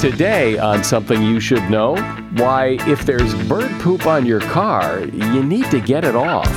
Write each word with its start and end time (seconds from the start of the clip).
Today, 0.00 0.56
on 0.58 0.84
Something 0.84 1.24
You 1.24 1.40
Should 1.40 1.68
Know, 1.70 1.96
why, 2.36 2.78
if 2.86 3.04
there's 3.04 3.34
bird 3.48 3.68
poop 3.80 4.06
on 4.06 4.24
your 4.24 4.38
car, 4.38 5.00
you 5.00 5.42
need 5.42 5.68
to 5.72 5.80
get 5.80 6.04
it 6.04 6.14
off. 6.14 6.48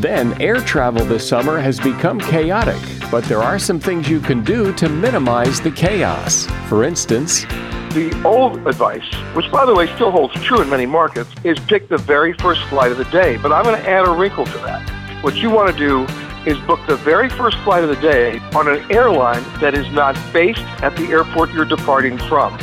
Then, 0.00 0.40
air 0.40 0.56
travel 0.62 1.04
this 1.04 1.28
summer 1.28 1.60
has 1.60 1.78
become 1.78 2.18
chaotic, 2.18 2.80
but 3.10 3.24
there 3.24 3.42
are 3.42 3.58
some 3.58 3.78
things 3.78 4.08
you 4.08 4.20
can 4.20 4.42
do 4.42 4.72
to 4.72 4.88
minimize 4.88 5.60
the 5.60 5.70
chaos. 5.70 6.46
For 6.66 6.82
instance, 6.82 7.42
the 7.92 8.22
old 8.24 8.66
advice, 8.66 9.04
which 9.34 9.50
by 9.52 9.66
the 9.66 9.74
way 9.74 9.86
still 9.94 10.10
holds 10.10 10.32
true 10.42 10.62
in 10.62 10.70
many 10.70 10.86
markets, 10.86 11.28
is 11.44 11.58
pick 11.58 11.90
the 11.90 11.98
very 11.98 12.32
first 12.38 12.62
flight 12.68 12.90
of 12.90 12.96
the 12.96 13.04
day. 13.04 13.36
But 13.36 13.52
I'm 13.52 13.64
going 13.64 13.78
to 13.78 13.86
add 13.86 14.08
a 14.08 14.10
wrinkle 14.10 14.46
to 14.46 14.58
that. 14.60 15.22
What 15.22 15.36
you 15.36 15.50
want 15.50 15.70
to 15.70 15.76
do 15.76 16.06
is 16.50 16.56
book 16.60 16.80
the 16.88 16.96
very 16.96 17.28
first 17.28 17.58
flight 17.58 17.84
of 17.84 17.90
the 17.90 18.00
day 18.00 18.38
on 18.54 18.66
an 18.66 18.90
airline 18.90 19.42
that 19.60 19.74
is 19.74 19.86
not 19.92 20.16
based 20.32 20.62
at 20.82 20.96
the 20.96 21.04
airport 21.08 21.50
you're 21.52 21.66
departing 21.66 22.16
from. 22.16 22.58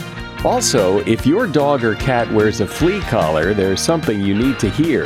Also, 0.45 0.99
if 1.07 1.25
your 1.25 1.47
dog 1.47 1.83
or 1.83 1.95
cat 1.95 2.31
wears 2.31 2.61
a 2.61 2.67
flea 2.67 2.99
collar, 3.01 3.55
there's 3.55 3.81
something 3.81 4.21
you 4.21 4.35
need 4.35 4.59
to 4.59 4.69
hear. 4.69 5.05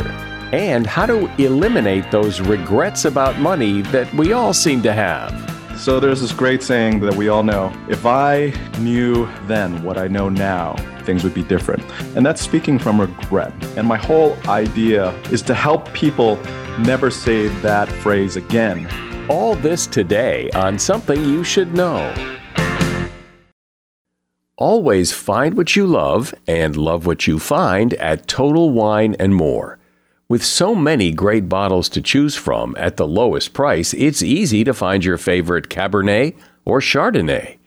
And 0.51 0.85
how 0.85 1.05
to 1.05 1.33
eliminate 1.41 2.11
those 2.11 2.41
regrets 2.41 3.05
about 3.05 3.39
money 3.39 3.81
that 3.83 4.13
we 4.15 4.33
all 4.33 4.53
seem 4.53 4.81
to 4.81 4.91
have. 4.91 5.31
So 5.79 6.01
there's 6.01 6.19
this 6.19 6.33
great 6.33 6.61
saying 6.61 6.99
that 6.99 7.15
we 7.15 7.29
all 7.29 7.43
know 7.43 7.71
if 7.87 8.05
I 8.05 8.53
knew 8.79 9.29
then 9.43 9.81
what 9.81 9.97
I 9.97 10.09
know 10.09 10.27
now, 10.27 10.75
things 11.03 11.23
would 11.23 11.33
be 11.33 11.43
different. 11.43 11.89
And 12.17 12.25
that's 12.25 12.41
speaking 12.41 12.77
from 12.77 12.99
regret. 12.99 13.53
And 13.77 13.87
my 13.87 13.97
whole 13.97 14.35
idea 14.49 15.11
is 15.31 15.41
to 15.43 15.53
help 15.53 15.93
people 15.93 16.35
never 16.79 17.09
say 17.09 17.47
that 17.61 17.87
phrase 17.87 18.35
again. 18.35 18.89
All 19.29 19.55
this 19.55 19.87
today 19.87 20.49
on 20.53 20.77
Something 20.77 21.23
You 21.23 21.45
Should 21.45 21.73
Know. 21.73 22.38
Always 24.59 25.13
find 25.13 25.55
what 25.55 25.77
you 25.77 25.87
love 25.87 26.35
and 26.45 26.75
love 26.75 27.05
what 27.05 27.25
you 27.25 27.39
find 27.39 27.93
at 27.93 28.27
Total 28.27 28.69
Wine 28.69 29.15
and 29.17 29.33
More. 29.33 29.79
With 30.27 30.43
so 30.43 30.75
many 30.75 31.13
great 31.13 31.47
bottles 31.47 31.87
to 31.87 32.01
choose 32.01 32.35
from 32.35 32.75
at 32.77 32.97
the 32.97 33.07
lowest 33.07 33.53
price, 33.53 33.93
it's 33.93 34.21
easy 34.21 34.65
to 34.65 34.73
find 34.73 35.05
your 35.05 35.17
favorite 35.17 35.69
Cabernet 35.69 36.35
or 36.65 36.81
Chardonnay. 36.81 37.57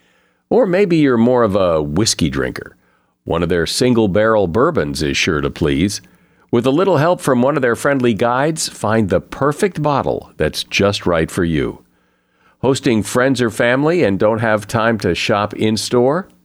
Or 0.50 0.66
maybe 0.66 0.98
you're 0.98 1.16
more 1.16 1.44
of 1.44 1.56
a 1.56 1.80
whiskey 1.80 2.28
drinker. 2.28 2.76
One 3.24 3.42
of 3.42 3.48
their 3.48 3.66
single 3.66 4.08
barrel 4.08 4.46
bourbons 4.46 5.02
is 5.02 5.16
sure 5.16 5.40
to 5.40 5.48
please. 5.48 6.02
With 6.50 6.66
a 6.66 6.70
little 6.70 6.98
help 6.98 7.22
from 7.22 7.40
one 7.40 7.56
of 7.56 7.62
their 7.62 7.74
friendly 7.74 8.12
guides, 8.12 8.68
find 8.68 9.08
the 9.08 9.22
perfect 9.22 9.82
bottle 9.82 10.30
that's 10.36 10.62
just 10.62 11.06
right 11.06 11.30
for 11.30 11.42
you. 11.42 11.86
Hosting 12.60 13.02
friends 13.02 13.40
or 13.40 13.48
family 13.48 14.04
and 14.04 14.18
don't 14.18 14.40
have 14.40 14.68
time 14.68 14.98
to 14.98 15.14
shop 15.14 15.54
in 15.54 15.78
store? 15.78 16.28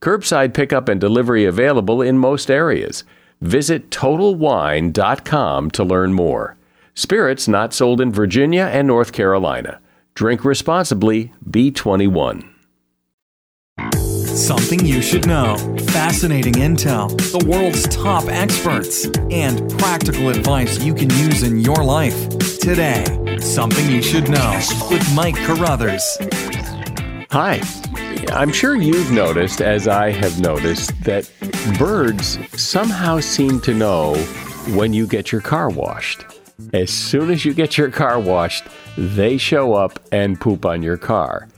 Curbside 0.00 0.54
pickup 0.54 0.88
and 0.88 1.00
delivery 1.00 1.44
available 1.44 2.00
in 2.00 2.18
most 2.18 2.50
areas. 2.50 3.04
Visit 3.40 3.90
TotalWine.com 3.90 5.70
to 5.72 5.84
learn 5.84 6.12
more. 6.12 6.56
Spirits 6.94 7.46
not 7.46 7.74
sold 7.74 8.00
in 8.00 8.12
Virginia 8.12 8.68
and 8.72 8.86
North 8.86 9.12
Carolina. 9.12 9.80
Drink 10.14 10.44
responsibly, 10.44 11.32
B21. 11.48 12.46
Something 14.26 14.84
you 14.86 15.02
should 15.02 15.26
know. 15.26 15.56
Fascinating 15.88 16.54
intel, 16.54 17.08
the 17.32 17.46
world's 17.46 17.86
top 17.88 18.24
experts, 18.26 19.06
and 19.30 19.70
practical 19.78 20.28
advice 20.30 20.82
you 20.82 20.94
can 20.94 21.10
use 21.10 21.42
in 21.42 21.60
your 21.60 21.82
life. 21.84 22.28
Today, 22.58 23.04
Something 23.38 23.90
You 23.90 24.02
Should 24.02 24.30
Know 24.30 24.60
with 24.90 25.14
Mike 25.14 25.36
Carruthers. 25.36 26.18
Hi. 27.30 27.60
I'm 28.28 28.52
sure 28.52 28.76
you've 28.76 29.10
noticed, 29.10 29.60
as 29.60 29.88
I 29.88 30.10
have 30.10 30.40
noticed, 30.40 30.92
that 31.04 31.30
birds 31.78 32.38
somehow 32.60 33.20
seem 33.20 33.60
to 33.62 33.74
know 33.74 34.14
when 34.74 34.92
you 34.92 35.06
get 35.06 35.32
your 35.32 35.40
car 35.40 35.68
washed. 35.68 36.24
As 36.72 36.90
soon 36.90 37.30
as 37.30 37.44
you 37.44 37.54
get 37.54 37.78
your 37.78 37.90
car 37.90 38.20
washed, 38.20 38.64
they 38.96 39.36
show 39.36 39.74
up 39.74 39.98
and 40.12 40.40
poop 40.40 40.64
on 40.64 40.82
your 40.82 40.96
car. 40.96 41.48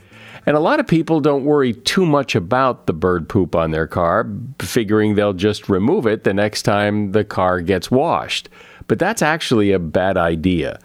And 0.45 0.57
a 0.57 0.61
lot 0.61 0.79
of 0.79 0.87
people 0.87 1.19
don't 1.19 1.45
worry 1.45 1.73
too 1.73 2.05
much 2.05 2.35
about 2.35 2.87
the 2.87 2.93
bird 2.93 3.29
poop 3.29 3.55
on 3.55 3.71
their 3.71 3.87
car, 3.87 4.29
figuring 4.59 5.15
they'll 5.15 5.33
just 5.33 5.69
remove 5.69 6.07
it 6.07 6.23
the 6.23 6.33
next 6.33 6.63
time 6.63 7.11
the 7.11 7.23
car 7.23 7.61
gets 7.61 7.91
washed. 7.91 8.49
But 8.87 8.99
that's 8.99 9.21
actually 9.21 9.71
a 9.71 9.79
bad 9.79 10.17
idea. 10.17 10.79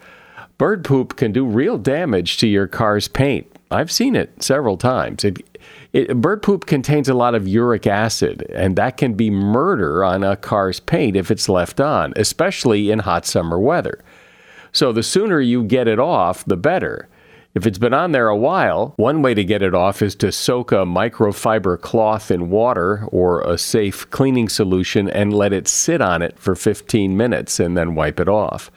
Bird 0.57 0.85
poop 0.85 1.15
can 1.15 1.31
do 1.31 1.45
real 1.45 1.77
damage 1.77 2.37
to 2.37 2.47
your 2.47 2.67
car's 2.67 3.07
paint. 3.07 3.47
I've 3.71 3.91
seen 3.91 4.15
it 4.15 4.41
several 4.41 4.77
times. 4.77 5.23
It, 5.23 5.59
it, 5.93 6.17
bird 6.17 6.41
poop 6.41 6.65
contains 6.65 7.07
a 7.07 7.13
lot 7.13 7.35
of 7.35 7.47
uric 7.47 7.85
acid, 7.85 8.49
and 8.53 8.75
that 8.75 8.97
can 8.97 9.13
be 9.13 9.29
murder 9.29 10.03
on 10.03 10.23
a 10.23 10.35
car's 10.35 10.79
paint 10.79 11.15
if 11.15 11.29
it's 11.29 11.47
left 11.47 11.79
on, 11.79 12.13
especially 12.15 12.89
in 12.89 12.99
hot 12.99 13.27
summer 13.27 13.59
weather. 13.59 14.03
So 14.71 14.91
the 14.91 15.03
sooner 15.03 15.39
you 15.39 15.63
get 15.63 15.87
it 15.87 15.99
off, 15.99 16.43
the 16.45 16.57
better. 16.57 17.09
If 17.55 17.65
it's 17.65 17.79
been 17.79 17.93
on 17.93 18.11
there 18.11 18.27
a 18.27 18.37
while, 18.37 18.93
one 18.97 19.21
way 19.21 19.33
to 19.33 19.43
get 19.43 19.63
it 19.63 19.73
off 19.73 20.01
is 20.01 20.15
to 20.15 20.31
soak 20.31 20.71
a 20.71 20.85
microfiber 20.85 21.81
cloth 21.81 22.29
in 22.29 22.49
water 22.49 23.05
or 23.11 23.41
a 23.41 23.57
safe 23.57 24.09
cleaning 24.11 24.49
solution 24.49 25.09
and 25.09 25.33
let 25.33 25.51
it 25.51 25.67
sit 25.67 25.99
on 25.99 26.21
it 26.21 26.37
for 26.37 26.55
15 26.55 27.17
minutes 27.17 27.59
and 27.59 27.75
then 27.75 27.95
wipe 27.95 28.19
it 28.19 28.29
off. 28.29 28.69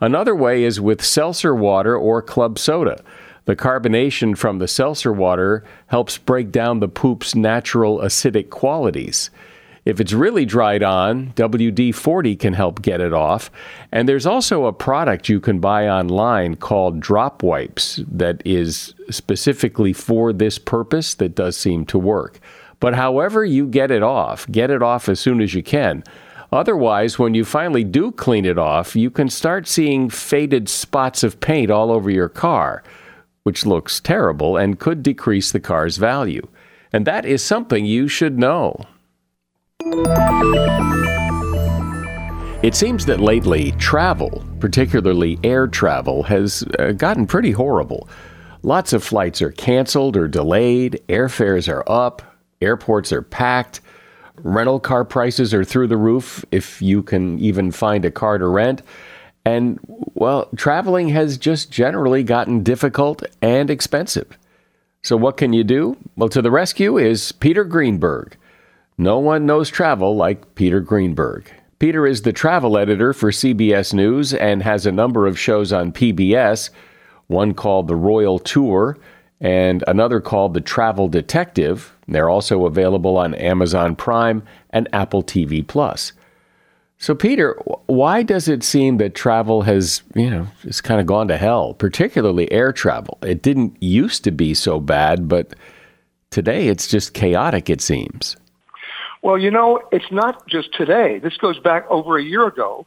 Another 0.00 0.34
way 0.34 0.64
is 0.64 0.80
with 0.80 1.04
seltzer 1.04 1.54
water 1.54 1.96
or 1.96 2.20
club 2.20 2.58
soda. 2.58 3.02
The 3.48 3.56
carbonation 3.56 4.36
from 4.36 4.58
the 4.58 4.68
seltzer 4.68 5.10
water 5.10 5.64
helps 5.86 6.18
break 6.18 6.52
down 6.52 6.80
the 6.80 6.86
poop's 6.86 7.34
natural 7.34 7.96
acidic 8.00 8.50
qualities. 8.50 9.30
If 9.86 10.00
it's 10.00 10.12
really 10.12 10.44
dried 10.44 10.82
on, 10.82 11.32
WD 11.32 11.94
40 11.94 12.36
can 12.36 12.52
help 12.52 12.82
get 12.82 13.00
it 13.00 13.14
off. 13.14 13.50
And 13.90 14.06
there's 14.06 14.26
also 14.26 14.66
a 14.66 14.72
product 14.74 15.30
you 15.30 15.40
can 15.40 15.60
buy 15.60 15.88
online 15.88 16.56
called 16.56 17.00
Drop 17.00 17.42
Wipes 17.42 18.00
that 18.12 18.42
is 18.44 18.92
specifically 19.08 19.94
for 19.94 20.34
this 20.34 20.58
purpose 20.58 21.14
that 21.14 21.34
does 21.34 21.56
seem 21.56 21.86
to 21.86 21.98
work. 21.98 22.40
But 22.80 22.96
however 22.96 23.46
you 23.46 23.66
get 23.66 23.90
it 23.90 24.02
off, 24.02 24.46
get 24.52 24.70
it 24.70 24.82
off 24.82 25.08
as 25.08 25.20
soon 25.20 25.40
as 25.40 25.54
you 25.54 25.62
can. 25.62 26.04
Otherwise, 26.52 27.18
when 27.18 27.32
you 27.32 27.46
finally 27.46 27.84
do 27.84 28.12
clean 28.12 28.44
it 28.44 28.58
off, 28.58 28.94
you 28.94 29.10
can 29.10 29.30
start 29.30 29.66
seeing 29.66 30.10
faded 30.10 30.68
spots 30.68 31.22
of 31.22 31.40
paint 31.40 31.70
all 31.70 31.90
over 31.90 32.10
your 32.10 32.28
car 32.28 32.82
which 33.48 33.64
looks 33.64 33.98
terrible 33.98 34.58
and 34.58 34.78
could 34.78 35.02
decrease 35.02 35.52
the 35.52 35.58
car's 35.58 35.96
value. 35.96 36.46
And 36.92 37.06
that 37.06 37.24
is 37.24 37.42
something 37.42 37.86
you 37.86 38.06
should 38.06 38.38
know. 38.38 38.76
It 42.62 42.74
seems 42.74 43.06
that 43.06 43.20
lately, 43.20 43.72
travel, 43.78 44.44
particularly 44.60 45.38
air 45.42 45.66
travel, 45.66 46.24
has 46.24 46.62
uh, 46.78 46.92
gotten 46.92 47.26
pretty 47.26 47.52
horrible. 47.52 48.06
Lots 48.62 48.92
of 48.92 49.02
flights 49.02 49.40
are 49.40 49.52
canceled 49.52 50.14
or 50.14 50.28
delayed, 50.28 51.00
airfares 51.08 51.72
are 51.72 51.90
up, 51.90 52.20
Airports 52.60 53.12
are 53.12 53.22
packed. 53.22 53.80
Rental 54.42 54.78
car 54.78 55.04
prices 55.04 55.54
are 55.54 55.64
through 55.64 55.86
the 55.86 55.96
roof 55.96 56.44
if 56.50 56.82
you 56.82 57.02
can 57.02 57.38
even 57.38 57.70
find 57.70 58.04
a 58.04 58.10
car 58.10 58.36
to 58.38 58.46
rent. 58.46 58.82
And, 59.44 59.78
well, 60.14 60.48
traveling 60.56 61.08
has 61.10 61.38
just 61.38 61.70
generally 61.70 62.22
gotten 62.22 62.62
difficult 62.62 63.22
and 63.40 63.70
expensive. 63.70 64.38
So, 65.02 65.16
what 65.16 65.36
can 65.36 65.52
you 65.52 65.64
do? 65.64 65.96
Well, 66.16 66.28
to 66.30 66.42
the 66.42 66.50
rescue 66.50 66.98
is 66.98 67.32
Peter 67.32 67.64
Greenberg. 67.64 68.36
No 68.98 69.18
one 69.18 69.46
knows 69.46 69.70
travel 69.70 70.16
like 70.16 70.54
Peter 70.54 70.80
Greenberg. 70.80 71.50
Peter 71.78 72.06
is 72.06 72.22
the 72.22 72.32
travel 72.32 72.76
editor 72.76 73.12
for 73.12 73.30
CBS 73.30 73.94
News 73.94 74.34
and 74.34 74.62
has 74.62 74.84
a 74.84 74.92
number 74.92 75.26
of 75.26 75.38
shows 75.38 75.72
on 75.72 75.92
PBS, 75.92 76.70
one 77.28 77.54
called 77.54 77.86
The 77.86 77.94
Royal 77.94 78.40
Tour 78.40 78.98
and 79.40 79.84
another 79.86 80.20
called 80.20 80.54
The 80.54 80.60
Travel 80.60 81.08
Detective. 81.08 81.94
They're 82.08 82.28
also 82.28 82.66
available 82.66 83.16
on 83.16 83.34
Amazon 83.34 83.94
Prime 83.94 84.42
and 84.70 84.88
Apple 84.92 85.22
TV 85.22 85.66
Plus. 85.66 86.12
So, 87.00 87.14
Peter, 87.14 87.54
why 87.86 88.24
does 88.24 88.48
it 88.48 88.64
seem 88.64 88.96
that 88.96 89.14
travel 89.14 89.62
has, 89.62 90.02
you 90.16 90.28
know, 90.28 90.48
just 90.62 90.82
kind 90.82 91.00
of 91.00 91.06
gone 91.06 91.28
to 91.28 91.36
hell, 91.36 91.74
particularly 91.74 92.50
air 92.50 92.72
travel? 92.72 93.18
It 93.22 93.40
didn't 93.40 93.80
used 93.80 94.24
to 94.24 94.32
be 94.32 94.52
so 94.52 94.80
bad, 94.80 95.28
but 95.28 95.54
today 96.30 96.66
it's 96.66 96.88
just 96.88 97.14
chaotic, 97.14 97.70
it 97.70 97.80
seems. 97.80 98.36
Well, 99.22 99.38
you 99.38 99.50
know, 99.50 99.80
it's 99.92 100.10
not 100.10 100.48
just 100.48 100.74
today. 100.74 101.20
This 101.20 101.36
goes 101.36 101.60
back 101.60 101.88
over 101.88 102.18
a 102.18 102.22
year 102.22 102.46
ago 102.48 102.84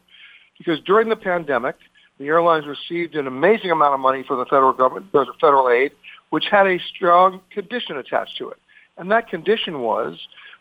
because 0.58 0.78
during 0.80 1.08
the 1.08 1.16
pandemic, 1.16 1.76
the 2.18 2.26
airlines 2.26 2.66
received 2.66 3.16
an 3.16 3.26
amazing 3.26 3.70
amount 3.70 3.94
of 3.94 4.00
money 4.00 4.24
from 4.28 4.38
the 4.38 4.44
federal 4.44 4.74
government, 4.74 5.06
federal 5.40 5.70
aid, 5.70 5.92
which 6.28 6.44
had 6.50 6.66
a 6.66 6.78
strong 6.94 7.40
condition 7.50 7.96
attached 7.96 8.36
to 8.36 8.50
it. 8.50 8.58
And 8.98 9.10
that 9.10 9.28
condition 9.28 9.80
was 9.80 10.18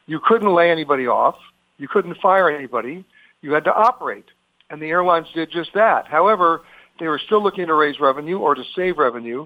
you 0.08 0.22
couldn't 0.26 0.54
lay 0.54 0.72
anybody 0.72 1.06
off, 1.08 1.36
you 1.78 1.90
couldn't 1.90 2.16
fire 2.16 2.50
anybody, 2.50 3.04
you 3.42 3.52
had 3.52 3.64
to 3.66 3.74
operate. 3.74 4.26
And 4.70 4.82
the 4.82 4.88
airlines 4.88 5.28
did 5.34 5.52
just 5.52 5.74
that. 5.74 6.08
However, 6.08 6.62
they 7.00 7.08
were 7.08 7.20
still 7.20 7.44
looking 7.44 7.68
to 7.68 7.74
raise 7.74 8.00
revenue 8.00 8.38
or 8.38 8.56
to 8.56 8.64
save 8.76 8.98
revenue. 8.98 9.46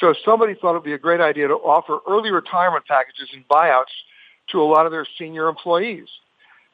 So 0.00 0.14
somebody 0.24 0.54
thought 0.54 0.70
it 0.70 0.74
would 0.74 0.84
be 0.84 0.94
a 0.94 0.98
great 0.98 1.20
idea 1.20 1.48
to 1.48 1.54
offer 1.54 1.98
early 2.08 2.30
retirement 2.30 2.86
packages 2.86 3.28
and 3.32 3.46
buyouts 3.48 3.92
to 4.50 4.60
a 4.60 4.64
lot 4.64 4.86
of 4.86 4.92
their 4.92 5.06
senior 5.18 5.48
employees. 5.48 6.08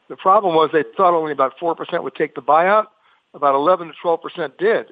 The 0.09 0.17
problem 0.17 0.55
was 0.55 0.71
they 0.73 0.85
thought 0.97 1.15
only 1.15 1.33
about 1.33 1.59
4% 1.59 2.03
would 2.03 2.15
take 2.15 2.35
the 2.35 2.43
buyout. 2.43 2.87
About 3.33 3.55
11 3.55 3.89
to 3.89 3.95
12% 4.05 4.59
did. 4.59 4.87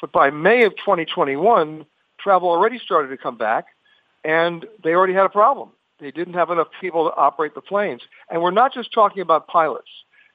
But 0.00 0.12
by 0.12 0.30
May 0.30 0.64
of 0.64 0.76
2021, 0.76 1.84
travel 2.18 2.48
already 2.48 2.78
started 2.78 3.08
to 3.08 3.16
come 3.16 3.36
back, 3.36 3.66
and 4.24 4.64
they 4.82 4.90
already 4.90 5.12
had 5.12 5.24
a 5.24 5.30
problem. 5.30 5.70
They 5.98 6.10
didn't 6.10 6.34
have 6.34 6.50
enough 6.50 6.68
people 6.80 7.08
to 7.08 7.16
operate 7.16 7.54
the 7.54 7.60
planes. 7.60 8.02
And 8.30 8.42
we're 8.42 8.50
not 8.50 8.72
just 8.72 8.92
talking 8.92 9.22
about 9.22 9.48
pilots. 9.48 9.88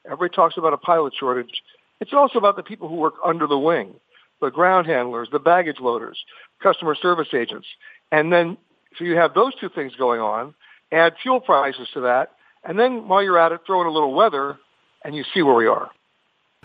Everybody 0.09 0.35
talks 0.35 0.57
about 0.57 0.73
a 0.73 0.77
pilot 0.77 1.13
shortage. 1.17 1.61
It's 1.99 2.13
also 2.13 2.39
about 2.39 2.55
the 2.55 2.63
people 2.63 2.89
who 2.89 2.95
work 2.95 3.15
under 3.23 3.45
the 3.45 3.59
wing, 3.59 3.93
the 4.41 4.49
ground 4.49 4.87
handlers, 4.87 5.29
the 5.31 5.39
baggage 5.39 5.79
loaders, 5.79 6.17
customer 6.63 6.95
service 6.95 7.27
agents. 7.33 7.67
And 8.11 8.33
then, 8.33 8.57
so 8.97 9.03
you 9.03 9.15
have 9.17 9.33
those 9.33 9.53
two 9.55 9.69
things 9.69 9.95
going 9.95 10.19
on, 10.19 10.55
add 10.91 11.13
fuel 11.21 11.39
prices 11.39 11.87
to 11.93 12.01
that, 12.01 12.31
and 12.63 12.79
then 12.79 13.07
while 13.07 13.23
you're 13.23 13.37
at 13.37 13.51
it, 13.51 13.61
throw 13.65 13.81
in 13.81 13.87
a 13.87 13.91
little 13.91 14.13
weather, 14.13 14.57
and 15.03 15.15
you 15.15 15.23
see 15.33 15.41
where 15.41 15.55
we 15.55 15.67
are. 15.67 15.91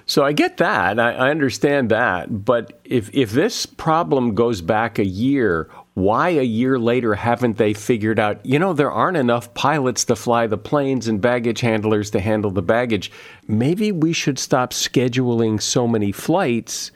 So 0.06 0.24
I 0.24 0.32
get 0.32 0.58
that. 0.58 0.98
I, 0.98 1.12
I 1.12 1.30
understand 1.30 1.90
that. 1.90 2.44
But 2.44 2.80
if, 2.84 3.10
if 3.14 3.30
this 3.30 3.66
problem 3.66 4.34
goes 4.34 4.60
back 4.60 4.98
a 4.98 5.04
year, 5.04 5.70
why 5.94 6.30
a 6.30 6.42
year 6.42 6.76
later 6.78 7.14
haven't 7.14 7.56
they 7.56 7.72
figured 7.72 8.18
out, 8.18 8.44
you 8.44 8.58
know, 8.58 8.72
there 8.72 8.90
aren't 8.90 9.16
enough 9.16 9.54
pilots 9.54 10.04
to 10.06 10.16
fly 10.16 10.46
the 10.48 10.58
planes 10.58 11.06
and 11.06 11.20
baggage 11.20 11.60
handlers 11.60 12.10
to 12.10 12.20
handle 12.20 12.50
the 12.50 12.62
baggage? 12.62 13.12
Maybe 13.46 13.92
we 13.92 14.12
should 14.12 14.38
stop 14.38 14.72
scheduling 14.72 15.62
so 15.62 15.86
many 15.86 16.10
flights, 16.10 16.90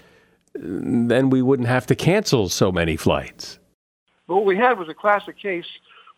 mm, 0.57 1.09
then 1.09 1.31
we 1.31 1.43
wouldn't 1.43 1.69
have 1.69 1.87
to 1.87 1.95
cancel 1.95 2.49
so 2.49 2.73
many 2.73 2.97
flights. 2.97 3.61
What 4.27 4.45
we 4.45 4.57
had 4.57 4.79
was 4.79 4.89
a 4.89 4.95
classic 4.95 5.39
case 5.39 5.67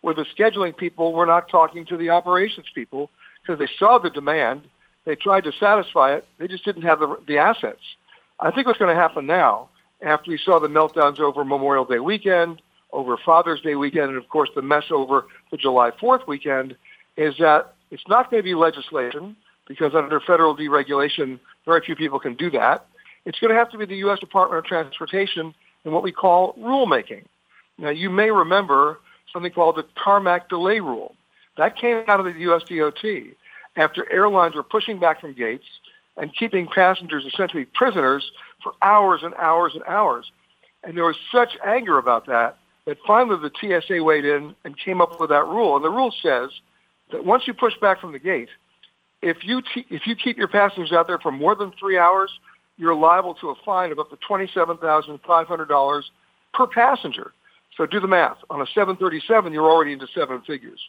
where 0.01 0.15
the 0.15 0.25
scheduling 0.37 0.75
people 0.75 1.13
were 1.13 1.27
not 1.27 1.51
talking 1.51 1.85
to 1.87 1.99
the 1.99 2.09
operations 2.09 2.67
people 2.75 3.11
because 3.43 3.59
they 3.59 3.69
saw 3.79 3.99
the 3.99 4.11
demand. 4.11 4.63
They 5.05 5.17
tried 5.17 5.45
to 5.45 5.53
satisfy 5.53 6.15
it. 6.15 6.27
They 6.39 6.49
just 6.49 6.65
didn't 6.65 6.83
have 6.83 7.01
the, 7.01 7.19
the 7.27 7.37
assets. 7.39 7.83
I 8.41 8.51
think 8.51 8.67
what's 8.67 8.79
going 8.79 8.95
to 8.95 9.01
happen 9.01 9.27
now, 9.27 9.69
after 10.01 10.31
we 10.31 10.39
saw 10.39 10.59
the 10.59 10.69
meltdowns 10.69 11.21
over 11.21 11.45
Memorial 11.45 11.85
Day 11.85 11.99
weekend, 11.99 12.63
over 12.93 13.17
Father's 13.25 13.61
Day 13.61 13.75
weekend, 13.75 14.11
and 14.11 14.17
of 14.17 14.29
course 14.29 14.51
the 14.55 14.63
mess 14.63 14.85
over 14.91 15.27
the 15.51 15.57
July 15.57 15.91
4th 16.03 16.27
weekend, 16.27 16.77
is 17.17 17.35
that 17.39 17.75
it's 17.91 18.03
not 18.09 18.31
going 18.31 18.43
to 18.43 18.45
be 18.45 18.55
legislation 18.55 19.37
because 19.67 19.95
under 19.95 20.21
federal 20.21 20.57
deregulation, 20.57 21.39
very 21.65 21.81
few 21.85 21.95
people 21.95 22.19
can 22.19 22.35
do 22.35 22.51
that. 22.51 22.87
It's 23.25 23.39
going 23.39 23.53
to 23.53 23.59
have 23.59 23.71
to 23.71 23.79
be 23.79 23.87
the 23.87 23.97
U.S. 23.97 24.19
Department 24.19 24.59
of 24.59 24.65
Transportation 24.65 25.55
and 25.85 25.95
what 25.95 26.03
we 26.03 26.13
call 26.13 26.55
rulemaking. 26.55 27.25
Now, 27.79 27.91
you 27.91 28.11
may 28.11 28.31
remember 28.31 29.01
something 29.33 29.53
called 29.53 29.77
the 29.77 29.87
tarmac 30.03 30.49
delay 30.49 30.81
rule. 30.81 31.15
That 31.57 31.77
came 31.77 32.05
out 32.09 32.21
of 32.21 32.27
the 32.27 32.41
U.S. 32.41 32.63
DOT 32.69 33.05
after 33.77 34.11
airlines 34.13 34.55
were 34.55 34.63
pushing 34.63 34.99
back 34.99 35.21
from 35.21 35.35
gates 35.35 35.65
and 36.17 36.35
keeping 36.37 36.67
passengers 36.67 37.25
essentially 37.25 37.67
prisoners 37.75 38.31
for 38.63 38.73
hours 38.83 39.21
and 39.23 39.35
hours 39.35 39.73
and 39.75 39.83
hours. 39.85 40.31
And 40.83 40.97
there 40.97 41.05
was 41.05 41.17
such 41.33 41.51
anger 41.65 41.99
about 41.99 42.27
that 42.27 42.57
that 42.91 42.99
finally 43.07 43.39
the 43.41 43.81
TSA 43.81 44.03
weighed 44.03 44.25
in 44.25 44.53
and 44.65 44.77
came 44.77 45.01
up 45.01 45.21
with 45.21 45.31
that 45.31 45.47
rule. 45.47 45.77
And 45.77 45.85
the 45.85 45.91
rule 45.91 46.13
says 46.25 46.51
that 47.13 47.25
once 47.25 47.45
you 47.47 47.55
push 47.55 47.75
back 47.81 48.01
from 48.01 48.11
the 48.11 48.19
gate, 48.19 48.49
if 49.23 49.45
you, 49.45 49.63
t- 49.63 49.87
if 49.91 50.09
you 50.09 50.17
keep 50.17 50.37
your 50.37 50.49
passengers 50.49 50.91
out 50.91 51.07
there 51.07 51.21
for 51.21 51.31
more 51.31 51.55
than 51.55 51.71
three 51.79 51.97
hours, 51.97 52.33
you're 52.79 52.97
liable 52.97 53.35
to 53.35 53.51
a 53.51 53.55
fine 53.65 53.93
of 53.93 54.01
up 54.01 54.11
to 54.11 54.17
$27,500 54.29 56.03
per 56.53 56.67
passenger. 56.67 57.31
So 57.77 57.87
do 57.87 58.01
the 58.01 58.09
math. 58.09 58.39
On 58.51 58.61
a 58.61 58.67
737, 58.67 59.53
you're 59.53 59.71
already 59.71 59.93
into 59.93 60.09
seven 60.13 60.41
figures. 60.41 60.81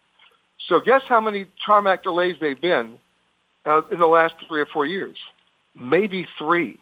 So 0.69 0.80
guess 0.80 1.03
how 1.07 1.21
many 1.21 1.45
tarmac 1.63 2.01
delays 2.01 2.36
they've 2.42 2.59
been 2.59 2.98
uh, 3.68 3.83
in 3.92 4.00
the 4.00 4.07
last 4.07 4.33
three 4.48 4.62
or 4.62 4.65
four 4.65 4.88
years? 4.88 5.18
Maybe 5.80 6.27
three. 6.39 6.80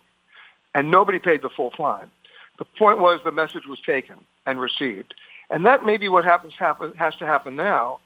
And 0.74 0.90
nobody 0.90 1.20
paid 1.20 1.42
the 1.42 1.50
full 1.50 1.74
fine. 1.76 2.10
The 2.60 2.66
point 2.78 3.00
was 3.00 3.22
the 3.24 3.32
message 3.32 3.64
was 3.68 3.80
taken 3.86 4.18
and 4.46 4.60
received. 4.60 5.16
And 5.50 5.66
that 5.66 5.86
may 5.86 5.98
be 5.98 6.10
what 6.10 6.26
happens, 6.26 6.54
happen, 6.60 6.94
has 6.98 7.16
to 7.16 7.26
happen 7.26 7.56
now, 7.56 8.00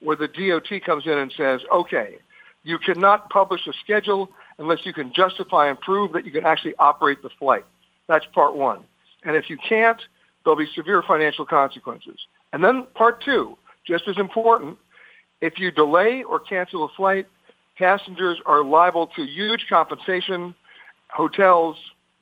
where 0.00 0.16
the 0.16 0.28
DOT 0.28 0.82
comes 0.84 1.06
in 1.06 1.16
and 1.16 1.32
says, 1.34 1.60
okay, 1.72 2.18
you 2.64 2.78
cannot 2.78 3.30
publish 3.30 3.66
a 3.66 3.72
schedule 3.82 4.28
unless 4.58 4.84
you 4.84 4.92
can 4.92 5.12
justify 5.14 5.68
and 5.68 5.80
prove 5.80 6.12
that 6.12 6.26
you 6.26 6.32
can 6.32 6.44
actually 6.44 6.74
operate 6.78 7.22
the 7.22 7.30
flight. 7.38 7.64
That's 8.08 8.26
part 8.34 8.56
one. 8.56 8.80
And 9.24 9.36
if 9.36 9.48
you 9.48 9.56
can't, 9.56 10.00
there'll 10.44 10.58
be 10.58 10.68
severe 10.74 11.02
financial 11.06 11.46
consequences. 11.46 12.18
And 12.52 12.62
then 12.64 12.86
part 12.94 13.22
two, 13.22 13.56
just 13.86 14.08
as 14.08 14.18
important, 14.18 14.76
if 15.40 15.58
you 15.58 15.70
delay 15.70 16.22
or 16.22 16.40
cancel 16.40 16.84
a 16.84 16.88
flight, 16.88 17.26
passengers 17.78 18.38
are 18.44 18.64
liable 18.64 19.06
to 19.16 19.22
huge 19.22 19.66
compensation, 19.68 20.54
hotels, 21.08 21.76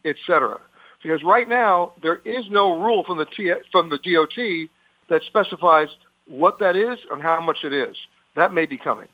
etc. 0.05 0.61
Because 1.03 1.23
right 1.23 1.49
now 1.49 1.93
there 2.03 2.21
is 2.25 2.51
no 2.51 2.81
rule 2.81 3.05
from 3.05 3.19
the 3.19 3.27
T- 3.27 3.53
from 3.71 3.89
the 3.89 3.99
DOT 3.99 4.69
that 5.09 5.23
specifies 5.27 5.89
what 6.27 6.59
that 6.59 6.77
is 6.77 6.99
and 7.11 7.23
how 7.23 7.41
much 7.41 7.59
it 7.65 7.73
is. 7.73 7.97
That 8.35 8.53
may 8.53 8.67
be 8.67 8.77
coming. 8.77 9.09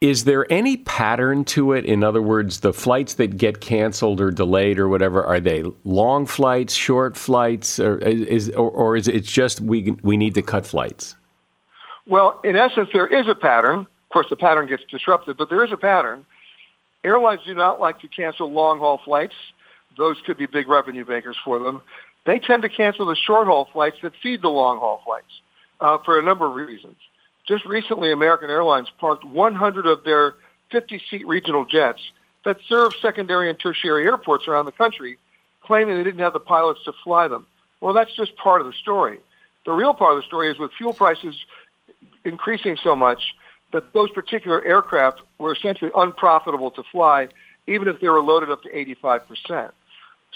Is 0.00 0.24
there 0.24 0.50
any 0.52 0.76
pattern 0.76 1.44
to 1.46 1.72
it? 1.72 1.86
In 1.86 2.04
other 2.04 2.20
words, 2.20 2.60
the 2.60 2.74
flights 2.74 3.14
that 3.14 3.38
get 3.38 3.60
canceled 3.60 4.20
or 4.20 4.30
delayed 4.30 4.78
or 4.78 4.88
whatever, 4.88 5.24
are 5.24 5.40
they 5.40 5.64
long 5.84 6.26
flights, 6.26 6.74
short 6.74 7.16
flights, 7.16 7.78
or 7.78 7.98
is, 7.98 8.50
or, 8.50 8.70
or 8.70 8.96
is 8.96 9.08
it 9.08 9.24
just 9.24 9.62
we, 9.62 9.92
we 10.02 10.18
need 10.18 10.34
to 10.34 10.42
cut 10.42 10.66
flights? 10.66 11.16
Well, 12.06 12.38
in 12.44 12.54
essence, 12.54 12.90
there 12.92 13.06
is 13.06 13.28
a 13.28 13.34
pattern. 13.34 13.80
Of 13.80 14.08
course, 14.12 14.26
the 14.28 14.36
pattern 14.36 14.66
gets 14.66 14.82
disrupted, 14.90 15.38
but 15.38 15.48
there 15.48 15.64
is 15.64 15.72
a 15.72 15.76
pattern. 15.78 16.26
Airlines 17.02 17.40
do 17.46 17.54
not 17.54 17.80
like 17.80 18.00
to 18.00 18.08
cancel 18.08 18.52
long-haul 18.52 19.00
flights. 19.04 19.34
Those 19.96 20.16
could 20.24 20.36
be 20.36 20.46
big 20.46 20.68
revenue 20.68 21.04
makers 21.06 21.36
for 21.44 21.58
them. 21.58 21.82
They 22.26 22.38
tend 22.38 22.62
to 22.62 22.68
cancel 22.68 23.06
the 23.06 23.16
short-haul 23.16 23.68
flights 23.72 23.98
that 24.02 24.12
feed 24.22 24.42
the 24.42 24.48
long-haul 24.48 25.02
flights 25.04 25.40
uh, 25.80 25.98
for 26.04 26.18
a 26.18 26.22
number 26.22 26.46
of 26.46 26.54
reasons. 26.54 26.96
Just 27.46 27.66
recently, 27.66 28.10
American 28.10 28.48
Airlines 28.48 28.88
parked 28.98 29.24
100 29.24 29.86
of 29.86 30.04
their 30.04 30.34
50-seat 30.72 31.26
regional 31.26 31.64
jets 31.64 32.00
that 32.44 32.58
serve 32.68 32.92
secondary 33.00 33.50
and 33.50 33.58
tertiary 33.58 34.04
airports 34.04 34.48
around 34.48 34.64
the 34.64 34.72
country, 34.72 35.18
claiming 35.62 35.96
they 35.96 36.04
didn't 36.04 36.20
have 36.20 36.32
the 36.32 36.40
pilots 36.40 36.80
to 36.84 36.92
fly 37.04 37.28
them. 37.28 37.46
Well, 37.80 37.92
that's 37.92 38.14
just 38.14 38.36
part 38.36 38.60
of 38.60 38.66
the 38.66 38.72
story. 38.72 39.18
The 39.66 39.72
real 39.72 39.94
part 39.94 40.16
of 40.16 40.22
the 40.22 40.26
story 40.26 40.50
is 40.50 40.58
with 40.58 40.72
fuel 40.72 40.94
prices 40.94 41.36
increasing 42.24 42.76
so 42.82 42.96
much 42.96 43.34
that 43.72 43.92
those 43.92 44.10
particular 44.10 44.64
aircraft 44.64 45.20
were 45.38 45.52
essentially 45.52 45.90
unprofitable 45.94 46.70
to 46.72 46.82
fly, 46.92 47.28
even 47.66 47.88
if 47.88 48.00
they 48.00 48.08
were 48.08 48.22
loaded 48.22 48.50
up 48.50 48.62
to 48.62 48.70
85%. 48.70 49.70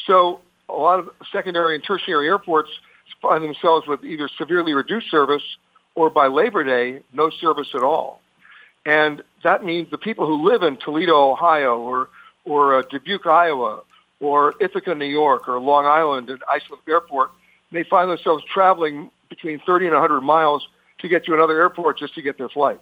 So 0.06 0.40
a 0.68 0.74
lot 0.74 0.98
of 0.98 1.10
secondary 1.32 1.74
and 1.74 1.84
tertiary 1.84 2.26
airports 2.26 2.70
find 3.20 3.42
themselves 3.42 3.86
with 3.86 4.04
either 4.04 4.28
severely 4.38 4.74
reduced 4.74 5.10
service 5.10 5.42
or 5.94 6.10
by 6.10 6.28
Labor 6.28 6.62
Day, 6.62 7.02
no 7.12 7.30
service 7.30 7.68
at 7.74 7.82
all. 7.82 8.20
And 8.86 9.22
that 9.42 9.64
means 9.64 9.90
the 9.90 9.98
people 9.98 10.26
who 10.26 10.48
live 10.48 10.62
in 10.62 10.76
Toledo, 10.76 11.32
Ohio, 11.32 11.78
or, 11.78 12.08
or 12.44 12.78
uh, 12.78 12.82
Dubuque, 12.90 13.26
Iowa, 13.26 13.82
or 14.20 14.54
Ithaca, 14.60 14.94
New 14.94 15.06
York, 15.06 15.48
or 15.48 15.58
Long 15.58 15.86
Island 15.86 16.30
at 16.30 16.38
Islip 16.48 16.80
Airport 16.88 17.30
may 17.70 17.82
find 17.82 18.10
themselves 18.10 18.44
traveling 18.52 19.10
between 19.28 19.60
30 19.66 19.86
and 19.86 19.94
100 19.94 20.20
miles 20.20 20.66
to 21.00 21.08
get 21.08 21.24
to 21.26 21.34
another 21.34 21.60
airport 21.60 21.98
just 21.98 22.14
to 22.14 22.22
get 22.22 22.38
their 22.38 22.48
flight. 22.48 22.80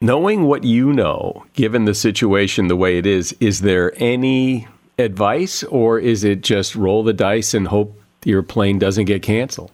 Knowing 0.00 0.44
what 0.44 0.64
you 0.64 0.92
know, 0.92 1.44
given 1.54 1.84
the 1.84 1.94
situation 1.94 2.66
the 2.66 2.76
way 2.76 2.98
it 2.98 3.06
is, 3.06 3.36
is 3.38 3.60
there 3.60 3.92
any 3.96 4.66
advice 4.98 5.62
or 5.64 5.98
is 5.98 6.24
it 6.24 6.42
just 6.42 6.74
roll 6.74 7.02
the 7.02 7.12
dice 7.12 7.54
and 7.54 7.68
hope 7.68 8.00
your 8.24 8.42
plane 8.42 8.78
doesn't 8.78 9.06
get 9.06 9.22
canceled? 9.22 9.70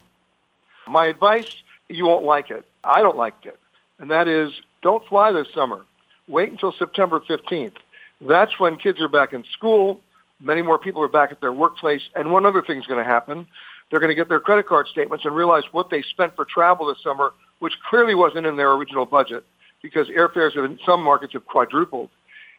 My 0.87 1.07
advice, 1.07 1.49
you 1.89 2.07
won't 2.07 2.25
like 2.25 2.51
it. 2.51 2.65
I 2.85 3.03
don't 3.03 3.17
like 3.17 3.35
it. 3.45 3.59
And 3.99 4.11
that 4.11 4.29
is 4.29 4.53
don't 4.83 5.05
fly 5.07 5.33
this 5.33 5.49
summer. 5.55 5.85
Wait 6.29 6.51
until 6.51 6.73
September 6.73 7.21
15th. 7.21 7.75
That's 8.21 8.59
when 8.59 8.77
kids 8.77 9.01
are 9.01 9.09
back 9.09 9.33
in 9.33 9.45
school. 9.53 10.01
Many 10.41 10.63
more 10.63 10.79
people 10.79 11.03
are 11.03 11.09
back 11.09 11.33
at 11.33 11.41
their 11.41 11.53
workplace. 11.53 12.03
And 12.15 12.33
one 12.33 12.47
other 12.47 12.63
thing 12.63 12.79
is 12.79 12.87
going 12.87 13.03
to 13.03 13.11
happen. 13.11 13.47
They're 13.91 14.01
going 14.01 14.11
to 14.11 14.15
get 14.15 14.29
their 14.29 14.41
credit 14.41 14.67
card 14.67 14.87
statements 14.87 15.25
and 15.25 15.35
realize 15.35 15.65
what 15.73 15.91
they 15.91 16.03
spent 16.03 16.37
for 16.37 16.45
travel 16.45 16.87
this 16.87 17.03
summer, 17.03 17.33
which 17.59 17.75
clearly 17.89 18.15
wasn't 18.15 18.47
in 18.47 18.57
their 18.57 18.73
original 18.73 19.07
budget 19.07 19.45
because 19.83 20.09
airfares 20.09 20.57
in 20.57 20.79
some 20.85 21.03
markets 21.03 21.33
have 21.33 21.47
quadrupled. 21.47 22.11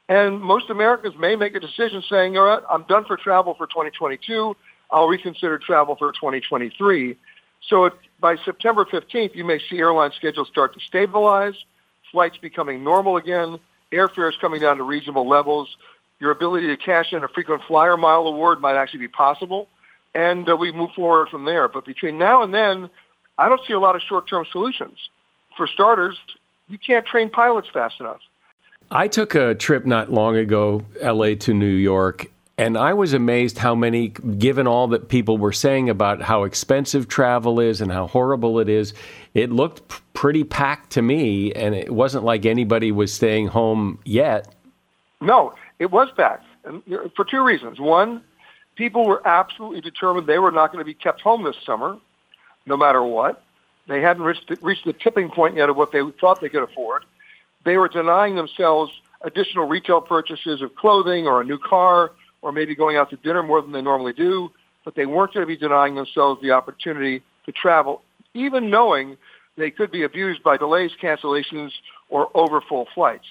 And 0.10 0.42
most 0.42 0.72
Americans 0.72 1.16
may 1.20 1.36
make 1.36 1.56
a 1.56 1.60
decision 1.60 2.04
saying, 2.10 2.36
all 2.36 2.44
right, 2.44 2.64
I'm 2.68 2.84
done 2.84 3.06
for 3.06 3.16
travel 3.16 3.54
for 3.54 3.68
2022. 3.68 4.56
I'll 4.90 5.08
reconsider 5.08 5.60
travel 5.60 5.96
for 5.96 6.12
2023. 6.12 7.16
So 7.68 7.92
by 8.20 8.36
September 8.44 8.86
15th, 8.86 9.36
you 9.36 9.46
may 9.46 9.60
see 9.70 9.78
airline 9.78 10.12
schedules 10.16 10.48
start 10.48 10.74
to 10.74 10.80
stabilize, 10.80 11.54
flights 12.12 12.38
becoming 12.38 12.84
normal 12.84 13.18
again, 13.18 13.60
airfares 13.92 14.34
coming 14.42 14.60
down 14.60 14.78
to 14.78 14.84
reasonable 14.84 15.30
levels. 15.30 15.78
Your 16.20 16.32
ability 16.32 16.68
to 16.68 16.78
cash 16.78 17.14
in 17.14 17.24
a 17.24 17.28
frequent 17.28 17.62
flyer 17.68 17.96
mile 17.96 18.26
award 18.26 18.62
might 18.62 18.76
actually 18.76 19.02
be 19.02 19.08
possible, 19.08 19.68
and 20.16 20.50
uh, 20.50 20.56
we 20.56 20.72
move 20.72 20.90
forward 20.96 21.30
from 21.30 21.46
there. 21.46 21.68
But 21.68 21.86
between 21.86 22.18
now 22.18 22.42
and 22.42 22.52
then, 22.52 22.90
I 23.38 23.48
don't 23.48 23.62
see 23.68 23.74
a 23.74 23.80
lot 23.80 23.96
of 23.96 24.02
short-term 24.02 24.46
solutions. 24.52 24.98
For 25.56 25.68
starters, 25.68 26.18
you 26.68 26.80
can't 26.80 27.06
train 27.06 27.30
pilots 27.30 27.68
fast 27.72 28.00
enough. 28.00 28.20
I 28.92 29.08
took 29.08 29.36
a 29.36 29.54
trip 29.54 29.86
not 29.86 30.12
long 30.12 30.36
ago, 30.36 30.84
LA 31.02 31.36
to 31.42 31.54
New 31.54 31.68
York, 31.68 32.32
and 32.58 32.76
I 32.76 32.94
was 32.94 33.14
amazed 33.14 33.60
how 33.60 33.76
many, 33.76 34.08
given 34.10 34.66
all 34.66 34.88
that 34.88 35.10
people 35.10 35.38
were 35.38 35.54
saying 35.54 35.90
about 35.90 36.24
how 36.24 36.44
expensive 36.44 37.08
travel 37.08 37.60
is 37.60 37.82
and 37.82 37.92
how 37.92 38.08
horrible 38.08 38.60
it 38.60 38.68
is, 38.68 38.96
it 39.36 39.52
looked 39.52 39.88
p- 39.88 39.98
pretty 40.14 40.44
packed 40.44 40.90
to 40.94 41.04
me, 41.04 41.54
and 41.54 41.76
it 41.76 41.92
wasn't 41.92 42.24
like 42.24 42.48
anybody 42.48 42.92
was 42.92 43.14
staying 43.14 43.48
home 43.48 44.00
yet. 44.06 44.54
No, 45.22 45.54
it 45.78 45.92
was 45.92 46.10
packed, 46.18 46.46
and 46.66 46.82
for 47.16 47.26
two 47.26 47.44
reasons. 47.44 47.80
One, 47.80 48.24
people 48.76 49.06
were 49.06 49.26
absolutely 49.26 49.82
determined 49.82 50.26
they 50.26 50.40
were 50.40 50.52
not 50.52 50.72
going 50.72 50.80
to 50.80 50.86
be 50.86 50.96
kept 50.96 51.22
home 51.22 51.44
this 51.44 51.58
summer, 51.64 51.98
no 52.66 52.76
matter 52.76 53.04
what. 53.04 53.44
They 53.88 54.02
hadn't 54.02 54.24
reached 54.24 54.50
the, 54.50 54.58
reached 54.64 54.86
the 54.86 54.94
tipping 54.94 55.30
point 55.30 55.56
yet 55.56 55.70
of 55.70 55.78
what 55.78 55.92
they 55.92 56.02
thought 56.20 56.42
they 56.42 56.50
could 56.50 56.64
afford. 56.64 57.04
They 57.70 57.78
were 57.78 57.88
denying 57.88 58.34
themselves 58.36 58.92
additional 59.22 59.68
retail 59.68 60.02
purchases 60.02 60.64
of 60.64 60.76
clothing 60.76 61.28
or 61.28 61.40
a 61.40 61.44
new 61.44 61.60
car 61.60 62.14
or 62.42 62.52
maybe 62.52 62.74
going 62.74 62.98
out 62.98 63.12
to 63.12 63.16
dinner 63.18 63.44
more 63.44 63.62
than 63.62 63.74
they 63.74 63.82
normally 63.84 64.12
do, 64.12 64.50
but 64.84 64.96
they 64.96 65.06
weren't 65.06 65.36
going 65.36 65.44
to 65.44 65.48
be 65.48 65.56
denying 65.56 65.94
themselves 65.94 66.42
the 66.42 66.50
opportunity 66.50 67.22
to 67.46 67.52
travel, 67.52 68.02
even 68.34 68.72
knowing 68.72 69.18
they 69.56 69.70
could 69.70 69.92
be 69.92 70.02
abused 70.02 70.42
by 70.42 70.58
delays, 70.58 70.90
cancellations, 71.00 71.70
or 72.10 72.32
overfull 72.34 72.88
flights. 72.96 73.28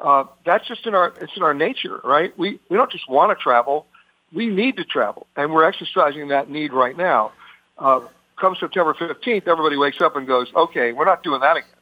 Uh, 0.00 0.24
that's 0.44 0.66
just 0.66 0.84
in 0.84 0.96
our 0.96 1.14
it's 1.20 1.36
in 1.36 1.44
our 1.44 1.54
nature, 1.54 2.00
right? 2.02 2.36
We 2.36 2.58
we 2.68 2.76
don't 2.76 2.90
just 2.90 3.08
want 3.08 3.38
to 3.38 3.40
travel, 3.40 3.86
we 4.32 4.48
need 4.48 4.78
to 4.78 4.84
travel, 4.84 5.28
and 5.36 5.52
we're 5.52 5.64
exercising 5.64 6.26
that 6.28 6.50
need 6.50 6.72
right 6.72 6.96
now. 6.96 7.30
Uh, 7.78 8.00
come 8.34 8.56
September 8.58 8.94
15th, 8.94 9.46
everybody 9.46 9.76
wakes 9.76 10.00
up 10.00 10.16
and 10.16 10.26
goes, 10.26 10.48
"Okay, 10.56 10.90
we're 10.90 11.04
not 11.04 11.22
doing 11.22 11.40
that 11.40 11.58
again." 11.58 11.75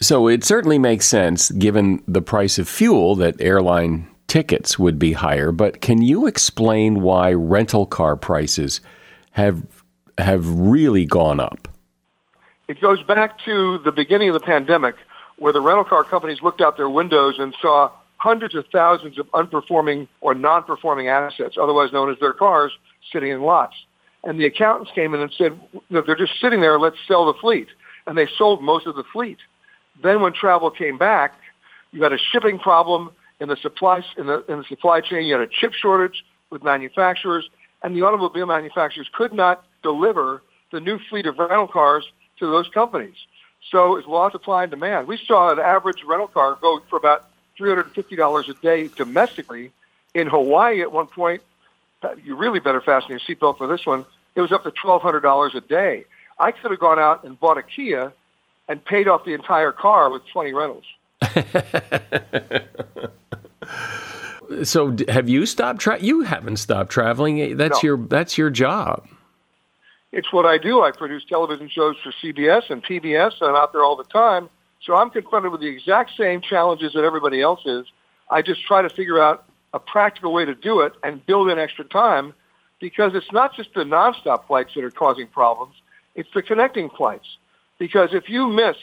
So 0.00 0.26
it 0.26 0.42
certainly 0.44 0.78
makes 0.78 1.06
sense, 1.06 1.50
given 1.50 2.02
the 2.08 2.22
price 2.22 2.58
of 2.58 2.68
fuel, 2.68 3.14
that 3.16 3.40
airline 3.40 4.08
tickets 4.26 4.78
would 4.78 4.98
be 4.98 5.12
higher. 5.12 5.52
But 5.52 5.80
can 5.80 6.02
you 6.02 6.26
explain 6.26 7.02
why 7.02 7.32
rental 7.32 7.86
car 7.86 8.16
prices 8.16 8.80
have 9.32 9.62
have 10.18 10.46
really 10.48 11.04
gone 11.04 11.40
up? 11.40 11.68
It 12.68 12.80
goes 12.80 13.02
back 13.02 13.38
to 13.44 13.78
the 13.78 13.92
beginning 13.92 14.28
of 14.28 14.34
the 14.34 14.40
pandemic, 14.40 14.94
where 15.38 15.52
the 15.52 15.60
rental 15.60 15.84
car 15.84 16.04
companies 16.04 16.42
looked 16.42 16.60
out 16.60 16.76
their 16.76 16.88
windows 16.88 17.36
and 17.38 17.54
saw 17.60 17.90
hundreds 18.16 18.54
of 18.54 18.64
thousands 18.72 19.18
of 19.18 19.26
unperforming 19.32 20.06
or 20.20 20.34
non-performing 20.34 21.08
assets, 21.08 21.56
otherwise 21.60 21.92
known 21.92 22.10
as 22.10 22.18
their 22.20 22.32
cars, 22.32 22.72
sitting 23.12 23.30
in 23.30 23.42
lots. 23.42 23.74
And 24.24 24.38
the 24.38 24.46
accountants 24.46 24.92
came 24.94 25.12
in 25.12 25.20
and 25.20 25.32
said, 25.36 25.58
they're 25.90 26.14
just 26.14 26.40
sitting 26.40 26.60
there, 26.60 26.78
let's 26.78 26.96
sell 27.08 27.26
the 27.26 27.38
fleet. 27.40 27.66
And 28.06 28.16
they 28.16 28.28
sold 28.38 28.62
most 28.62 28.86
of 28.86 28.94
the 28.94 29.02
fleet. 29.12 29.38
Then 30.00 30.20
when 30.20 30.32
travel 30.32 30.70
came 30.70 30.98
back, 30.98 31.34
you 31.92 32.02
had 32.02 32.12
a 32.12 32.18
shipping 32.18 32.58
problem 32.58 33.10
in 33.40 33.48
the 33.48 33.56
supply 33.56 34.04
in 34.16 34.26
the 34.26 34.44
in 34.48 34.58
the 34.58 34.64
supply 34.64 35.00
chain. 35.00 35.24
You 35.24 35.34
had 35.34 35.42
a 35.42 35.50
chip 35.50 35.72
shortage 35.74 36.24
with 36.50 36.62
manufacturers, 36.62 37.48
and 37.82 37.96
the 37.96 38.02
automobile 38.02 38.46
manufacturers 38.46 39.08
could 39.12 39.32
not 39.32 39.64
deliver 39.82 40.42
the 40.70 40.80
new 40.80 40.98
fleet 41.10 41.26
of 41.26 41.38
rental 41.38 41.66
cars 41.66 42.04
to 42.38 42.50
those 42.50 42.68
companies. 42.68 43.16
So 43.70 43.96
it's 43.96 44.06
law 44.08 44.26
of 44.26 44.32
supply 44.32 44.64
and 44.64 44.70
demand. 44.70 45.06
We 45.06 45.18
saw 45.18 45.52
an 45.52 45.58
average 45.58 46.02
rental 46.04 46.28
car 46.28 46.58
go 46.60 46.80
for 46.88 46.96
about 46.96 47.28
$350 47.58 48.48
a 48.48 48.54
day 48.54 48.88
domestically. 48.88 49.70
In 50.14 50.26
Hawaii, 50.26 50.82
at 50.82 50.92
one 50.92 51.06
point, 51.06 51.42
you 52.24 52.36
really 52.36 52.60
better 52.60 52.80
fasten 52.80 53.10
your 53.10 53.20
seatbelt 53.20 53.56
for 53.58 53.66
this 53.66 53.86
one. 53.86 54.04
It 54.34 54.40
was 54.40 54.52
up 54.52 54.64
to 54.64 54.70
$1,200 54.70 55.54
a 55.54 55.60
day. 55.60 56.04
I 56.38 56.52
could 56.52 56.70
have 56.70 56.80
gone 56.80 56.98
out 56.98 57.24
and 57.24 57.38
bought 57.38 57.56
a 57.56 57.62
Kia 57.62 58.12
and 58.72 58.82
paid 58.82 59.06
off 59.06 59.26
the 59.26 59.34
entire 59.34 59.70
car 59.70 60.10
with 60.10 60.22
20 60.32 60.54
rentals. 60.54 60.84
so 64.66 64.96
have 65.08 65.28
you 65.28 65.44
stopped 65.44 65.78
tra- 65.78 66.00
you 66.00 66.22
haven't 66.22 66.56
stopped 66.56 66.90
traveling. 66.90 67.38
Eh, 67.38 67.52
that's 67.54 67.82
no. 67.82 67.86
your 67.86 67.98
that's 67.98 68.38
your 68.38 68.48
job. 68.48 69.06
It's 70.10 70.32
what 70.32 70.46
i 70.46 70.56
do. 70.56 70.80
I 70.80 70.90
produce 70.90 71.22
television 71.26 71.68
shows 71.68 71.96
for 72.02 72.12
cbs 72.12 72.70
and 72.70 72.82
pbs 72.82 73.42
and 73.42 73.50
i'm 73.50 73.56
out 73.56 73.72
there 73.72 73.84
all 73.84 73.94
the 73.94 74.04
time. 74.04 74.48
So 74.80 74.96
i'm 74.96 75.10
confronted 75.10 75.52
with 75.52 75.60
the 75.60 75.68
exact 75.68 76.16
same 76.16 76.40
challenges 76.40 76.94
that 76.94 77.04
everybody 77.04 77.42
else 77.42 77.60
is. 77.66 77.84
I 78.30 78.40
just 78.40 78.64
try 78.64 78.80
to 78.80 78.88
figure 78.88 79.22
out 79.22 79.44
a 79.74 79.78
practical 79.78 80.32
way 80.32 80.46
to 80.46 80.54
do 80.54 80.80
it 80.80 80.94
and 81.04 81.24
build 81.26 81.50
in 81.50 81.58
extra 81.58 81.84
time 81.84 82.32
because 82.80 83.14
it's 83.14 83.32
not 83.32 83.54
just 83.54 83.74
the 83.74 83.84
nonstop 83.84 84.46
flights 84.46 84.72
that 84.74 84.82
are 84.82 84.90
causing 84.90 85.26
problems. 85.26 85.74
It's 86.14 86.30
the 86.34 86.42
connecting 86.42 86.88
flights 86.88 87.36
because 87.82 88.14
if 88.14 88.28
you 88.28 88.46
miss 88.46 88.76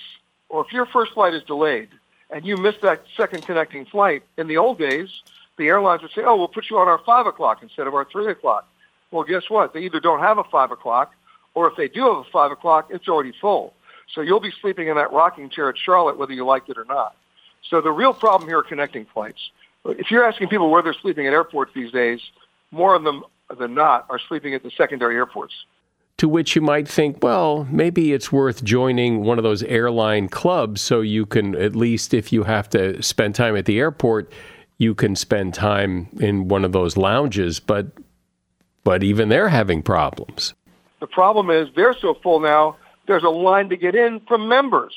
or 0.49 0.65
if 0.65 0.73
your 0.73 0.85
first 0.85 1.13
flight 1.13 1.33
is 1.33 1.41
delayed 1.43 1.87
and 2.31 2.45
you 2.45 2.57
miss 2.57 2.75
that 2.81 3.01
second 3.15 3.45
connecting 3.45 3.85
flight, 3.85 4.23
in 4.37 4.49
the 4.49 4.57
old 4.57 4.77
days, 4.77 5.21
the 5.57 5.67
airlines 5.67 6.01
would 6.01 6.11
say, 6.11 6.23
oh, 6.25 6.35
we'll 6.35 6.49
put 6.49 6.69
you 6.69 6.77
on 6.77 6.89
our 6.89 6.97
5 7.05 7.25
o'clock 7.25 7.63
instead 7.63 7.87
of 7.87 7.93
our 7.93 8.03
3 8.03 8.29
o'clock. 8.29 8.67
Well, 9.09 9.23
guess 9.23 9.49
what? 9.49 9.73
They 9.73 9.83
either 9.83 10.01
don't 10.01 10.19
have 10.19 10.37
a 10.37 10.43
5 10.43 10.71
o'clock, 10.71 11.13
or 11.53 11.69
if 11.69 11.77
they 11.77 11.87
do 11.87 12.01
have 12.07 12.17
a 12.17 12.23
5 12.29 12.51
o'clock, 12.51 12.89
it's 12.89 13.07
already 13.07 13.31
full. 13.39 13.73
So 14.13 14.19
you'll 14.19 14.41
be 14.41 14.51
sleeping 14.59 14.89
in 14.89 14.97
that 14.97 15.13
rocking 15.13 15.49
chair 15.49 15.69
at 15.69 15.77
Charlotte 15.77 16.17
whether 16.17 16.33
you 16.33 16.45
like 16.45 16.67
it 16.67 16.77
or 16.77 16.83
not. 16.83 17.15
So 17.69 17.79
the 17.79 17.93
real 17.93 18.13
problem 18.13 18.49
here 18.49 18.57
are 18.57 18.63
connecting 18.63 19.05
flights. 19.13 19.49
If 19.85 20.11
you're 20.11 20.25
asking 20.25 20.49
people 20.49 20.69
where 20.69 20.81
they're 20.81 20.93
sleeping 20.93 21.25
at 21.25 21.31
airports 21.31 21.71
these 21.73 21.93
days, 21.93 22.19
more 22.71 22.95
of 22.95 23.05
them 23.05 23.23
than 23.57 23.75
not 23.75 24.07
are 24.09 24.19
sleeping 24.19 24.55
at 24.55 24.61
the 24.61 24.71
secondary 24.71 25.15
airports 25.15 25.53
to 26.19 26.27
which 26.27 26.55
you 26.55 26.61
might 26.61 26.87
think, 26.87 27.23
well, 27.23 27.65
maybe 27.71 28.13
it's 28.13 28.31
worth 28.31 28.63
joining 28.63 29.23
one 29.23 29.37
of 29.37 29.43
those 29.43 29.63
airline 29.63 30.27
clubs 30.27 30.81
so 30.81 31.01
you 31.01 31.25
can, 31.25 31.55
at 31.55 31.75
least 31.75 32.13
if 32.13 32.31
you 32.31 32.43
have 32.43 32.69
to 32.69 33.01
spend 33.01 33.35
time 33.35 33.55
at 33.55 33.65
the 33.65 33.79
airport, 33.79 34.31
you 34.77 34.93
can 34.93 35.15
spend 35.15 35.53
time 35.53 36.09
in 36.19 36.49
one 36.49 36.65
of 36.65 36.73
those 36.73 36.97
lounges. 36.97 37.59
But, 37.59 37.87
but 38.83 39.01
even 39.01 39.29
they're 39.29 39.49
having 39.49 39.81
problems. 39.81 40.53
The 40.99 41.07
problem 41.07 41.49
is 41.49 41.69
they're 41.75 41.95
so 41.99 42.15
full 42.21 42.41
now, 42.41 42.75
there's 43.07 43.23
a 43.23 43.29
line 43.29 43.69
to 43.69 43.77
get 43.77 43.95
in 43.95 44.19
from 44.27 44.47
members. 44.49 44.93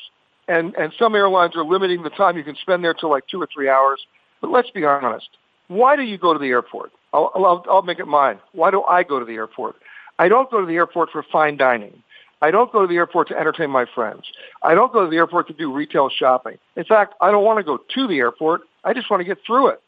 And, 0.49 0.75
and 0.75 0.91
some 0.99 1.15
airlines 1.15 1.55
are 1.55 1.63
limiting 1.63 2.03
the 2.03 2.09
time 2.09 2.35
you 2.35 2.43
can 2.43 2.57
spend 2.57 2.83
there 2.83 2.93
to 2.95 3.07
like 3.07 3.27
two 3.27 3.41
or 3.41 3.47
three 3.53 3.69
hours. 3.69 4.05
But 4.41 4.51
let's 4.51 4.69
be 4.71 4.83
honest. 4.83 5.29
Why 5.69 5.95
do 5.95 6.01
you 6.01 6.17
go 6.17 6.33
to 6.33 6.39
the 6.39 6.49
airport? 6.49 6.91
I'll, 7.13 7.31
I'll, 7.33 7.65
I'll 7.69 7.81
make 7.81 7.99
it 7.99 8.07
mine. 8.07 8.39
Why 8.51 8.71
do 8.71 8.83
I 8.83 9.03
go 9.03 9.19
to 9.19 9.25
the 9.25 9.35
airport? 9.35 9.77
I 10.19 10.27
don't 10.27 10.49
go 10.49 10.61
to 10.61 10.67
the 10.67 10.75
airport 10.75 11.09
for 11.11 11.23
fine 11.23 11.57
dining. 11.57 12.03
I 12.41 12.51
don't 12.51 12.71
go 12.71 12.81
to 12.81 12.87
the 12.87 12.95
airport 12.97 13.29
to 13.29 13.39
entertain 13.39 13.69
my 13.69 13.85
friends. 13.85 14.23
I 14.61 14.75
don't 14.75 14.91
go 14.91 15.05
to 15.05 15.09
the 15.09 15.15
airport 15.15 15.47
to 15.47 15.53
do 15.53 15.71
retail 15.71 16.09
shopping. 16.09 16.57
In 16.75 16.83
fact, 16.83 17.13
I 17.21 17.31
don't 17.31 17.45
want 17.45 17.57
to 17.59 17.63
go 17.63 17.77
to 17.77 18.07
the 18.07 18.19
airport. 18.19 18.61
I 18.83 18.93
just 18.93 19.09
want 19.09 19.21
to 19.21 19.25
get 19.25 19.37
through 19.45 19.69
it. 19.69 19.81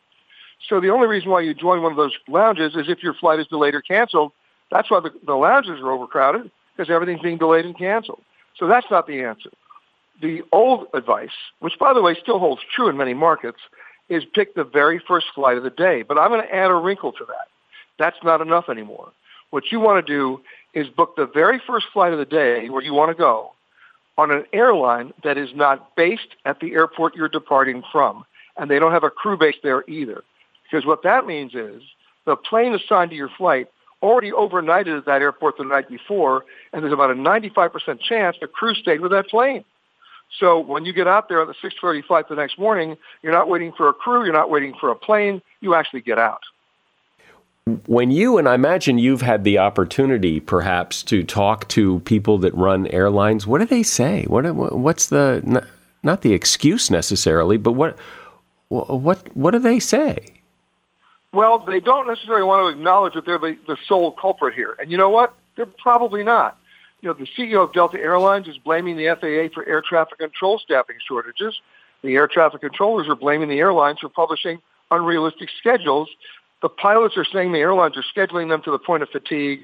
So 0.69 0.79
the 0.79 0.89
only 0.89 1.07
reason 1.07 1.29
why 1.29 1.41
you 1.41 1.53
join 1.53 1.81
one 1.81 1.91
of 1.91 1.97
those 1.97 2.13
lounges 2.27 2.75
is 2.75 2.85
if 2.87 3.03
your 3.03 3.13
flight 3.13 3.39
is 3.39 3.47
delayed 3.47 3.75
or 3.75 3.81
canceled. 3.81 4.31
That's 4.71 4.89
why 4.89 5.01
the, 5.01 5.11
the 5.25 5.35
lounges 5.35 5.81
are 5.81 5.91
overcrowded 5.91 6.49
because 6.75 6.89
everything's 6.89 7.21
being 7.21 7.37
delayed 7.37 7.65
and 7.65 7.77
canceled. 7.77 8.21
So 8.57 8.67
that's 8.67 8.87
not 8.89 9.05
the 9.05 9.21
answer. 9.21 9.49
The 10.21 10.41
old 10.51 10.87
advice, 10.93 11.35
which 11.59 11.77
by 11.77 11.93
the 11.93 12.01
way 12.01 12.15
still 12.15 12.39
holds 12.39 12.61
true 12.73 12.87
in 12.87 12.95
many 12.95 13.13
markets, 13.13 13.59
is 14.07 14.23
pick 14.33 14.55
the 14.55 14.63
very 14.63 15.01
first 15.05 15.27
flight 15.35 15.57
of 15.57 15.63
the 15.63 15.69
day. 15.69 16.03
But 16.03 16.17
I'm 16.17 16.29
going 16.29 16.41
to 16.41 16.55
add 16.55 16.71
a 16.71 16.75
wrinkle 16.75 17.11
to 17.11 17.25
that. 17.25 17.47
That's 17.99 18.17
not 18.23 18.41
enough 18.41 18.69
anymore. 18.69 19.11
What 19.51 19.71
you 19.71 19.79
want 19.79 20.05
to 20.05 20.13
do 20.13 20.41
is 20.73 20.87
book 20.89 21.15
the 21.15 21.25
very 21.25 21.61
first 21.65 21.87
flight 21.93 22.13
of 22.13 22.19
the 22.19 22.25
day 22.25 22.69
where 22.69 22.83
you 22.83 22.93
want 22.93 23.09
to 23.09 23.15
go 23.15 23.51
on 24.17 24.31
an 24.31 24.45
airline 24.53 25.13
that 25.23 25.37
is 25.37 25.49
not 25.55 25.95
based 25.95 26.35
at 26.45 26.59
the 26.59 26.73
airport 26.73 27.15
you're 27.15 27.29
departing 27.29 27.83
from. 27.91 28.25
And 28.57 28.71
they 28.71 28.79
don't 28.79 28.91
have 28.91 29.03
a 29.03 29.09
crew 29.09 29.37
base 29.37 29.55
there 29.63 29.83
either. 29.87 30.23
Because 30.63 30.85
what 30.85 31.03
that 31.03 31.27
means 31.27 31.53
is 31.53 31.83
the 32.25 32.35
plane 32.35 32.73
assigned 32.73 33.11
to 33.11 33.15
your 33.15 33.29
flight 33.37 33.67
already 34.01 34.31
overnighted 34.31 34.97
at 34.97 35.05
that 35.05 35.21
airport 35.21 35.57
the 35.57 35.63
night 35.63 35.89
before, 35.89 36.45
and 36.71 36.83
there's 36.83 36.93
about 36.93 37.11
a 37.11 37.15
95% 37.15 37.99
chance 38.01 38.37
the 38.39 38.47
crew 38.47 38.73
stayed 38.75 39.01
with 39.01 39.11
that 39.11 39.27
plane. 39.27 39.63
So 40.39 40.59
when 40.59 40.85
you 40.85 40.93
get 40.93 41.07
out 41.07 41.29
there 41.29 41.41
on 41.41 41.47
the 41.47 41.53
6:30 41.61 42.01
flight 42.01 42.27
the 42.27 42.35
next 42.35 42.57
morning, 42.57 42.97
you're 43.21 43.31
not 43.31 43.47
waiting 43.47 43.71
for 43.71 43.87
a 43.89 43.93
crew, 43.93 44.23
you're 44.23 44.33
not 44.33 44.49
waiting 44.49 44.73
for 44.79 44.89
a 44.89 44.95
plane, 44.95 45.41
you 45.61 45.75
actually 45.75 46.01
get 46.01 46.19
out. 46.19 46.41
When 47.87 48.11
you 48.11 48.37
and 48.37 48.47
I 48.47 48.53
imagine 48.53 48.99
you've 48.99 49.21
had 49.21 49.43
the 49.43 49.57
opportunity, 49.57 50.39
perhaps, 50.39 51.01
to 51.03 51.23
talk 51.23 51.67
to 51.69 51.99
people 52.01 52.37
that 52.39 52.53
run 52.53 52.85
airlines, 52.87 53.47
what 53.47 53.57
do 53.59 53.65
they 53.65 53.81
say? 53.81 54.25
What 54.27 54.43
what's 54.55 55.07
the 55.07 55.65
not 56.03 56.21
the 56.21 56.33
excuse 56.33 56.91
necessarily, 56.91 57.57
but 57.57 57.71
what 57.71 57.97
what 58.69 59.35
what 59.35 59.51
do 59.51 59.59
they 59.59 59.79
say? 59.79 60.19
Well, 61.33 61.59
they 61.59 61.79
don't 61.79 62.07
necessarily 62.07 62.43
want 62.43 62.63
to 62.63 62.77
acknowledge 62.79 63.13
that 63.15 63.25
they're 63.25 63.39
the, 63.39 63.57
the 63.67 63.77
sole 63.87 64.11
culprit 64.11 64.53
here, 64.53 64.75
and 64.79 64.91
you 64.91 64.97
know 64.97 65.09
what? 65.09 65.33
They're 65.55 65.65
probably 65.65 66.23
not 66.23 66.57
you 67.05 67.11
know, 67.11 67.13
the 67.13 67.27
CEO 67.37 67.63
of 67.63 67.71
Delta 67.71 67.99
Airlines 67.99 68.47
is 68.47 68.57
blaming 68.57 68.97
the 68.97 69.05
FAA 69.05 69.53
for 69.53 69.63
air 69.67 69.83
traffic 69.87 70.17
control 70.17 70.57
staffing 70.57 70.95
shortages. 71.07 71.53
The 72.01 72.15
air 72.15 72.27
traffic 72.27 72.61
controllers 72.61 73.07
are 73.07 73.15
blaming 73.15 73.47
the 73.47 73.59
airlines 73.59 73.99
for 73.99 74.09
publishing 74.09 74.59
unrealistic 74.89 75.49
schedules. 75.59 76.09
The 76.65 76.69
pilots 76.69 77.15
are 77.15 77.25
saying 77.31 77.51
the 77.51 77.59
airlines 77.59 77.95
are 77.95 78.03
scheduling 78.03 78.49
them 78.49 78.59
to 78.63 78.71
the 78.71 78.79
point 78.79 79.03
of 79.03 79.09
fatigue. 79.09 79.59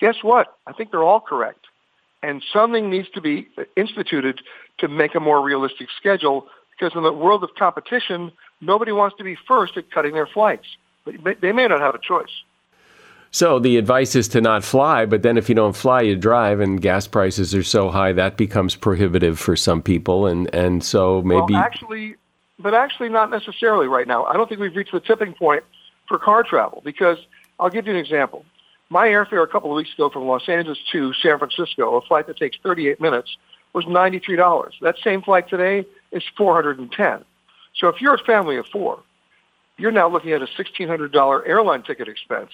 Guess 0.00 0.22
what? 0.22 0.56
I 0.66 0.72
think 0.72 0.90
they're 0.90 1.02
all 1.02 1.20
correct. 1.20 1.66
And 2.22 2.42
something 2.50 2.88
needs 2.88 3.10
to 3.10 3.20
be 3.20 3.46
instituted 3.76 4.40
to 4.78 4.88
make 4.88 5.14
a 5.14 5.20
more 5.20 5.44
realistic 5.44 5.88
schedule 6.00 6.46
because 6.70 6.96
in 6.96 7.02
the 7.02 7.12
world 7.12 7.44
of 7.44 7.50
competition, 7.58 8.32
nobody 8.62 8.90
wants 8.90 9.18
to 9.18 9.22
be 9.22 9.36
first 9.46 9.76
at 9.76 9.90
cutting 9.90 10.14
their 10.14 10.26
flights. 10.26 10.64
But 11.04 11.42
they 11.42 11.52
may 11.52 11.68
not 11.68 11.82
have 11.82 11.94
a 11.94 11.98
choice. 11.98 12.32
So 13.32 13.58
the 13.58 13.76
advice 13.76 14.16
is 14.16 14.26
to 14.28 14.40
not 14.40 14.64
fly, 14.64 15.04
but 15.04 15.20
then 15.20 15.36
if 15.36 15.50
you 15.50 15.54
don't 15.54 15.76
fly, 15.76 16.00
you 16.00 16.16
drive, 16.16 16.60
and 16.60 16.80
gas 16.80 17.06
prices 17.06 17.54
are 17.54 17.62
so 17.62 17.90
high 17.90 18.12
that 18.12 18.38
becomes 18.38 18.74
prohibitive 18.74 19.38
for 19.38 19.56
some 19.56 19.82
people, 19.82 20.24
and 20.26 20.48
and 20.54 20.82
so 20.82 21.20
maybe 21.20 21.52
well, 21.52 21.62
actually, 21.62 22.14
but 22.58 22.72
actually 22.72 23.10
not 23.10 23.28
necessarily 23.28 23.88
right 23.88 24.08
now. 24.08 24.24
I 24.24 24.38
don't 24.38 24.48
think 24.48 24.62
we've 24.62 24.74
reached 24.74 24.92
the 24.92 25.00
tipping 25.00 25.34
point 25.34 25.62
for 26.08 26.18
car 26.18 26.42
travel 26.42 26.82
because 26.84 27.18
I'll 27.58 27.70
give 27.70 27.86
you 27.86 27.92
an 27.92 27.98
example. 27.98 28.44
My 28.88 29.08
airfare 29.08 29.42
a 29.42 29.48
couple 29.48 29.70
of 29.70 29.76
weeks 29.76 29.92
ago 29.94 30.10
from 30.10 30.26
Los 30.26 30.48
Angeles 30.48 30.78
to 30.92 31.12
San 31.14 31.38
Francisco, 31.38 31.96
a 31.96 32.00
flight 32.02 32.26
that 32.28 32.36
takes 32.36 32.56
38 32.62 33.00
minutes, 33.00 33.36
was 33.72 33.84
$93. 33.84 34.72
That 34.80 34.96
same 35.02 35.22
flight 35.22 35.48
today 35.48 35.84
is 36.12 36.22
410. 36.36 37.24
So 37.74 37.88
if 37.88 38.00
you're 38.00 38.14
a 38.14 38.24
family 38.24 38.56
of 38.56 38.66
four, 38.66 39.02
you're 39.76 39.90
now 39.90 40.08
looking 40.08 40.32
at 40.32 40.40
a 40.40 40.46
$1,600 40.46 41.48
airline 41.48 41.82
ticket 41.82 42.08
expense 42.08 42.50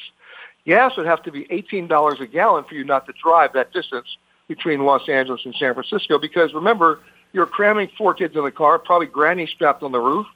Gas 0.66 0.96
would 0.96 1.06
have 1.06 1.22
to 1.24 1.32
be 1.32 1.44
$18 1.44 2.20
a 2.20 2.26
gallon 2.26 2.64
for 2.64 2.74
you 2.74 2.84
not 2.84 3.06
to 3.06 3.12
drive 3.22 3.52
that 3.54 3.72
distance 3.72 4.16
between 4.48 4.84
Los 4.84 5.08
Angeles 5.08 5.42
and 5.44 5.54
San 5.54 5.74
Francisco 5.74 6.18
because 6.18 6.54
remember, 6.54 7.00
you're 7.32 7.46
cramming 7.46 7.90
four 7.96 8.14
kids 8.14 8.36
in 8.36 8.44
the 8.44 8.50
car, 8.50 8.78
probably 8.78 9.06
granny 9.06 9.46
strapped 9.46 9.82
on 9.82 9.92
the 9.92 9.98
roof, 9.98 10.26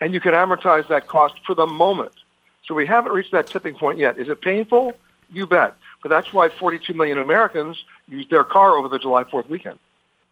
and 0.00 0.12
you 0.12 0.20
can 0.20 0.32
amortize 0.32 0.86
that 0.88 1.08
cost 1.08 1.34
for 1.46 1.54
the 1.54 1.66
moment. 1.66 2.12
So 2.66 2.74
we 2.74 2.86
haven't 2.86 3.12
reached 3.12 3.32
that 3.32 3.46
tipping 3.46 3.74
point 3.74 3.98
yet. 3.98 4.18
Is 4.18 4.28
it 4.28 4.40
painful? 4.40 4.92
You 5.30 5.46
bet. 5.46 5.76
But 6.02 6.08
that's 6.08 6.32
why 6.32 6.48
42 6.48 6.94
million 6.94 7.18
Americans 7.18 7.84
used 8.08 8.30
their 8.30 8.44
car 8.44 8.76
over 8.76 8.88
the 8.88 8.98
July 8.98 9.24
4th 9.24 9.48
weekend. 9.48 9.78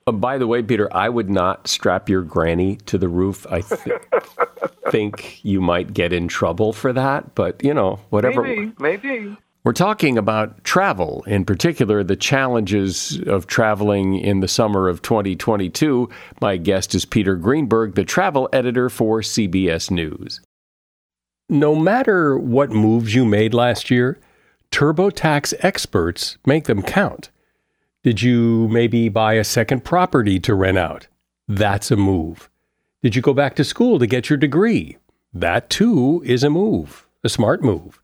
Uh, 0.07 0.13
by 0.13 0.39
the 0.39 0.47
way, 0.47 0.63
Peter, 0.63 0.89
I 0.95 1.09
would 1.09 1.31
not 1.31 1.69
strap 1.69 2.09
your 2.09 2.23
granny 2.23 2.77
to 2.87 2.99
the 2.99 3.09
roof. 3.09 3.47
I 3.51 3.61
th- 3.61 3.99
think 4.91 5.45
you 5.45 5.61
might 5.61 5.93
get 5.93 6.13
in 6.13 6.29
trouble 6.29 6.73
for 6.73 6.93
that, 6.93 7.35
but 7.35 7.63
you 7.63 7.75
know, 7.75 8.01
whatever. 8.11 8.43
Maybe, 8.43 8.73
maybe. 8.79 9.37
We're 9.63 9.73
talking 9.75 10.17
about 10.17 10.65
travel, 10.65 11.23
in 11.27 11.45
particular, 11.45 12.03
the 12.03 12.17
challenges 12.17 13.21
of 13.27 13.47
traveling 13.47 14.15
in 14.15 14.41
the 14.41 14.49
summer 14.49 14.89
of 14.89 15.03
2022. 15.03 16.09
My 16.41 16.57
guest 16.57 16.95
is 16.95 17.05
Peter 17.05 17.37
Greenberg, 17.37 17.95
the 17.95 18.05
travel 18.05 18.49
editor 18.55 18.89
for 18.89 19.21
CBS 19.21 19.91
News. 19.91 20.41
No 21.51 21.75
matter 21.75 22.39
what 22.39 22.71
moves 22.71 23.13
you 23.13 23.25
made 23.25 23.55
last 23.55 23.91
year, 23.91 24.21
TurboTax 24.71 25.53
experts 25.59 26.39
make 26.47 26.67
them 26.67 26.81
count. 26.81 27.31
Did 28.05 28.23
you 28.23 28.69
maybe 28.69 29.09
buy 29.09 29.33
a 29.35 29.43
second 29.43 29.85
property 29.85 30.39
to 30.39 30.55
rent 30.55 30.79
out? 30.79 31.09
That's 31.49 31.91
a 31.91 31.97
move. 31.97 32.49
Did 33.03 33.17
you 33.17 33.21
go 33.21 33.35
back 33.35 33.57
to 33.57 33.65
school 33.65 33.99
to 33.99 34.07
get 34.07 34.31
your 34.31 34.37
degree? 34.37 34.99
That 35.35 35.69
too 35.71 36.23
is 36.25 36.45
a 36.45 36.51
move, 36.51 37.09
a 37.25 37.29
smart 37.29 37.65
move. 37.65 38.01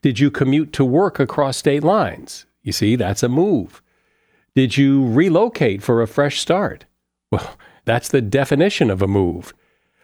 Did 0.00 0.18
you 0.18 0.30
commute 0.30 0.72
to 0.72 0.84
work 0.84 1.20
across 1.20 1.58
state 1.58 1.84
lines? 1.84 2.46
You 2.62 2.72
see, 2.72 2.96
that's 2.96 3.22
a 3.22 3.28
move. 3.28 3.82
Did 4.54 4.78
you 4.78 5.06
relocate 5.06 5.82
for 5.82 6.00
a 6.00 6.08
fresh 6.08 6.40
start? 6.40 6.86
Well, 7.30 7.58
that's 7.84 8.08
the 8.08 8.22
definition 8.22 8.90
of 8.90 9.02
a 9.02 9.06
move. 9.06 9.52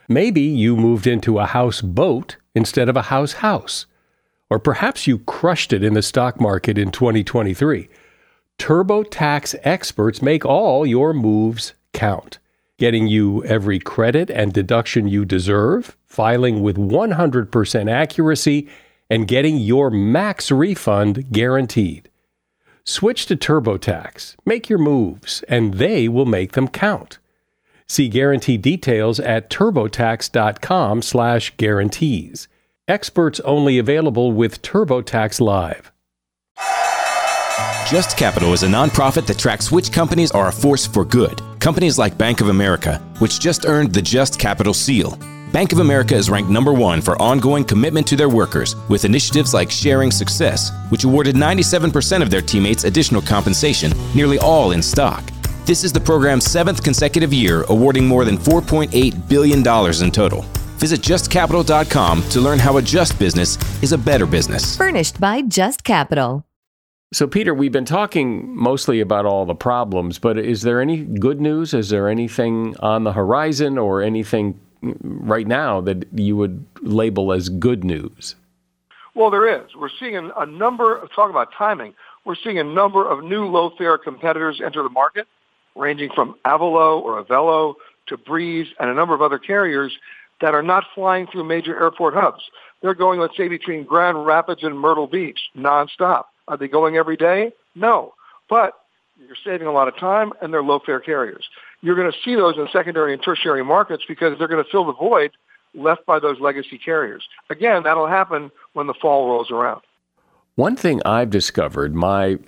Maybe 0.07 0.43
you 0.43 0.77
moved 0.77 1.07
into 1.07 1.39
a 1.39 1.47
house 1.47 1.81
boat 1.81 2.37
instead 2.55 2.89
of 2.89 2.97
a 2.97 3.03
house 3.03 3.35
house. 3.35 3.87
Or 4.51 4.59
perhaps 4.59 5.07
you 5.07 5.19
crushed 5.19 5.73
it 5.73 5.83
in 5.83 5.95
the 5.95 6.03
stock 6.03 6.41
market 6.41 6.79
in 6.79 6.91
2023. 6.91 7.89
TurboTax 8.59 9.57
experts 9.63 10.23
make 10.23 10.45
all 10.45 10.87
your 10.87 11.13
moves 11.13 11.75
count, 11.93 12.39
getting 12.79 13.07
you 13.07 13.45
every 13.45 13.79
credit 13.79 14.31
and 14.31 14.53
deduction 14.53 15.09
you 15.09 15.25
deserve, 15.25 15.97
filing 16.07 16.63
with 16.63 16.77
100% 16.77 17.91
accuracy, 17.91 18.69
and 19.11 19.29
getting 19.29 19.57
your 19.57 19.91
max 19.91 20.51
refund 20.51 21.31
guaranteed. 21.33 22.09
Switch 22.85 23.27
to 23.27 23.37
TurboTax, 23.37 24.37
make 24.45 24.69
your 24.69 24.79
moves, 24.79 25.43
and 25.49 25.75
they 25.75 26.09
will 26.09 26.27
make 26.27 26.53
them 26.53 26.69
count. 26.69 27.19
See 27.89 28.09
guarantee 28.09 28.57
details 28.57 29.21
at 29.21 29.51
turbotax.com/guarantees. 29.51 32.49
Experts 32.87 33.41
only 33.41 33.79
available 33.79 34.33
with 34.33 34.63
TurboTax 34.63 35.41
Live. 35.41 35.91
Just 37.91 38.17
Capital 38.17 38.53
is 38.53 38.63
a 38.63 38.67
nonprofit 38.67 39.27
that 39.27 39.39
tracks 39.39 39.71
which 39.71 39.93
companies 39.93 40.31
are 40.31 40.49
a 40.49 40.53
force 40.53 40.87
for 40.87 41.05
good. 41.05 41.41
Companies 41.61 41.99
like 41.99 42.19
Bank 42.19 42.41
of 42.41 42.49
America, 42.49 43.01
which 43.19 43.39
just 43.39 43.67
earned 43.67 43.93
the 43.93 44.03
Just 44.03 44.39
Capital 44.39 44.75
seal. 44.75 45.19
Bank 45.53 45.73
of 45.73 45.79
America 45.79 46.17
is 46.17 46.29
ranked 46.29 46.51
number 46.51 46.73
one 46.73 47.01
for 47.01 47.21
ongoing 47.23 47.65
commitment 47.65 48.07
to 48.09 48.17
their 48.17 48.29
workers 48.29 48.75
with 48.89 49.05
initiatives 49.05 49.55
like 49.55 49.71
Sharing 49.71 50.11
Success, 50.11 50.73
which 50.89 51.05
awarded 51.05 51.37
97% 51.37 52.23
of 52.23 52.31
their 52.31 52.43
teammates 52.43 52.85
additional 52.85 53.23
compensation, 53.23 53.93
nearly 54.15 54.39
all 54.39 54.73
in 54.73 54.83
stock. 54.83 55.23
This 55.67 55.83
is 55.83 55.95
the 55.95 56.01
program's 56.01 56.45
seventh 56.45 56.83
consecutive 56.85 57.33
year, 57.33 57.65
awarding 57.71 58.07
more 58.07 58.27
than 58.27 58.37
$4.8 58.37 59.29
billion 59.31 59.61
in 59.61 60.11
total. 60.11 60.43
Visit 60.77 61.01
justcapital.com 61.01 62.23
to 62.29 62.41
learn 62.43 62.59
how 62.59 62.77
a 62.77 62.83
just 62.83 63.19
business 63.19 63.57
is 63.83 63.93
a 63.93 63.97
better 63.97 64.27
business. 64.27 64.77
Furnished 64.77 65.19
by 65.19 65.41
Just 65.41 65.83
Capital. 65.83 66.45
So, 67.15 67.27
Peter, 67.27 67.55
we've 67.55 67.73
been 67.73 67.87
talking 67.87 68.55
mostly 68.55 69.01
about 69.01 69.25
all 69.25 69.47
the 69.47 69.55
problems, 69.55 70.19
but 70.19 70.37
is 70.37 70.61
there 70.61 70.83
any 70.83 70.99
good 70.99 71.41
news? 71.41 71.73
Is 71.73 71.89
there 71.89 72.11
anything 72.11 72.77
on 72.81 73.05
the 73.05 73.13
horizon 73.13 73.79
or 73.79 74.03
anything 74.03 74.61
right 74.83 75.47
now 75.47 75.81
that 75.81 76.07
you 76.13 76.37
would 76.37 76.63
label 76.83 77.33
as 77.33 77.49
good 77.49 77.85
news? 77.85 78.35
Well, 79.15 79.31
there 79.31 79.49
is. 79.49 79.75
We're 79.75 79.89
seeing 79.99 80.31
a 80.37 80.45
number, 80.45 80.97
of, 80.97 81.11
talk 81.15 81.31
about 81.31 81.55
timing, 81.57 81.95
we're 82.27 82.37
seeing 82.37 82.59
a 82.59 82.65
number 82.65 83.09
of 83.09 83.25
new 83.25 83.47
low-fare 83.47 83.97
competitors 83.97 84.61
enter 84.63 84.83
the 84.83 84.91
market, 84.91 85.27
ranging 85.75 86.11
from 86.15 86.37
Avelo 86.45 87.01
or 87.01 87.23
Avelo 87.23 87.75
to 88.07 88.17
Breeze 88.17 88.69
and 88.79 88.91
a 88.91 88.95
number 88.95 89.15
of 89.15 89.23
other 89.23 89.39
carriers 89.39 89.93
that 90.41 90.55
are 90.55 90.63
not 90.63 90.85
flying 90.95 91.27
through 91.27 91.45
major 91.45 91.79
airport 91.81 92.15
hubs. 92.15 92.43
They're 92.83 92.95
going, 92.95 93.21
let's 93.21 93.37
say, 93.37 93.49
between 93.49 93.85
Grand 93.85 94.27
Rapids 94.27 94.63
and 94.63 94.79
Myrtle 94.79 95.07
Beach 95.07 95.41
nonstop. 95.57 96.25
Are 96.49 96.57
they 96.57 96.69
going 96.69 96.97
every 96.97 97.17
day? 97.17 97.53
No. 97.75 98.15
But 98.51 98.75
you're 99.19 99.37
saving 99.43 99.67
a 99.67 99.73
lot 99.73 99.89
of 99.89 99.97
time, 99.97 100.33
and 100.43 100.53
they're 100.53 100.63
low-fare 100.63 101.01
carriers. 101.01 101.49
You're 101.81 101.97
going 101.97 102.11
to 102.11 102.19
see 102.25 102.35
those 102.35 102.57
in 102.59 102.69
secondary 102.73 103.15
and 103.15 103.23
tertiary 103.23 103.65
markets 103.65 104.05
because 104.07 104.37
they're 104.39 104.49
going 104.49 104.63
to 104.63 104.71
fill 104.71 104.85
the 104.85 104.93
void 104.93 105.31
left 105.75 106.05
by 106.05 106.19
those 106.19 106.41
legacy 106.41 106.79
carriers. 106.79 107.27
Again, 107.49 107.85
that'll 107.85 108.07
happen 108.07 108.51
when 108.75 108.87
the 108.87 108.95
fall 108.95 109.29
rolls 109.29 109.51
around. 109.51 109.81
One 110.57 110.77
thing 110.77 111.01
I've 111.05 111.31
discovered, 111.31 111.95
my 111.95 112.39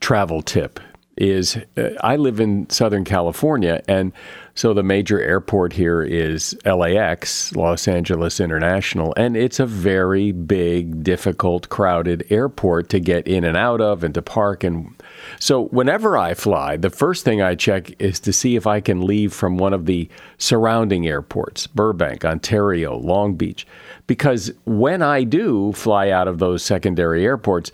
travel 0.00 0.42
tip 0.42 0.80
is 1.16 1.56
uh, 1.76 1.90
I 2.00 2.16
live 2.16 2.40
in 2.40 2.68
Southern 2.70 3.04
California, 3.04 3.82
and 3.88 4.12
so 4.56 4.72
the 4.72 4.84
major 4.84 5.20
airport 5.20 5.72
here 5.72 6.02
is 6.02 6.56
LAX, 6.64 7.54
Los 7.56 7.88
Angeles 7.88 8.38
International, 8.38 9.12
and 9.16 9.36
it's 9.36 9.58
a 9.58 9.66
very 9.66 10.30
big, 10.30 11.02
difficult, 11.02 11.68
crowded 11.70 12.24
airport 12.30 12.88
to 12.90 13.00
get 13.00 13.26
in 13.26 13.42
and 13.42 13.56
out 13.56 13.80
of 13.80 14.04
and 14.04 14.14
to 14.14 14.22
park. 14.22 14.62
And 14.62 14.94
so 15.40 15.64
whenever 15.66 16.16
I 16.16 16.34
fly, 16.34 16.76
the 16.76 16.90
first 16.90 17.24
thing 17.24 17.42
I 17.42 17.56
check 17.56 18.00
is 18.00 18.20
to 18.20 18.32
see 18.32 18.54
if 18.54 18.66
I 18.66 18.80
can 18.80 19.04
leave 19.04 19.32
from 19.32 19.56
one 19.56 19.72
of 19.72 19.86
the 19.86 20.08
surrounding 20.38 21.06
airports 21.08 21.66
Burbank, 21.66 22.24
Ontario, 22.24 22.96
Long 22.96 23.34
Beach. 23.34 23.66
Because 24.06 24.52
when 24.64 25.02
I 25.02 25.24
do 25.24 25.72
fly 25.72 26.10
out 26.10 26.28
of 26.28 26.38
those 26.38 26.62
secondary 26.62 27.24
airports, 27.24 27.72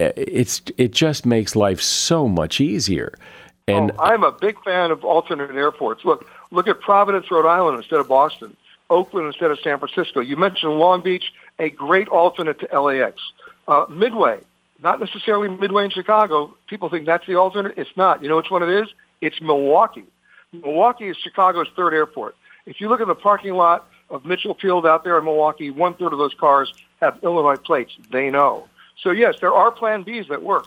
it's 0.00 0.62
it 0.76 0.92
just 0.92 1.26
makes 1.26 1.54
life 1.54 1.80
so 1.80 2.26
much 2.26 2.60
easier. 2.60 3.14
And 3.68 3.92
oh, 3.98 4.02
I'm 4.02 4.24
a 4.24 4.32
big 4.32 4.62
fan 4.64 4.90
of 4.90 5.04
alternate 5.04 5.50
airports. 5.54 6.04
Look, 6.04 6.26
look 6.50 6.66
at 6.66 6.80
Providence, 6.80 7.30
Rhode 7.30 7.46
Island 7.46 7.76
instead 7.76 8.00
of 8.00 8.08
Boston, 8.08 8.56
Oakland 8.88 9.26
instead 9.26 9.50
of 9.50 9.60
San 9.60 9.78
Francisco. 9.78 10.20
You 10.20 10.36
mentioned 10.36 10.72
Long 10.72 11.02
Beach, 11.02 11.32
a 11.58 11.70
great 11.70 12.08
alternate 12.08 12.58
to 12.60 12.80
LAX. 12.80 13.20
Uh, 13.68 13.86
Midway, 13.88 14.40
not 14.82 14.98
necessarily 14.98 15.48
Midway 15.48 15.84
in 15.84 15.90
Chicago. 15.90 16.54
People 16.66 16.88
think 16.88 17.06
that's 17.06 17.26
the 17.26 17.36
alternate. 17.36 17.74
It's 17.76 17.96
not. 17.96 18.22
You 18.22 18.28
know 18.28 18.36
which 18.36 18.50
one 18.50 18.62
it 18.62 18.70
is? 18.70 18.88
It's 19.20 19.40
Milwaukee. 19.40 20.04
Milwaukee 20.52 21.08
is 21.08 21.16
Chicago's 21.16 21.68
third 21.76 21.94
airport. 21.94 22.34
If 22.66 22.80
you 22.80 22.88
look 22.88 23.00
at 23.00 23.06
the 23.06 23.14
parking 23.14 23.54
lot 23.54 23.86
of 24.08 24.24
Mitchell 24.24 24.54
Field 24.54 24.86
out 24.86 25.04
there 25.04 25.18
in 25.18 25.24
Milwaukee, 25.24 25.70
one 25.70 25.94
third 25.94 26.12
of 26.12 26.18
those 26.18 26.34
cars 26.34 26.72
have 27.00 27.18
Illinois 27.22 27.56
plates. 27.56 27.92
They 28.10 28.30
know. 28.30 28.68
So 29.02 29.10
yes, 29.10 29.36
there 29.40 29.52
are 29.52 29.70
Plan 29.70 30.04
Bs 30.04 30.28
that 30.28 30.42
work. 30.42 30.66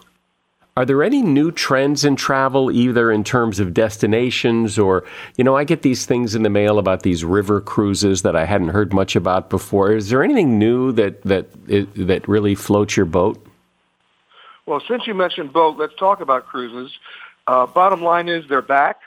Are 0.76 0.84
there 0.84 1.04
any 1.04 1.22
new 1.22 1.52
trends 1.52 2.04
in 2.04 2.16
travel, 2.16 2.68
either 2.68 3.12
in 3.12 3.22
terms 3.22 3.60
of 3.60 3.72
destinations 3.72 4.76
or, 4.76 5.04
you 5.36 5.44
know, 5.44 5.56
I 5.56 5.62
get 5.62 5.82
these 5.82 6.04
things 6.04 6.34
in 6.34 6.42
the 6.42 6.50
mail 6.50 6.80
about 6.80 7.04
these 7.04 7.24
river 7.24 7.60
cruises 7.60 8.22
that 8.22 8.34
I 8.34 8.44
hadn't 8.44 8.70
heard 8.70 8.92
much 8.92 9.14
about 9.14 9.50
before. 9.50 9.92
Is 9.92 10.08
there 10.08 10.24
anything 10.24 10.58
new 10.58 10.90
that 10.92 11.22
that 11.22 11.46
that 11.94 12.26
really 12.26 12.56
floats 12.56 12.96
your 12.96 13.06
boat? 13.06 13.44
Well, 14.66 14.82
since 14.88 15.06
you 15.06 15.14
mentioned 15.14 15.52
boat, 15.52 15.76
let's 15.78 15.94
talk 15.94 16.20
about 16.20 16.46
cruises. 16.46 16.90
Uh, 17.46 17.66
bottom 17.66 18.02
line 18.02 18.28
is 18.28 18.44
they're 18.48 18.62
back. 18.62 18.98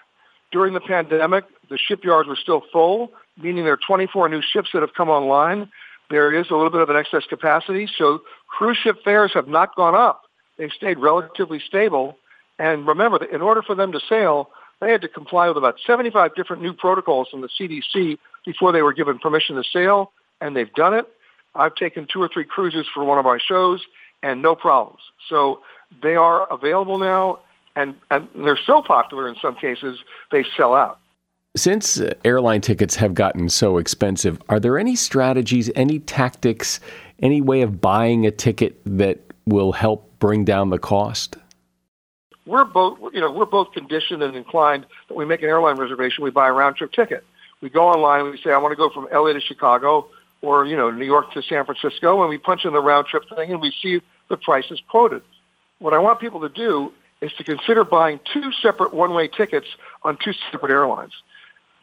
During 0.52 0.74
the 0.74 0.80
pandemic, 0.80 1.44
the 1.70 1.78
shipyards 1.78 2.30
were 2.30 2.38
still 2.38 2.64
full, 2.72 3.12
meaning 3.36 3.66
there 3.66 3.74
are 3.74 3.80
24 3.86 4.30
new 4.30 4.42
ships 4.42 4.70
that 4.72 4.82
have 4.82 4.94
come 4.94 5.10
online. 5.10 5.70
There 6.10 6.34
is 6.34 6.50
a 6.50 6.56
little 6.56 6.70
bit 6.70 6.80
of 6.80 6.90
an 6.90 6.96
excess 6.96 7.26
capacity, 7.28 7.90
so 7.98 8.22
cruise 8.48 8.78
ship 8.78 8.98
fares 9.04 9.32
have 9.34 9.48
not 9.48 9.76
gone 9.76 9.96
up 9.96 10.24
They've 10.58 10.72
stayed 10.72 11.00
relatively 11.00 11.60
stable. 11.66 12.18
And 12.60 12.88
remember, 12.88 13.20
that 13.20 13.30
in 13.30 13.42
order 13.42 13.62
for 13.62 13.76
them 13.76 13.92
to 13.92 14.00
sail, 14.10 14.50
they 14.82 14.92
had 14.92 15.02
to 15.02 15.08
comply 15.08 15.48
with 15.48 15.58
about 15.58 15.78
75 15.86 16.36
different 16.36 16.62
new 16.62 16.74
protocols 16.74 17.30
from 17.30 17.42
the 17.42 17.50
CDC 17.50 18.18
before 18.46 18.72
they 18.72 18.82
were 18.82 18.94
given 18.94 19.20
permission 19.20 19.56
to 19.56 19.64
sail, 19.64 20.12
and 20.42 20.56
they've 20.56 20.74
done 20.74 20.94
it. 20.94 21.06
I've 21.56 21.76
taken 21.76 22.08
two 22.12 22.22
or 22.22 22.30
three 22.32 22.46
cruises 22.46 22.86
for 22.94 23.04
one 23.04 23.18
of 23.18 23.26
my 23.26 23.40
shows, 23.44 23.82
and 24.24 24.42
no 24.42 24.56
problems. 24.56 25.00
So 25.30 25.62
they 26.02 26.16
are 26.16 26.52
available 26.52 26.98
now, 26.98 27.40
and, 27.76 27.96
and 28.10 28.28
they're 28.36 28.60
so 28.66 28.82
popular 28.82 29.28
in 29.28 29.36
some 29.42 29.56
cases, 29.56 30.00
they 30.32 30.46
sell 30.56 30.74
out. 30.74 31.00
Since 31.58 32.00
airline 32.24 32.62
tickets 32.62 32.96
have 32.98 33.16
gotten 33.16 33.50
so 33.50 33.80
expensive, 33.80 34.40
are 34.48 34.60
there 34.60 34.78
any 34.78 34.96
strategies, 34.96 35.72
any 35.74 35.98
tactics, 35.98 36.80
any 37.20 37.42
way 37.42 37.64
of 37.64 37.82
buying 37.82 38.28
a 38.28 38.32
ticket 38.32 38.80
that 38.86 39.20
will 39.48 39.72
help 39.72 40.20
bring 40.20 40.46
down 40.46 40.70
the 40.70 40.78
cost? 40.78 41.36
We're 42.46 42.64
both, 42.64 43.00
you 43.12 43.20
know, 43.20 43.32
we're 43.32 43.46
both 43.46 43.72
conditioned 43.72 44.22
and 44.22 44.36
inclined 44.36 44.86
that 45.08 45.16
we 45.16 45.26
make 45.26 45.42
an 45.42 45.50
airline 45.50 45.78
reservation, 45.78 46.24
we 46.24 46.30
buy 46.30 46.48
a 46.48 46.54
round 46.54 46.76
trip 46.76 46.92
ticket. 46.92 47.26
We 47.60 47.72
go 47.72 47.88
online, 47.88 48.30
we 48.30 48.38
say, 48.38 48.52
I 48.52 48.60
want 48.60 48.74
to 48.74 48.76
go 48.76 48.92
from 48.92 49.08
LA 49.12 49.34
to 49.34 49.42
Chicago 49.42 50.10
or, 50.44 50.68
you 50.68 50.78
know, 50.78 50.92
New 50.92 51.06
York 51.06 51.34
to 51.34 51.42
San 51.42 51.66
Francisco, 51.66 52.22
and 52.22 52.30
we 52.30 52.38
punch 52.38 52.66
in 52.66 52.74
the 52.74 52.82
round 52.82 53.08
trip 53.08 53.24
thing 53.36 53.52
and 53.52 53.60
we 53.60 53.74
see 53.82 54.00
the 54.30 54.38
prices 54.38 54.80
quoted. 54.88 55.24
What 55.80 55.96
I 55.96 55.98
want 55.98 56.20
people 56.20 56.42
to 56.42 56.50
do 56.50 56.94
is 57.20 57.34
to 57.34 57.44
consider 57.44 57.84
buying 57.84 58.20
two 58.32 58.52
separate 58.62 58.94
one-way 58.94 59.28
tickets 59.28 59.68
on 60.04 60.18
two 60.24 60.34
separate 60.52 60.72
airlines. 60.72 61.14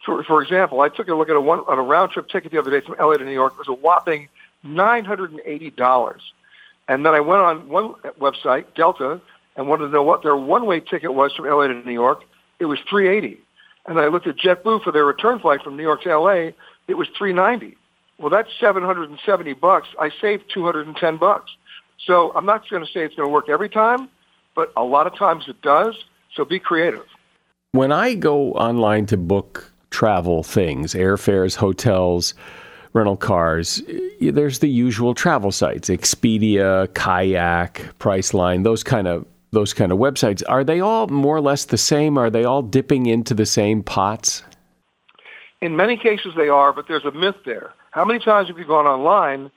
For, 0.05 0.23
for 0.25 0.43
example, 0.43 0.81
I 0.81 0.89
took 0.89 1.09
a 1.09 1.15
look 1.15 1.29
at 1.29 1.37
a, 1.37 1.41
one, 1.41 1.61
on 1.61 1.79
a 1.79 1.83
round 1.83 2.13
trip 2.13 2.29
ticket 2.29 2.53
the 2.53 2.59
other 2.59 2.71
day 2.71 2.85
from 2.85 2.97
LA 2.99 3.17
to 3.17 3.25
New 3.25 3.33
York. 3.33 3.55
It 3.55 3.59
was 3.59 3.69
a 3.69 3.81
whopping 3.81 4.29
$980. 4.65 6.17
And 6.89 7.07
then 7.07 7.15
I 7.15 7.21
went 7.21 7.41
on 7.41 7.69
one 7.69 7.95
website, 8.21 8.67
Delta, 8.75 9.21
and 9.57 9.69
wanted 9.69 9.87
to 9.87 9.91
know 9.91 10.03
what 10.03 10.23
their 10.23 10.37
one-way 10.37 10.81
ticket 10.81 11.15
was 11.15 11.33
from 11.35 11.47
LA 11.47 11.69
to 11.69 11.75
New 11.75 11.93
York. 11.93 12.23
It 12.59 12.67
was 12.67 12.79
380. 12.89 13.41
And 13.87 13.99
I 13.99 14.09
looked 14.09 14.27
at 14.27 14.37
JetBlue 14.37 14.83
for 14.83 14.93
their 14.93 15.05
return 15.05 15.39
flight 15.39 15.63
from 15.63 15.77
New 15.77 15.83
York 15.83 16.03
to 16.03 16.19
LA. 16.19 16.51
It 16.89 16.95
was 16.95 17.09
390. 17.17 17.77
Well, 18.19 18.31
that's 18.31 18.49
770 18.61 19.53
bucks. 19.55 19.89
I 19.99 20.11
saved 20.21 20.45
210 20.53 21.17
bucks. 21.17 21.51
So 22.07 22.33
I'm 22.35 22.47
not 22.47 22.69
going 22.69 22.85
to 22.85 22.93
say 22.93 23.05
it's 23.05 23.15
going 23.15 23.29
to 23.29 23.33
work 23.33 23.49
every 23.49 23.69
time, 23.69 24.09
but 24.55 24.73
a 24.77 24.85
lot 24.85 25.07
of 25.07 25.17
times 25.17 25.45
it 25.49 25.61
does. 25.63 25.95
So 26.35 26.45
be 26.45 26.59
creative. 26.59 27.07
When 27.73 27.93
I 27.93 28.15
go 28.15 28.53
online 28.53 29.07
to 29.07 29.17
book 29.17 29.73
travel 29.95 30.43
things, 30.43 30.93
airfares, 30.93 31.55
hotels, 31.55 32.35
rental 32.95 33.17
cars, 33.17 33.81
there's 34.21 34.59
the 34.59 34.69
usual 34.69 35.15
travel 35.15 35.53
sites, 35.53 35.89
Expedia, 35.89 36.93
Kayak, 36.95 37.95
Priceline, 38.01 38.65
those 38.65 38.83
kind 38.83 39.07
of 39.07 39.25
those 39.53 39.73
kind 39.73 39.93
of 39.93 39.99
websites. 39.99 40.43
Are 40.49 40.65
they 40.65 40.81
all 40.81 41.07
more 41.07 41.37
or 41.37 41.41
less 41.41 41.67
the 41.67 41.79
same? 41.79 42.19
Are 42.19 42.29
they 42.29 42.43
all 42.43 42.61
dipping 42.61 43.07
into 43.07 43.35
the 43.35 43.47
same 43.47 43.85
pots? 43.85 44.43
In 45.61 45.77
many 45.77 45.97
cases 45.97 46.33
they 46.37 46.49
are, 46.49 46.73
but 46.73 46.87
there's 46.89 47.05
a 47.05 47.13
myth 47.13 47.37
there. 47.47 47.73
How 47.93 48.05
many 48.05 48.19
times 48.19 48.49
have 48.49 48.59
you 48.59 48.65
gone 48.65 48.87
online 48.87 49.53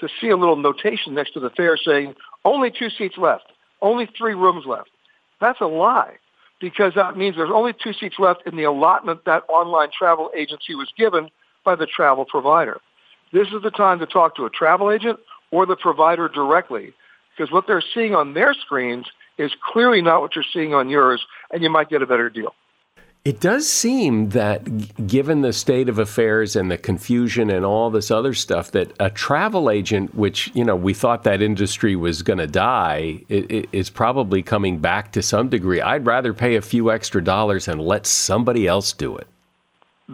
to 0.00 0.08
see 0.18 0.30
a 0.30 0.38
little 0.38 0.56
notation 0.56 1.12
next 1.14 1.34
to 1.34 1.40
the 1.40 1.50
fare 1.50 1.76
saying 1.76 2.14
only 2.46 2.70
two 2.70 2.88
seats 2.88 3.18
left, 3.18 3.52
only 3.82 4.08
three 4.16 4.32
rooms 4.32 4.64
left? 4.66 4.88
That's 5.38 5.60
a 5.60 5.66
lie 5.66 6.16
because 6.62 6.94
that 6.94 7.18
means 7.18 7.36
there's 7.36 7.50
only 7.52 7.74
two 7.74 7.92
seats 7.92 8.14
left 8.18 8.46
in 8.46 8.56
the 8.56 8.62
allotment 8.62 9.24
that 9.26 9.42
online 9.48 9.88
travel 9.96 10.30
agency 10.34 10.74
was 10.74 10.90
given 10.96 11.28
by 11.64 11.74
the 11.74 11.86
travel 11.86 12.24
provider. 12.24 12.80
This 13.32 13.48
is 13.48 13.62
the 13.62 13.70
time 13.70 13.98
to 13.98 14.06
talk 14.06 14.36
to 14.36 14.46
a 14.46 14.50
travel 14.50 14.90
agent 14.90 15.18
or 15.50 15.66
the 15.66 15.76
provider 15.76 16.28
directly 16.28 16.94
because 17.36 17.52
what 17.52 17.66
they're 17.66 17.82
seeing 17.94 18.14
on 18.14 18.34
their 18.34 18.54
screens 18.54 19.06
is 19.38 19.52
clearly 19.72 20.00
not 20.00 20.20
what 20.20 20.36
you're 20.36 20.44
seeing 20.52 20.72
on 20.72 20.88
yours, 20.88 21.24
and 21.50 21.62
you 21.62 21.70
might 21.70 21.88
get 21.88 22.02
a 22.02 22.06
better 22.06 22.30
deal. 22.30 22.54
It 23.24 23.38
does 23.38 23.70
seem 23.70 24.30
that, 24.30 25.06
given 25.06 25.42
the 25.42 25.52
state 25.52 25.88
of 25.88 26.00
affairs 26.00 26.56
and 26.56 26.68
the 26.68 26.76
confusion 26.76 27.50
and 27.50 27.64
all 27.64 27.88
this 27.88 28.10
other 28.10 28.34
stuff, 28.34 28.72
that 28.72 28.92
a 28.98 29.10
travel 29.10 29.70
agent, 29.70 30.16
which 30.16 30.50
you 30.54 30.64
know 30.64 30.74
we 30.74 30.92
thought 30.92 31.22
that 31.22 31.40
industry 31.40 31.94
was 31.94 32.22
going 32.22 32.40
to 32.40 32.48
die, 32.48 33.20
is 33.28 33.90
probably 33.90 34.42
coming 34.42 34.78
back 34.78 35.12
to 35.12 35.22
some 35.22 35.48
degree. 35.48 35.80
I'd 35.80 36.04
rather 36.04 36.34
pay 36.34 36.56
a 36.56 36.62
few 36.62 36.90
extra 36.90 37.22
dollars 37.22 37.68
and 37.68 37.80
let 37.80 38.06
somebody 38.06 38.66
else 38.66 38.92
do 38.92 39.16
it 39.16 39.28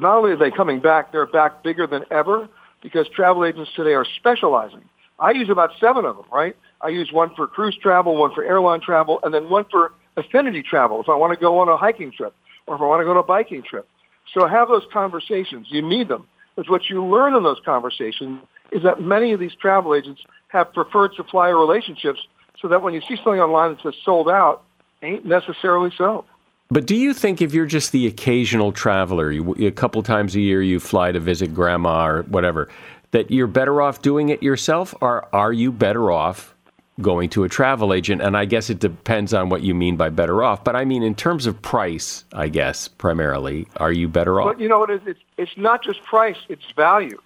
not 0.00 0.18
only 0.18 0.32
are 0.32 0.36
they 0.36 0.50
coming 0.50 0.80
back, 0.80 1.12
they're 1.12 1.26
back 1.26 1.62
bigger 1.62 1.86
than 1.86 2.04
ever 2.10 2.48
because 2.82 3.08
travel 3.08 3.44
agents 3.44 3.70
today 3.74 3.94
are 3.94 4.04
specializing. 4.04 4.82
I 5.18 5.32
use 5.32 5.48
about 5.48 5.70
seven 5.80 6.04
of 6.04 6.16
them, 6.16 6.26
right? 6.32 6.56
I 6.80 6.88
use 6.88 7.12
one 7.12 7.34
for 7.34 7.46
cruise 7.46 7.76
travel, 7.76 8.16
one 8.16 8.32
for 8.34 8.44
airline 8.44 8.80
travel, 8.80 9.18
and 9.22 9.34
then 9.34 9.50
one 9.50 9.64
for 9.70 9.92
affinity 10.16 10.62
travel 10.62 11.00
if 11.00 11.08
I 11.08 11.14
want 11.14 11.32
to 11.32 11.38
go 11.38 11.58
on 11.58 11.68
a 11.68 11.76
hiking 11.76 12.10
trip 12.10 12.34
or 12.68 12.76
if 12.76 12.80
I 12.80 12.84
want 12.84 13.00
to 13.00 13.04
go 13.04 13.10
on 13.10 13.16
a 13.16 13.22
biking 13.22 13.62
trip. 13.62 13.88
So 14.34 14.46
have 14.46 14.68
those 14.68 14.84
conversations. 14.92 15.66
You 15.70 15.82
need 15.82 16.08
them. 16.08 16.26
Because 16.54 16.70
what 16.70 16.90
you 16.90 17.04
learn 17.04 17.34
in 17.34 17.42
those 17.42 17.60
conversations 17.64 18.40
is 18.72 18.82
that 18.82 19.00
many 19.00 19.32
of 19.32 19.40
these 19.40 19.54
travel 19.54 19.94
agents 19.94 20.20
have 20.48 20.72
preferred 20.72 21.12
supplier 21.16 21.56
relationships 21.56 22.20
so 22.60 22.68
that 22.68 22.82
when 22.82 22.94
you 22.94 23.00
see 23.00 23.16
something 23.16 23.40
online 23.40 23.70
that 23.70 23.82
says 23.82 23.94
sold 24.04 24.28
out, 24.28 24.64
ain't 25.02 25.24
necessarily 25.24 25.92
so. 25.96 26.24
But 26.70 26.86
do 26.86 26.94
you 26.94 27.14
think 27.14 27.40
if 27.40 27.54
you're 27.54 27.66
just 27.66 27.92
the 27.92 28.06
occasional 28.06 28.72
traveler, 28.72 29.30
you, 29.30 29.54
a 29.54 29.70
couple 29.70 30.02
times 30.02 30.34
a 30.34 30.40
year 30.40 30.62
you 30.62 30.80
fly 30.80 31.12
to 31.12 31.20
visit 31.20 31.54
grandma 31.54 32.06
or 32.06 32.22
whatever, 32.24 32.68
that 33.12 33.30
you're 33.30 33.46
better 33.46 33.80
off 33.80 34.02
doing 34.02 34.28
it 34.28 34.42
yourself, 34.42 34.94
or 35.00 35.34
are 35.34 35.52
you 35.52 35.72
better 35.72 36.10
off 36.10 36.54
going 37.00 37.28
to 37.30 37.44
a 37.44 37.48
travel 37.48 37.92
agent? 37.92 38.22
And 38.22 38.36
I 38.36 38.44
guess 38.44 38.70
it 38.70 38.78
depends 38.78 39.34
on 39.34 39.48
what 39.48 39.62
you 39.62 39.74
mean 39.74 39.96
by 39.96 40.08
better 40.08 40.42
off. 40.42 40.64
But 40.64 40.76
I 40.76 40.84
mean, 40.84 41.02
in 41.02 41.14
terms 41.14 41.46
of 41.46 41.60
price, 41.62 42.24
I 42.32 42.48
guess 42.48 42.88
primarily, 42.88 43.68
are 43.76 43.92
you 43.92 44.08
better 44.08 44.40
off? 44.40 44.54
But 44.54 44.60
you 44.60 44.68
know 44.68 44.78
what? 44.78 44.90
It's, 44.90 45.20
it's 45.36 45.56
not 45.56 45.82
just 45.82 46.02
price; 46.04 46.38
it's 46.48 46.70
value. 46.76 47.20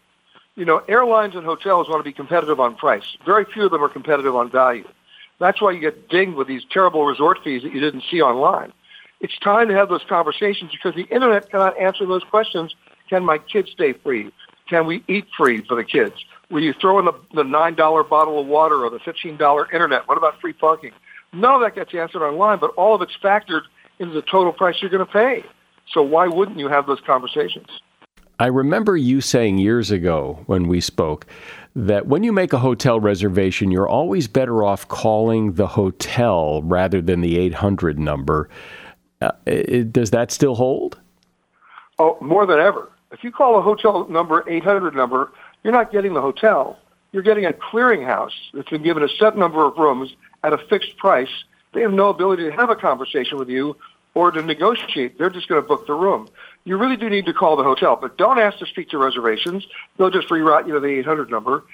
You 0.55 0.65
know, 0.67 0.83
airlines 0.89 1.35
and 1.35 1.45
hotels 1.45 1.89
want 1.89 2.01
to 2.01 2.05
be 2.05 2.13
competitive 2.13 2.61
on 2.61 2.77
price. 2.77 3.17
Very 3.25 3.45
few 3.47 3.65
of 3.65 3.71
them 3.71 3.83
are 3.83 3.89
competitive 3.89 4.37
on 4.37 4.51
value. 4.51 4.87
That's 5.39 5.61
why 5.61 5.73
you 5.73 5.81
get 5.81 6.09
dinged 6.09 6.37
with 6.37 6.47
these 6.47 6.63
terrible 6.71 7.05
resort 7.05 7.39
fees 7.43 7.63
that 7.63 7.73
you 7.73 7.81
didn't 7.81 8.05
see 8.11 8.21
online. 8.21 8.73
It's 9.21 9.39
time 9.39 9.69
to 9.69 9.75
have 9.75 9.89
those 9.89 10.05
conversations 10.09 10.73
because 10.73 10.95
the 10.95 11.13
internet 11.15 11.51
cannot 11.51 11.79
answer 11.79 12.05
those 12.05 12.25
questions. 12.25 12.75
Can 13.09 13.25
my 13.25 13.39
kids 13.39 13.71
stay 13.71 13.93
free? 13.93 14.31
Can 14.69 14.87
we 14.87 15.03
eat 15.09 15.27
free 15.37 15.63
for 15.63 15.75
the 15.75 15.85
kids? 15.85 16.15
Will 16.53 16.63
you 16.63 16.75
throw 16.75 16.99
in 16.99 17.07
the, 17.07 17.15
the 17.35 17.43
$9 17.43 18.09
bottle 18.11 18.39
of 18.39 18.47
water 18.47 18.85
or 18.85 18.91
the 18.91 18.99
$15 18.99 19.73
internet? 19.73 20.07
What 20.07 20.19
about 20.19 20.39
free 20.39 20.53
parking? 20.53 20.93
None 21.33 21.55
of 21.55 21.63
that 21.63 21.75
gets 21.75 21.95
answered 21.95 22.23
online, 22.23 22.59
but 22.59 22.73
all 22.77 22.95
of 22.95 23.01
it's 23.01 23.17
factored 23.25 23.63
into 23.99 24.13
the 24.13 24.21
total 24.21 24.53
price 24.53 24.77
you're 24.83 24.91
going 24.91 25.05
to 25.05 25.11
pay. 25.11 25.45
So 25.95 26.03
why 26.03 26.29
wouldn't 26.29 26.59
you 26.59 26.69
have 26.69 26.87
those 26.87 27.01
conversations? 27.07 27.69
I 28.39 28.47
remember 28.47 28.99
you 28.99 29.23
saying 29.23 29.59
years 29.59 29.91
ago 29.91 30.43
when 30.45 30.69
we 30.69 30.83
spoke 30.83 31.27
that 31.75 32.07
when 32.07 32.23
you 32.23 32.33
make 32.33 32.53
a 32.53 32.59
hotel 32.59 33.01
reservation, 33.01 33.71
you're 33.71 33.89
always 33.89 34.29
better 34.29 34.63
off 34.63 34.87
calling 34.89 35.55
the 35.55 35.69
hotel 35.69 36.61
rather 36.65 37.01
than 37.01 37.23
the 37.23 37.39
800 37.39 37.99
number. 37.99 38.51
Uh, 39.23 39.31
it, 39.47 39.93
does 39.93 40.11
that 40.11 40.31
still 40.31 40.57
hold? 40.57 40.99
Oh, 41.99 42.19
more 42.21 42.45
than 42.45 42.59
ever. 42.59 42.91
If 43.13 43.23
you 43.23 43.31
call 43.31 43.59
a 43.59 43.63
hotel 43.63 44.09
number 44.09 44.43
800 44.49 44.95
number, 44.95 45.31
you're 45.63 45.73
not 45.73 45.93
getting 45.93 46.15
the 46.15 46.23
hotel. 46.23 46.79
You're 47.13 47.23
getting 47.23 47.45
a 47.45 47.53
clearinghouse 47.53 48.33
that's 48.55 48.71
been 48.71 48.83
given 48.83 49.03
a 49.03 49.09
set 49.09 49.37
number 49.37 49.65
of 49.65 49.77
rooms 49.77 50.15
at 50.43 50.55
a 50.55 50.59
fixed 50.59 50.97
price. 50.97 51.29
They 51.75 51.83
have 51.83 51.93
no 51.93 52.09
ability 52.09 52.45
to 52.45 52.53
have 52.53 52.71
a 52.71 52.77
conversation 52.77 53.39
with 53.39 53.51
you 53.51 53.77
or 54.15 54.31
to 54.31 54.43
negotiate. 54.43 55.19
They're 55.19 55.31
just 55.31 55.47
going 55.47 55.61
to 55.61 55.69
book 55.69 55.87
the 55.87 55.95
room. 55.95 56.29
You 56.65 56.79
really 56.79 56.97
do 56.97 57.11
need 57.11 57.27
to 57.27 57.35
call 57.35 57.57
the 57.57 57.65
hotel, 57.65 57.97
but 58.01 58.17
don't 58.17 58.39
ask 58.39 58.59
to 58.59 58.67
speak 58.67 58.89
to 58.91 58.99
reservations. 58.99 59.67
They'll 59.97 60.11
just 60.11 60.29
reroute 60.29 60.67
you 60.67 60.73
to 60.73 60.81
the 60.81 60.89
800 60.99 61.31
number. 61.31 61.65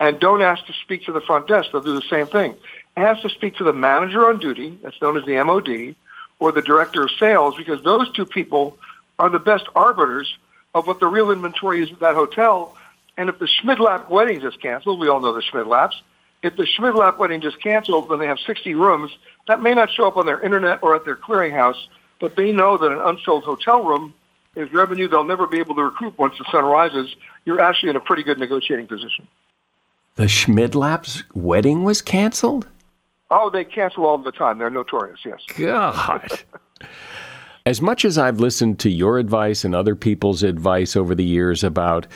And 0.00 0.18
don't 0.18 0.42
ask 0.42 0.64
to 0.66 0.72
speak 0.84 1.04
to 1.06 1.12
the 1.12 1.20
front 1.20 1.46
desk. 1.46 1.70
They'll 1.72 1.80
do 1.80 1.94
the 1.94 2.06
same 2.08 2.26
thing. 2.26 2.54
Ask 2.96 3.22
to 3.22 3.28
speak 3.28 3.56
to 3.56 3.64
the 3.64 3.72
manager 3.72 4.28
on 4.28 4.38
duty, 4.38 4.78
that's 4.82 5.00
known 5.00 5.16
as 5.16 5.24
the 5.24 5.42
MOD, 5.42 5.94
or 6.40 6.52
the 6.52 6.62
director 6.62 7.02
of 7.04 7.10
sales, 7.18 7.56
because 7.56 7.82
those 7.82 8.10
two 8.12 8.26
people 8.26 8.78
are 9.18 9.28
the 9.28 9.40
best 9.40 9.66
arbiters 9.74 10.36
of 10.74 10.86
what 10.86 11.00
the 11.00 11.06
real 11.06 11.30
inventory 11.30 11.82
is 11.82 11.90
at 11.90 12.00
that 12.00 12.14
hotel. 12.14 12.76
And 13.16 13.28
if 13.28 13.38
the 13.38 13.46
Schmidlap 13.46 14.08
wedding 14.10 14.40
just 14.40 14.60
canceled, 14.60 15.00
we 15.00 15.08
all 15.08 15.20
know 15.20 15.32
the 15.32 15.42
Schmidlaps, 15.42 15.94
if 16.42 16.56
the 16.56 16.64
Schmidlap 16.64 17.18
wedding 17.18 17.40
just 17.40 17.60
canceled 17.60 18.08
then 18.08 18.18
they 18.18 18.26
have 18.26 18.38
60 18.38 18.74
rooms, 18.74 19.10
that 19.48 19.60
may 19.60 19.74
not 19.74 19.90
show 19.90 20.06
up 20.06 20.16
on 20.16 20.26
their 20.26 20.40
internet 20.40 20.82
or 20.82 20.94
at 20.94 21.04
their 21.04 21.16
clearinghouse, 21.16 21.86
but 22.20 22.36
they 22.36 22.52
know 22.52 22.76
that 22.76 22.92
an 22.92 23.00
unsold 23.00 23.44
hotel 23.44 23.82
room 23.82 24.14
is 24.54 24.72
revenue 24.72 25.08
they'll 25.08 25.24
never 25.24 25.46
be 25.46 25.58
able 25.58 25.74
to 25.74 25.82
recoup 25.84 26.18
once 26.18 26.36
the 26.38 26.44
sun 26.50 26.64
rises. 26.64 27.14
You're 27.44 27.60
actually 27.60 27.90
in 27.90 27.96
a 27.96 28.00
pretty 28.00 28.22
good 28.22 28.38
negotiating 28.38 28.86
position. 28.86 29.26
The 30.16 30.24
Schmidlaps 30.24 31.22
wedding 31.34 31.84
was 31.84 32.02
canceled? 32.02 32.66
Oh, 33.30 33.50
they 33.50 33.64
cancel 33.64 34.06
all 34.06 34.18
the 34.18 34.32
time. 34.32 34.58
They're 34.58 34.70
notorious, 34.70 35.20
yes. 35.24 35.40
God. 35.56 36.28
as 37.68 37.82
much 37.82 38.06
as 38.06 38.16
I've 38.16 38.40
listened 38.40 38.78
to 38.78 38.88
your 38.88 39.18
advice 39.18 39.62
and 39.62 39.74
other 39.74 39.94
people's 39.94 40.42
advice 40.42 40.96
over 40.96 41.14
the 41.14 41.22
years 41.22 41.62
about 41.62 42.06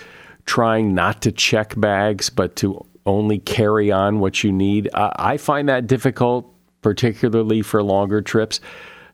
trying 0.47 0.95
not 0.95 1.21
to 1.23 1.31
check 1.31 1.79
bags, 1.79 2.31
but 2.31 2.57
to 2.57 2.83
only 3.05 3.39
carry 3.39 3.93
on 3.93 4.19
what 4.19 4.43
you 4.43 4.51
need. 4.51 4.89
I 4.95 5.37
find 5.37 5.69
that 5.69 5.87
difficult, 5.87 6.51
particularly 6.81 7.61
for 7.61 7.83
longer 7.83 8.23
trips. 8.23 8.61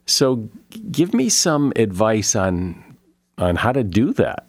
So, 0.05 0.49
give 0.89 1.13
me 1.13 1.27
some 1.27 1.73
advice 1.75 2.37
on 2.37 2.85
on 3.37 3.57
how 3.57 3.73
to 3.73 3.83
do 3.83 4.13
that. 4.13 4.47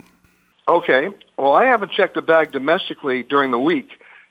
Okay. 0.68 1.08
Well, 1.36 1.54
I 1.54 1.64
haven't 1.64 1.90
checked 1.90 2.16
a 2.16 2.22
bag 2.22 2.52
domestically 2.52 3.24
during 3.24 3.50
the 3.50 3.58
week 3.58 3.88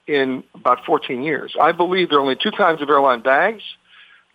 in 0.08 0.46
about 0.56 0.86
14 0.86 1.24
years. 1.24 1.58
I 1.60 1.74
believe 1.74 2.10
there 2.10 2.20
are 2.20 2.22
only 2.22 2.38
two 2.38 2.52
kinds 2.52 2.82
of 2.82 2.90
airline 2.90 3.22
bags: 3.22 3.64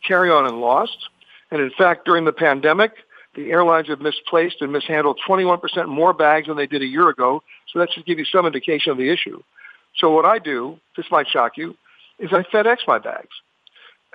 carry-on 0.07 0.45
and 0.45 0.61
lost. 0.61 1.09
And 1.51 1.63
in 1.63 1.71
fact, 1.71 2.05
during 2.05 2.25
the 2.25 2.33
pandemic, 2.33 2.93
the 3.35 3.51
airlines 3.51 3.88
have 3.88 4.01
misplaced 4.01 4.61
and 4.61 4.73
mishandled 4.73 5.20
21% 5.27 5.88
more 5.88 6.12
bags 6.12 6.49
than 6.49 6.57
they 6.57 6.66
did 6.66 6.83
a 6.83 6.87
year 6.87 7.09
ago. 7.09 7.42
So 7.73 7.79
that 7.79 7.92
should 7.92 8.07
give 8.07 8.18
you 8.18 8.25
some 8.25 8.47
indication 8.47 8.92
of 8.92 8.99
the 8.99 9.11
issue. 9.11 9.42
So 9.97 10.11
what 10.11 10.25
I 10.25 10.38
do, 10.38 10.79
this 10.97 11.07
might 11.11 11.29
shock 11.29 11.57
you, 11.57 11.77
is 12.18 12.31
I 12.33 12.42
FedEx 12.42 12.79
my 12.87 12.99
bags. 12.99 13.35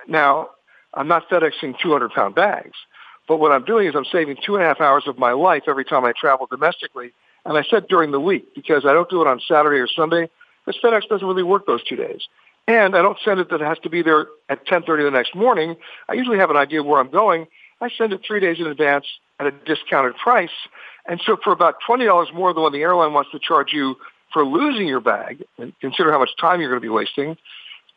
Now, 0.08 0.50
I'm 0.94 1.08
not 1.08 1.28
FedExing 1.28 1.78
200 1.80 2.10
pound 2.10 2.34
bags, 2.34 2.76
but 3.28 3.38
what 3.38 3.52
I'm 3.52 3.64
doing 3.64 3.86
is 3.86 3.94
I'm 3.94 4.04
saving 4.06 4.38
two 4.44 4.56
and 4.56 4.64
a 4.64 4.66
half 4.66 4.80
hours 4.80 5.04
of 5.06 5.18
my 5.18 5.32
life 5.32 5.64
every 5.68 5.84
time 5.84 6.04
I 6.04 6.12
travel 6.18 6.46
domestically. 6.50 7.12
And 7.44 7.56
I 7.56 7.62
said 7.62 7.86
during 7.88 8.10
the 8.10 8.20
week 8.20 8.54
because 8.54 8.84
I 8.84 8.92
don't 8.92 9.08
do 9.08 9.22
it 9.22 9.26
on 9.26 9.40
Saturday 9.46 9.78
or 9.78 9.86
Sunday 9.88 10.28
because 10.64 10.80
FedEx 10.82 11.08
doesn't 11.08 11.26
really 11.26 11.42
work 11.42 11.66
those 11.66 11.82
two 11.84 11.96
days. 11.96 12.22
And 12.66 12.94
I 12.94 13.02
don't 13.02 13.18
send 13.24 13.40
it 13.40 13.50
that 13.50 13.60
it 13.60 13.64
has 13.64 13.78
to 13.80 13.90
be 13.90 14.02
there 14.02 14.28
at 14.48 14.66
10:30 14.66 15.04
the 15.04 15.10
next 15.10 15.34
morning. 15.34 15.76
I 16.08 16.14
usually 16.14 16.38
have 16.38 16.50
an 16.50 16.56
idea 16.56 16.82
where 16.82 17.00
I'm 17.00 17.10
going. 17.10 17.46
I 17.80 17.88
send 17.96 18.12
it 18.12 18.20
three 18.26 18.40
days 18.40 18.58
in 18.58 18.66
advance 18.66 19.06
at 19.38 19.46
a 19.46 19.50
discounted 19.50 20.16
price. 20.16 20.50
And 21.06 21.20
so 21.24 21.36
for 21.42 21.52
about 21.52 21.76
$20 21.88 22.34
more 22.34 22.52
than 22.52 22.62
what 22.62 22.72
the 22.72 22.82
airline 22.82 23.12
wants 23.12 23.30
to 23.32 23.38
charge 23.38 23.72
you 23.72 23.96
for 24.32 24.44
losing 24.44 24.86
your 24.86 25.00
bag, 25.00 25.44
and 25.58 25.72
consider 25.80 26.12
how 26.12 26.18
much 26.18 26.30
time 26.40 26.60
you're 26.60 26.70
going 26.70 26.80
to 26.80 26.84
be 26.84 26.88
wasting, 26.88 27.36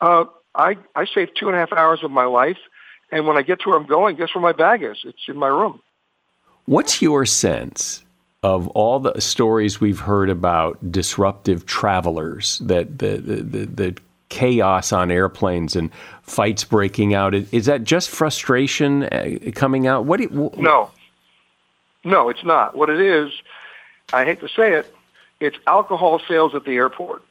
uh, 0.01 0.25
I, 0.55 0.77
I 0.95 1.05
save 1.05 1.29
two 1.35 1.47
and 1.47 1.55
a 1.55 1.59
half 1.59 1.71
hours 1.71 2.03
of 2.03 2.11
my 2.11 2.25
life. 2.25 2.57
And 3.11 3.27
when 3.27 3.37
I 3.37 3.43
get 3.43 3.59
to 3.61 3.69
where 3.69 3.77
I'm 3.77 3.85
going, 3.85 4.15
guess 4.15 4.33
where 4.33 4.41
my 4.41 4.51
bag 4.51 4.81
is? 4.81 4.97
It's 5.03 5.19
in 5.27 5.37
my 5.37 5.47
room. 5.47 5.81
What's 6.65 7.01
your 7.01 7.25
sense 7.25 8.03
of 8.41 8.67
all 8.69 8.99
the 8.99 9.19
stories 9.21 9.79
we've 9.79 9.99
heard 9.99 10.29
about 10.29 10.91
disruptive 10.91 11.65
travelers, 11.65 12.59
that 12.59 12.99
the, 12.99 13.17
the, 13.17 13.35
the, 13.43 13.65
the 13.65 13.97
chaos 14.33 14.91
on 14.91 15.11
airplanes 15.11 15.75
and 15.75 15.91
fights 16.23 16.63
breaking 16.63 17.13
out? 17.13 17.35
Is 17.35 17.67
that 17.67 17.83
just 17.83 18.09
frustration 18.09 19.03
uh, 19.03 19.37
coming 19.53 19.85
out? 19.85 20.05
What? 20.05 20.19
You, 20.19 20.51
no, 20.57 20.89
no, 22.03 22.29
it's 22.29 22.43
not. 22.43 22.75
What 22.75 22.89
it 22.89 22.99
is, 22.99 23.31
I 24.11 24.25
hate 24.25 24.39
to 24.39 24.47
say 24.49 24.73
it, 24.73 24.93
it's 25.39 25.57
alcohol 25.67 26.19
sales 26.27 26.55
at 26.55 26.65
the 26.65 26.71
airport. 26.71 27.23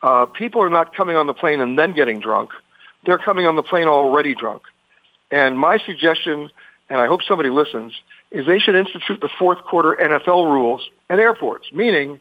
Uh, 0.00 0.26
people 0.26 0.62
are 0.62 0.70
not 0.70 0.94
coming 0.94 1.16
on 1.16 1.26
the 1.26 1.34
plane 1.34 1.60
and 1.60 1.76
then 1.76 1.92
getting 1.92 2.20
drunk. 2.20 2.50
They're 3.04 3.18
coming 3.18 3.46
on 3.46 3.56
the 3.56 3.62
plane 3.64 3.88
already 3.88 4.34
drunk. 4.34 4.62
And 5.32 5.58
my 5.58 5.78
suggestion, 5.78 6.50
and 6.88 7.00
I 7.00 7.06
hope 7.06 7.22
somebody 7.24 7.50
listens, 7.50 7.94
is 8.30 8.46
they 8.46 8.60
should 8.60 8.76
institute 8.76 9.20
the 9.20 9.30
fourth 9.38 9.62
quarter 9.64 9.96
NFL 10.00 10.44
rules 10.46 10.88
at 11.10 11.18
airports, 11.18 11.72
meaning 11.72 12.20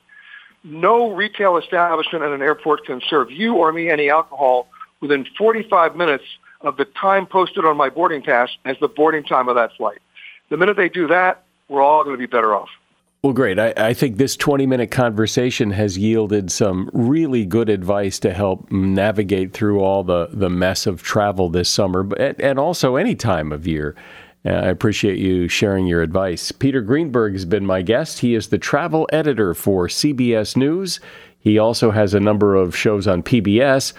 no 0.63 1.11
retail 1.13 1.57
establishment 1.57 2.23
at 2.23 2.31
an 2.31 2.41
airport 2.41 2.85
can 2.85 3.01
serve 3.09 3.31
you 3.31 3.55
or 3.55 3.71
me 3.71 3.89
any 3.89 4.09
alcohol 4.09 4.67
within 4.99 5.25
45 5.37 5.95
minutes 5.95 6.23
of 6.61 6.77
the 6.77 6.85
time 6.85 7.25
posted 7.25 7.65
on 7.65 7.75
my 7.75 7.89
boarding 7.89 8.21
pass 8.21 8.49
as 8.65 8.77
the 8.79 8.87
boarding 8.87 9.23
time 9.23 9.49
of 9.49 9.55
that 9.55 9.71
flight. 9.75 9.99
The 10.49 10.57
minute 10.57 10.77
they 10.77 10.89
do 10.89 11.07
that, 11.07 11.43
we're 11.67 11.81
all 11.81 12.03
going 12.03 12.15
to 12.15 12.19
be 12.19 12.27
better 12.27 12.53
off. 12.53 12.69
Well, 13.23 13.33
great. 13.33 13.59
I, 13.59 13.73
I, 13.77 13.93
think 13.93 14.17
this 14.17 14.35
20 14.35 14.65
minute 14.65 14.89
conversation 14.89 15.71
has 15.71 15.95
yielded 15.95 16.51
some 16.51 16.89
really 16.91 17.45
good 17.45 17.69
advice 17.69 18.17
to 18.19 18.33
help 18.33 18.71
navigate 18.71 19.53
through 19.53 19.79
all 19.79 20.03
the, 20.03 20.29
the 20.33 20.49
mess 20.49 20.87
of 20.87 21.03
travel 21.03 21.47
this 21.47 21.69
summer, 21.69 22.01
but, 22.01 22.41
and 22.41 22.57
also 22.57 22.95
any 22.95 23.13
time 23.13 23.51
of 23.51 23.67
year. 23.67 23.95
Uh, 24.45 24.49
I 24.49 24.67
appreciate 24.67 25.19
you 25.19 25.47
sharing 25.47 25.85
your 25.85 26.01
advice. 26.01 26.51
Peter 26.51 26.81
Greenberg 26.81 27.33
has 27.33 27.45
been 27.45 27.65
my 27.65 27.81
guest. 27.81 28.19
He 28.19 28.33
is 28.33 28.47
the 28.47 28.57
travel 28.57 29.07
editor 29.11 29.53
for 29.53 29.87
CBS 29.87 30.57
News. 30.57 30.99
He 31.39 31.57
also 31.57 31.91
has 31.91 32.13
a 32.13 32.19
number 32.19 32.55
of 32.55 32.75
shows 32.75 33.07
on 33.07 33.23
PBS 33.23 33.93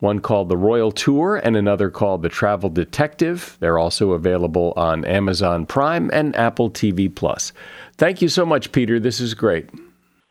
one 0.00 0.20
called 0.20 0.48
The 0.48 0.56
Royal 0.56 0.92
Tour 0.92 1.36
and 1.36 1.56
another 1.56 1.90
called 1.90 2.22
The 2.22 2.28
Travel 2.28 2.70
Detective. 2.70 3.56
They're 3.60 3.78
also 3.78 4.12
available 4.12 4.72
on 4.76 5.04
Amazon 5.04 5.66
Prime 5.66 6.10
and 6.12 6.36
Apple 6.36 6.70
TV 6.70 7.12
Plus. 7.12 7.52
Thank 7.96 8.22
you 8.22 8.28
so 8.28 8.46
much, 8.46 8.70
Peter. 8.72 9.00
This 9.00 9.20
is 9.20 9.34
great. 9.34 9.68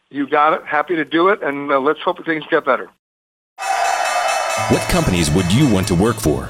You 0.10 0.28
got 0.28 0.54
it. 0.54 0.66
Happy 0.66 0.96
to 0.96 1.04
do 1.04 1.30
it, 1.30 1.44
and 1.44 1.70
uh, 1.72 1.80
let's 1.80 2.00
hope 2.02 2.24
things 2.26 2.46
get 2.50 2.64
better. 2.66 2.90
What 4.70 4.82
companies 4.90 5.30
would 5.32 5.52
you 5.52 5.72
want 5.72 5.88
to 5.90 5.96
work 5.96 6.16
for? 6.16 6.50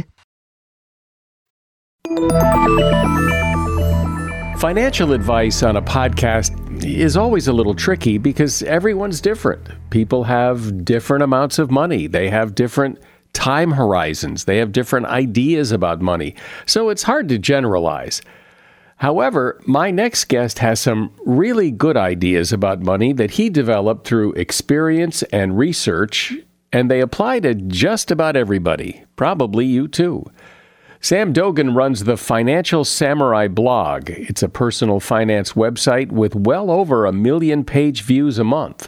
Financial 4.59 5.13
advice 5.13 5.63
on 5.63 5.75
a 5.75 5.81
podcast 5.81 6.85
is 6.85 7.17
always 7.17 7.47
a 7.47 7.53
little 7.53 7.73
tricky 7.73 8.19
because 8.19 8.61
everyone's 8.63 9.21
different. 9.21 9.67
People 9.89 10.25
have 10.25 10.85
different 10.85 11.23
amounts 11.23 11.57
of 11.57 11.71
money, 11.71 12.05
they 12.05 12.29
have 12.29 12.53
different 12.53 12.99
time 13.33 13.71
horizons, 13.71 14.45
they 14.45 14.57
have 14.57 14.71
different 14.71 15.07
ideas 15.07 15.71
about 15.71 15.99
money. 15.99 16.35
So 16.67 16.89
it's 16.89 17.01
hard 17.01 17.27
to 17.29 17.39
generalize. 17.39 18.21
However, 18.97 19.59
my 19.65 19.89
next 19.89 20.25
guest 20.25 20.59
has 20.59 20.79
some 20.79 21.11
really 21.25 21.71
good 21.71 21.97
ideas 21.97 22.53
about 22.53 22.83
money 22.83 23.13
that 23.13 23.31
he 23.31 23.49
developed 23.49 24.05
through 24.05 24.33
experience 24.33 25.23
and 25.23 25.57
research, 25.57 26.35
and 26.71 26.91
they 26.91 27.01
apply 27.01 27.39
to 27.39 27.55
just 27.55 28.11
about 28.11 28.35
everybody, 28.35 29.05
probably 29.15 29.65
you 29.65 29.87
too. 29.87 30.29
Sam 31.03 31.33
Dogen 31.33 31.75
runs 31.75 32.03
the 32.03 32.15
Financial 32.15 32.85
Samurai 32.85 33.47
blog. 33.47 34.11
It's 34.11 34.43
a 34.43 34.49
personal 34.49 34.99
finance 34.99 35.53
website 35.53 36.11
with 36.11 36.35
well 36.35 36.69
over 36.69 37.07
a 37.07 37.11
million 37.11 37.65
page 37.65 38.03
views 38.03 38.37
a 38.37 38.43
month. 38.43 38.87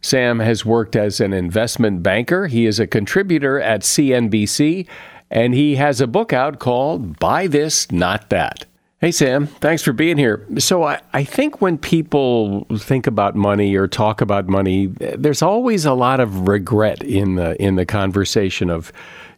Sam 0.00 0.38
has 0.38 0.64
worked 0.64 0.96
as 0.96 1.20
an 1.20 1.34
investment 1.34 2.02
banker. 2.02 2.46
He 2.46 2.64
is 2.64 2.80
a 2.80 2.86
contributor 2.86 3.60
at 3.60 3.82
CNBC, 3.82 4.86
and 5.30 5.52
he 5.52 5.76
has 5.76 6.00
a 6.00 6.06
book 6.06 6.32
out 6.32 6.60
called 6.60 7.18
Buy 7.18 7.46
This, 7.46 7.92
Not 7.92 8.30
That. 8.30 8.64
Hey, 9.02 9.12
Sam, 9.12 9.46
thanks 9.46 9.82
for 9.82 9.92
being 9.92 10.16
here. 10.16 10.46
So, 10.56 10.84
I, 10.84 11.02
I 11.12 11.24
think 11.24 11.60
when 11.60 11.76
people 11.76 12.64
think 12.78 13.06
about 13.06 13.34
money 13.34 13.76
or 13.76 13.86
talk 13.86 14.22
about 14.22 14.48
money, 14.48 14.86
there's 14.86 15.42
always 15.42 15.84
a 15.84 15.92
lot 15.92 16.20
of 16.20 16.48
regret 16.48 17.02
in 17.02 17.34
the, 17.34 17.60
in 17.62 17.74
the 17.74 17.84
conversation 17.84 18.70
of, 18.70 18.94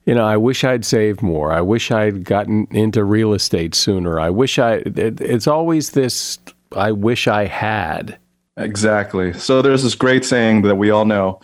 you 0.06 0.14
know, 0.14 0.24
I 0.24 0.36
wish 0.36 0.64
I'd 0.64 0.84
saved 0.84 1.20
more. 1.20 1.52
I 1.52 1.60
wish 1.60 1.90
I'd 1.90 2.24
gotten 2.24 2.66
into 2.70 3.04
real 3.04 3.34
estate 3.34 3.74
sooner. 3.74 4.18
I 4.18 4.30
wish 4.30 4.58
I, 4.58 4.76
it, 4.76 5.20
it's 5.20 5.46
always 5.46 5.90
this, 5.90 6.38
I 6.74 6.92
wish 6.92 7.26
I 7.28 7.46
had. 7.46 8.18
Exactly. 8.56 9.32
So, 9.34 9.60
there's 9.60 9.82
this 9.82 9.94
great 9.94 10.24
saying 10.24 10.62
that 10.62 10.76
we 10.76 10.90
all 10.90 11.04
know 11.04 11.40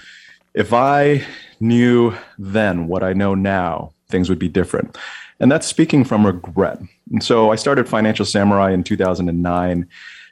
if 0.55 0.73
I 0.73 1.25
knew 1.61 2.15
then 2.39 2.87
what 2.87 3.03
I 3.03 3.13
know 3.13 3.35
now, 3.35 3.93
things 4.09 4.29
would 4.29 4.39
be 4.39 4.49
different. 4.49 4.97
And 5.41 5.51
that's 5.51 5.67
speaking 5.67 6.05
from 6.05 6.25
regret. 6.25 6.79
And 7.11 7.23
so 7.23 7.51
I 7.51 7.57
started 7.57 7.89
Financial 7.89 8.25
Samurai 8.25 8.73
in 8.73 8.85
2009 8.85 9.89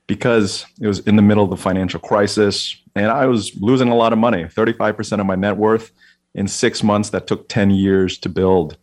because 0.07 0.67
it 0.81 0.87
was 0.87 1.01
in 1.01 1.17
the 1.17 1.23
middle 1.23 1.45
of 1.45 1.51
the 1.51 1.57
financial 1.57 2.01
crisis 2.01 2.77
and 2.95 3.07
I 3.07 3.27
was 3.27 3.55
losing 3.61 3.89
a 3.89 3.97
lot 3.97 4.13
of 4.13 4.19
money 4.19 4.45
35% 4.45 5.21
of 5.21 5.27
my 5.27 5.37
net 5.37 5.57
worth 5.57 5.93
in 6.35 6.49
six 6.49 6.83
months 6.83 7.11
that 7.11 7.27
took 7.27 7.49
10 7.49 7.71
years 7.71 8.19
to 8.19 8.29
build. 8.29 8.77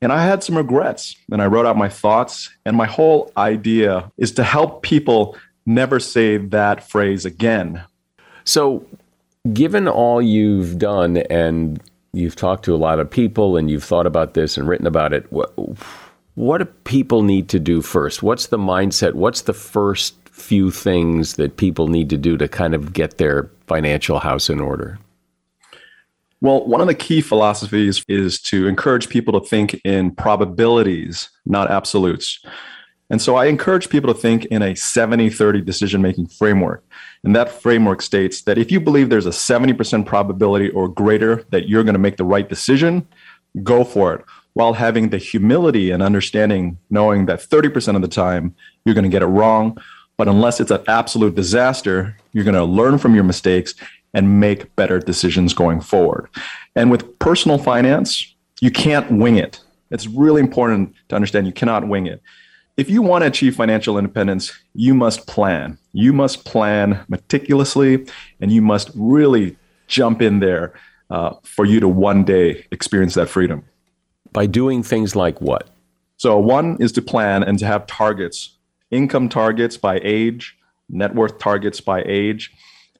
And 0.00 0.12
I 0.12 0.24
had 0.24 0.42
some 0.42 0.56
regrets 0.56 1.16
and 1.30 1.40
I 1.40 1.46
wrote 1.46 1.66
out 1.66 1.76
my 1.76 1.88
thoughts. 1.88 2.50
And 2.66 2.76
my 2.76 2.86
whole 2.86 3.30
idea 3.36 4.10
is 4.18 4.32
to 4.32 4.44
help 4.44 4.82
people 4.82 5.36
never 5.64 6.00
say 6.00 6.38
that 6.38 6.88
phrase 6.88 7.24
again. 7.24 7.84
So, 8.44 8.84
given 9.52 9.86
all 9.86 10.20
you've 10.20 10.78
done 10.78 11.18
and 11.18 11.80
you've 12.12 12.36
talked 12.36 12.64
to 12.64 12.74
a 12.74 12.76
lot 12.76 12.98
of 12.98 13.10
people 13.10 13.56
and 13.56 13.70
you've 13.70 13.84
thought 13.84 14.06
about 14.06 14.34
this 14.34 14.56
and 14.56 14.68
written 14.68 14.86
about 14.86 15.12
it, 15.12 15.30
what, 15.32 15.52
what 16.34 16.58
do 16.58 16.64
people 16.64 17.22
need 17.22 17.48
to 17.50 17.60
do 17.60 17.82
first? 17.82 18.22
What's 18.22 18.48
the 18.48 18.58
mindset? 18.58 19.14
What's 19.14 19.42
the 19.42 19.52
first 19.52 20.14
few 20.30 20.70
things 20.70 21.36
that 21.36 21.56
people 21.56 21.88
need 21.88 22.10
to 22.10 22.16
do 22.16 22.36
to 22.36 22.48
kind 22.48 22.74
of 22.74 22.92
get 22.92 23.18
their 23.18 23.50
financial 23.66 24.18
house 24.18 24.50
in 24.50 24.60
order? 24.60 24.98
Well, 26.42 26.66
one 26.66 26.80
of 26.80 26.88
the 26.88 26.94
key 26.94 27.20
philosophies 27.20 28.04
is 28.08 28.40
to 28.42 28.66
encourage 28.66 29.08
people 29.08 29.40
to 29.40 29.46
think 29.46 29.80
in 29.84 30.10
probabilities, 30.10 31.30
not 31.46 31.70
absolutes. 31.70 32.44
And 33.10 33.22
so 33.22 33.36
I 33.36 33.44
encourage 33.44 33.88
people 33.88 34.12
to 34.12 34.18
think 34.18 34.46
in 34.46 34.60
a 34.60 34.74
70 34.74 35.30
30 35.30 35.60
decision 35.60 36.02
making 36.02 36.26
framework. 36.26 36.84
And 37.22 37.36
that 37.36 37.48
framework 37.48 38.02
states 38.02 38.42
that 38.42 38.58
if 38.58 38.72
you 38.72 38.80
believe 38.80 39.08
there's 39.08 39.26
a 39.26 39.30
70% 39.30 40.04
probability 40.04 40.68
or 40.70 40.88
greater 40.88 41.44
that 41.50 41.68
you're 41.68 41.84
going 41.84 41.94
to 41.94 42.00
make 42.00 42.16
the 42.16 42.24
right 42.24 42.48
decision, 42.48 43.06
go 43.62 43.84
for 43.84 44.12
it 44.12 44.24
while 44.54 44.72
having 44.72 45.10
the 45.10 45.18
humility 45.18 45.92
and 45.92 46.02
understanding, 46.02 46.76
knowing 46.90 47.26
that 47.26 47.38
30% 47.38 47.94
of 47.94 48.02
the 48.02 48.08
time 48.08 48.52
you're 48.84 48.96
going 48.96 49.04
to 49.04 49.08
get 49.08 49.22
it 49.22 49.26
wrong. 49.26 49.78
But 50.16 50.26
unless 50.26 50.58
it's 50.58 50.72
an 50.72 50.82
absolute 50.88 51.36
disaster, 51.36 52.16
you're 52.32 52.44
going 52.44 52.54
to 52.56 52.64
learn 52.64 52.98
from 52.98 53.14
your 53.14 53.24
mistakes 53.24 53.74
and 54.14 54.40
make 54.40 54.74
better 54.76 54.98
decisions 54.98 55.54
going 55.54 55.80
forward. 55.80 56.28
And 56.76 56.90
with 56.90 57.18
personal 57.18 57.58
finance, 57.58 58.34
you 58.60 58.70
can't 58.70 59.10
wing 59.10 59.36
it. 59.36 59.60
It's 59.90 60.06
really 60.06 60.40
important 60.40 60.94
to 61.08 61.16
understand 61.16 61.46
you 61.46 61.52
cannot 61.52 61.88
wing 61.88 62.06
it. 62.06 62.22
If 62.76 62.88
you 62.88 63.02
want 63.02 63.22
to 63.22 63.28
achieve 63.28 63.54
financial 63.54 63.98
independence, 63.98 64.52
you 64.74 64.94
must 64.94 65.26
plan. 65.26 65.78
You 65.92 66.12
must 66.12 66.44
plan 66.46 67.04
meticulously 67.08 68.06
and 68.40 68.50
you 68.50 68.62
must 68.62 68.90
really 68.94 69.56
jump 69.88 70.22
in 70.22 70.40
there 70.40 70.72
uh, 71.10 71.34
for 71.42 71.66
you 71.66 71.80
to 71.80 71.88
one 71.88 72.24
day 72.24 72.66
experience 72.70 73.14
that 73.14 73.28
freedom. 73.28 73.64
By 74.32 74.46
doing 74.46 74.82
things 74.82 75.14
like 75.14 75.40
what? 75.42 75.68
So, 76.16 76.38
one 76.38 76.78
is 76.80 76.92
to 76.92 77.02
plan 77.02 77.42
and 77.42 77.58
to 77.58 77.66
have 77.66 77.86
targets, 77.86 78.56
income 78.90 79.28
targets 79.28 79.76
by 79.76 80.00
age, 80.02 80.56
net 80.88 81.14
worth 81.14 81.38
targets 81.38 81.80
by 81.80 82.02
age. 82.06 82.50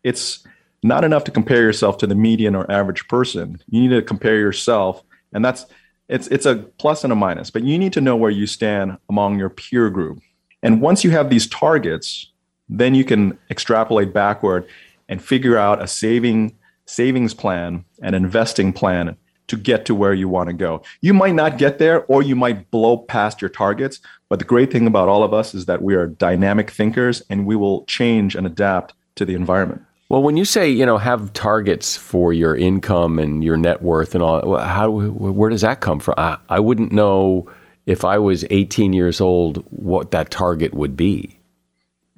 It's 0.02 0.44
not 0.82 1.04
enough 1.04 1.24
to 1.24 1.30
compare 1.30 1.62
yourself 1.62 1.98
to 1.98 2.06
the 2.06 2.14
median 2.14 2.54
or 2.54 2.70
average 2.70 3.06
person. 3.08 3.60
You 3.68 3.82
need 3.82 3.94
to 3.94 4.02
compare 4.02 4.38
yourself, 4.38 5.02
and 5.32 5.44
that's 5.44 5.66
it's 6.08 6.26
it's 6.28 6.46
a 6.46 6.56
plus 6.56 7.04
and 7.04 7.12
a 7.12 7.16
minus, 7.16 7.50
but 7.50 7.62
you 7.62 7.78
need 7.78 7.92
to 7.94 8.00
know 8.00 8.16
where 8.16 8.30
you 8.30 8.46
stand 8.46 8.98
among 9.08 9.38
your 9.38 9.48
peer 9.48 9.90
group. 9.90 10.20
And 10.62 10.80
once 10.80 11.04
you 11.04 11.10
have 11.10 11.30
these 11.30 11.46
targets, 11.46 12.30
then 12.68 12.94
you 12.94 13.04
can 13.04 13.38
extrapolate 13.50 14.12
backward 14.12 14.66
and 15.08 15.22
figure 15.22 15.56
out 15.56 15.82
a 15.82 15.86
saving 15.86 16.56
savings 16.86 17.34
plan 17.34 17.84
and 18.02 18.14
investing 18.14 18.72
plan 18.72 19.16
to 19.48 19.56
get 19.56 19.84
to 19.86 19.94
where 19.94 20.14
you 20.14 20.28
want 20.28 20.48
to 20.48 20.52
go. 20.52 20.82
You 21.00 21.12
might 21.12 21.34
not 21.34 21.58
get 21.58 21.78
there 21.78 22.04
or 22.06 22.22
you 22.22 22.36
might 22.36 22.70
blow 22.70 22.96
past 22.96 23.42
your 23.42 23.50
targets, 23.50 24.00
but 24.28 24.38
the 24.38 24.44
great 24.44 24.72
thing 24.72 24.86
about 24.86 25.08
all 25.08 25.22
of 25.22 25.34
us 25.34 25.54
is 25.54 25.66
that 25.66 25.82
we 25.82 25.94
are 25.94 26.06
dynamic 26.06 26.70
thinkers 26.70 27.22
and 27.28 27.44
we 27.44 27.56
will 27.56 27.84
change 27.84 28.34
and 28.34 28.46
adapt 28.46 28.94
to 29.16 29.24
the 29.24 29.34
environment. 29.34 29.82
Well, 30.12 30.22
when 30.22 30.36
you 30.36 30.44
say 30.44 30.68
you 30.68 30.84
know 30.84 30.98
have 30.98 31.32
targets 31.32 31.96
for 31.96 32.34
your 32.34 32.54
income 32.54 33.18
and 33.18 33.42
your 33.42 33.56
net 33.56 33.80
worth 33.80 34.14
and 34.14 34.22
all, 34.22 34.58
how 34.58 34.90
where 34.90 35.48
does 35.48 35.62
that 35.62 35.80
come 35.80 36.00
from? 36.00 36.16
I, 36.18 36.36
I 36.50 36.60
wouldn't 36.60 36.92
know 36.92 37.50
if 37.86 38.04
I 38.04 38.18
was 38.18 38.44
18 38.50 38.92
years 38.92 39.22
old 39.22 39.64
what 39.70 40.10
that 40.10 40.30
target 40.30 40.74
would 40.74 40.98
be. 40.98 41.38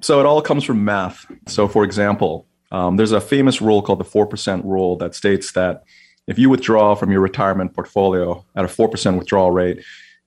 So 0.01 0.19
it 0.19 0.25
all 0.25 0.41
comes 0.41 0.65
from 0.65 0.83
math. 0.83 1.25
So, 1.47 1.69
for 1.69 1.85
example, 1.85 2.45
um, 2.69 2.97
there's 2.97 3.13
a 3.13 3.21
famous 3.21 3.61
rule 3.61 3.81
called 3.81 4.01
the 4.01 4.03
4% 4.03 4.65
rule 4.65 4.97
that 4.97 5.15
states 5.15 5.53
that 5.53 5.85
if 6.27 6.37
you 6.37 6.49
withdraw 6.49 6.95
from 6.95 7.13
your 7.13 7.21
retirement 7.21 7.73
portfolio 7.73 8.43
at 8.57 8.65
a 8.65 8.67
4% 8.67 9.17
withdrawal 9.17 9.51
rate, 9.51 9.81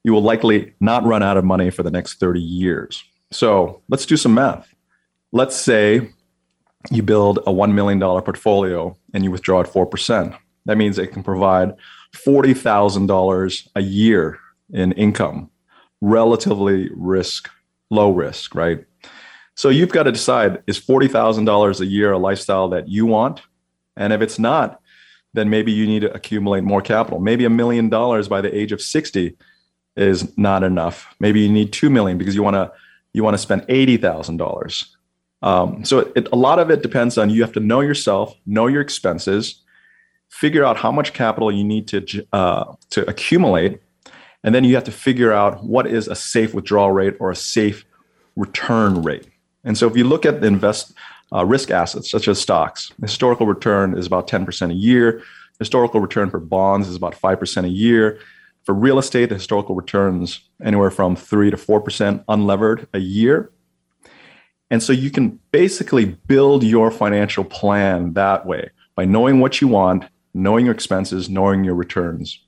you 0.04 0.14
will 0.14 0.22
likely 0.22 0.72
not 0.80 1.04
run 1.04 1.22
out 1.22 1.36
of 1.36 1.44
money 1.44 1.68
for 1.68 1.82
the 1.82 1.90
next 1.90 2.18
30 2.18 2.40
years. 2.40 3.04
So 3.30 3.82
let's 3.90 4.06
do 4.06 4.16
some 4.16 4.32
math. 4.32 4.74
Let's 5.32 5.54
say 5.54 6.14
you 6.90 7.02
build 7.02 7.38
a 7.38 7.52
$1 7.52 7.72
million 7.72 8.00
portfolio 8.00 8.96
and 9.12 9.24
you 9.24 9.30
withdraw 9.30 9.60
at 9.60 9.66
4%. 9.66 10.36
That 10.66 10.78
means 10.78 10.98
it 10.98 11.12
can 11.12 11.22
provide 11.22 11.74
$40,000 12.14 13.68
a 13.74 13.80
year 13.80 14.38
in 14.70 14.92
income, 14.92 15.50
relatively 16.00 16.90
risk, 16.94 17.50
low 17.90 18.10
risk, 18.10 18.54
right? 18.54 18.84
So 19.54 19.68
you've 19.70 19.92
got 19.92 20.04
to 20.04 20.12
decide 20.12 20.62
is 20.66 20.78
$40,000 20.78 21.80
a 21.80 21.86
year 21.86 22.12
a 22.12 22.18
lifestyle 22.18 22.68
that 22.68 22.88
you 22.88 23.06
want? 23.06 23.42
And 23.96 24.12
if 24.12 24.20
it's 24.20 24.38
not, 24.38 24.80
then 25.34 25.50
maybe 25.50 25.72
you 25.72 25.86
need 25.86 26.00
to 26.00 26.14
accumulate 26.14 26.64
more 26.64 26.80
capital. 26.80 27.20
Maybe 27.20 27.44
a 27.44 27.50
million 27.50 27.88
dollars 27.88 28.28
by 28.28 28.40
the 28.40 28.56
age 28.56 28.72
of 28.72 28.80
60 28.80 29.36
is 29.96 30.36
not 30.38 30.62
enough. 30.62 31.14
Maybe 31.18 31.40
you 31.40 31.48
need 31.48 31.72
2 31.72 31.90
million 31.90 32.18
because 32.18 32.34
you 32.34 32.42
want 32.42 32.54
to 32.54 32.72
you 33.12 33.24
want 33.24 33.34
to 33.34 33.38
spend 33.38 33.62
$80,000. 33.62 34.86
Um, 35.42 35.84
so 35.84 36.00
it, 36.00 36.12
it, 36.16 36.28
a 36.32 36.36
lot 36.36 36.58
of 36.58 36.70
it 36.70 36.82
depends 36.82 37.16
on 37.16 37.30
you 37.30 37.42
have 37.42 37.52
to 37.52 37.60
know 37.60 37.80
yourself, 37.80 38.34
know 38.46 38.66
your 38.66 38.80
expenses, 38.80 39.62
figure 40.28 40.64
out 40.64 40.76
how 40.76 40.92
much 40.92 41.12
capital 41.12 41.50
you 41.50 41.64
need 41.64 41.88
to 41.88 42.26
uh, 42.32 42.74
to 42.90 43.08
accumulate, 43.08 43.80
And 44.44 44.54
then 44.54 44.64
you 44.64 44.74
have 44.74 44.84
to 44.84 44.92
figure 44.92 45.32
out 45.32 45.64
what 45.64 45.86
is 45.86 46.08
a 46.08 46.14
safe 46.14 46.54
withdrawal 46.54 46.92
rate 46.92 47.16
or 47.18 47.30
a 47.30 47.36
safe 47.36 47.84
return 48.36 49.02
rate. 49.02 49.26
And 49.64 49.76
so 49.76 49.86
if 49.88 49.96
you 49.96 50.04
look 50.04 50.24
at 50.24 50.40
the 50.40 50.46
invest 50.46 50.94
uh, 51.32 51.44
risk 51.44 51.70
assets 51.70 52.10
such 52.10 52.28
as 52.28 52.40
stocks, 52.40 52.92
historical 53.00 53.46
return 53.46 53.98
is 53.98 54.06
about 54.06 54.28
10% 54.28 54.70
a 54.70 54.74
year. 54.74 55.22
Historical 55.58 56.00
return 56.00 56.30
for 56.30 56.38
bonds 56.38 56.88
is 56.88 56.94
about 56.94 57.14
5% 57.20 57.64
a 57.64 57.68
year. 57.68 58.20
For 58.64 58.74
real 58.74 58.98
estate, 58.98 59.28
the 59.30 59.34
historical 59.34 59.74
returns 59.74 60.40
anywhere 60.62 60.90
from 60.90 61.16
3 61.16 61.50
to 61.50 61.56
4% 61.56 62.24
unlevered 62.26 62.86
a 62.94 63.00
year. 63.00 63.50
And 64.70 64.82
so 64.82 64.92
you 64.92 65.10
can 65.10 65.38
basically 65.50 66.04
build 66.04 66.62
your 66.62 66.90
financial 66.90 67.44
plan 67.44 68.12
that 68.14 68.46
way 68.46 68.70
by 68.94 69.04
knowing 69.04 69.40
what 69.40 69.60
you 69.60 69.68
want, 69.68 70.04
knowing 70.34 70.66
your 70.66 70.74
expenses, 70.74 71.30
knowing 71.30 71.64
your 71.64 71.74
returns. 71.74 72.40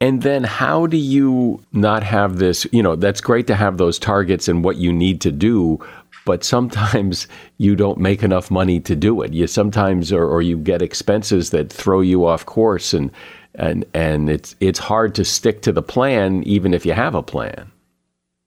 And 0.00 0.22
then 0.22 0.42
how 0.42 0.86
do 0.88 0.96
you 0.96 1.62
not 1.72 2.02
have 2.02 2.38
this? 2.38 2.66
You 2.72 2.82
know, 2.82 2.96
that's 2.96 3.20
great 3.20 3.46
to 3.46 3.54
have 3.54 3.78
those 3.78 4.00
targets 4.00 4.48
and 4.48 4.64
what 4.64 4.76
you 4.76 4.92
need 4.92 5.20
to 5.20 5.30
do, 5.30 5.78
but 6.24 6.42
sometimes 6.42 7.28
you 7.58 7.76
don't 7.76 7.98
make 7.98 8.24
enough 8.24 8.50
money 8.50 8.80
to 8.80 8.96
do 8.96 9.22
it. 9.22 9.32
You 9.32 9.46
sometimes, 9.46 10.12
or, 10.12 10.26
or 10.26 10.42
you 10.42 10.58
get 10.58 10.82
expenses 10.82 11.50
that 11.50 11.72
throw 11.72 12.00
you 12.00 12.26
off 12.26 12.46
course, 12.46 12.92
and 12.92 13.12
and 13.54 13.84
and 13.94 14.28
it's 14.28 14.56
it's 14.58 14.80
hard 14.80 15.14
to 15.14 15.24
stick 15.24 15.62
to 15.62 15.72
the 15.72 15.82
plan 15.82 16.42
even 16.44 16.74
if 16.74 16.84
you 16.84 16.94
have 16.94 17.14
a 17.14 17.22
plan. 17.22 17.70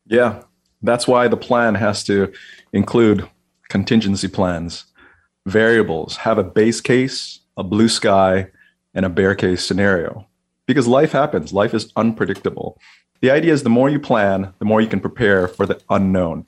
Yeah, 0.07 0.41
that's 0.87 1.07
why 1.07 1.27
the 1.27 1.37
plan 1.37 1.75
has 1.75 2.03
to 2.05 2.31
include 2.73 3.27
contingency 3.69 4.27
plans, 4.27 4.85
variables, 5.45 6.17
have 6.17 6.37
a 6.37 6.43
base 6.43 6.81
case, 6.81 7.39
a 7.57 7.63
blue 7.63 7.89
sky, 7.89 8.47
and 8.93 9.05
a 9.05 9.09
bear 9.09 9.35
case 9.35 9.63
scenario. 9.63 10.25
Because 10.65 10.87
life 10.87 11.11
happens, 11.11 11.53
life 11.53 11.73
is 11.73 11.91
unpredictable. 11.95 12.79
The 13.21 13.31
idea 13.31 13.53
is 13.53 13.63
the 13.63 13.69
more 13.69 13.89
you 13.89 13.99
plan, 13.99 14.53
the 14.59 14.65
more 14.65 14.81
you 14.81 14.87
can 14.87 14.99
prepare 14.99 15.47
for 15.47 15.65
the 15.65 15.79
unknown. 15.89 16.45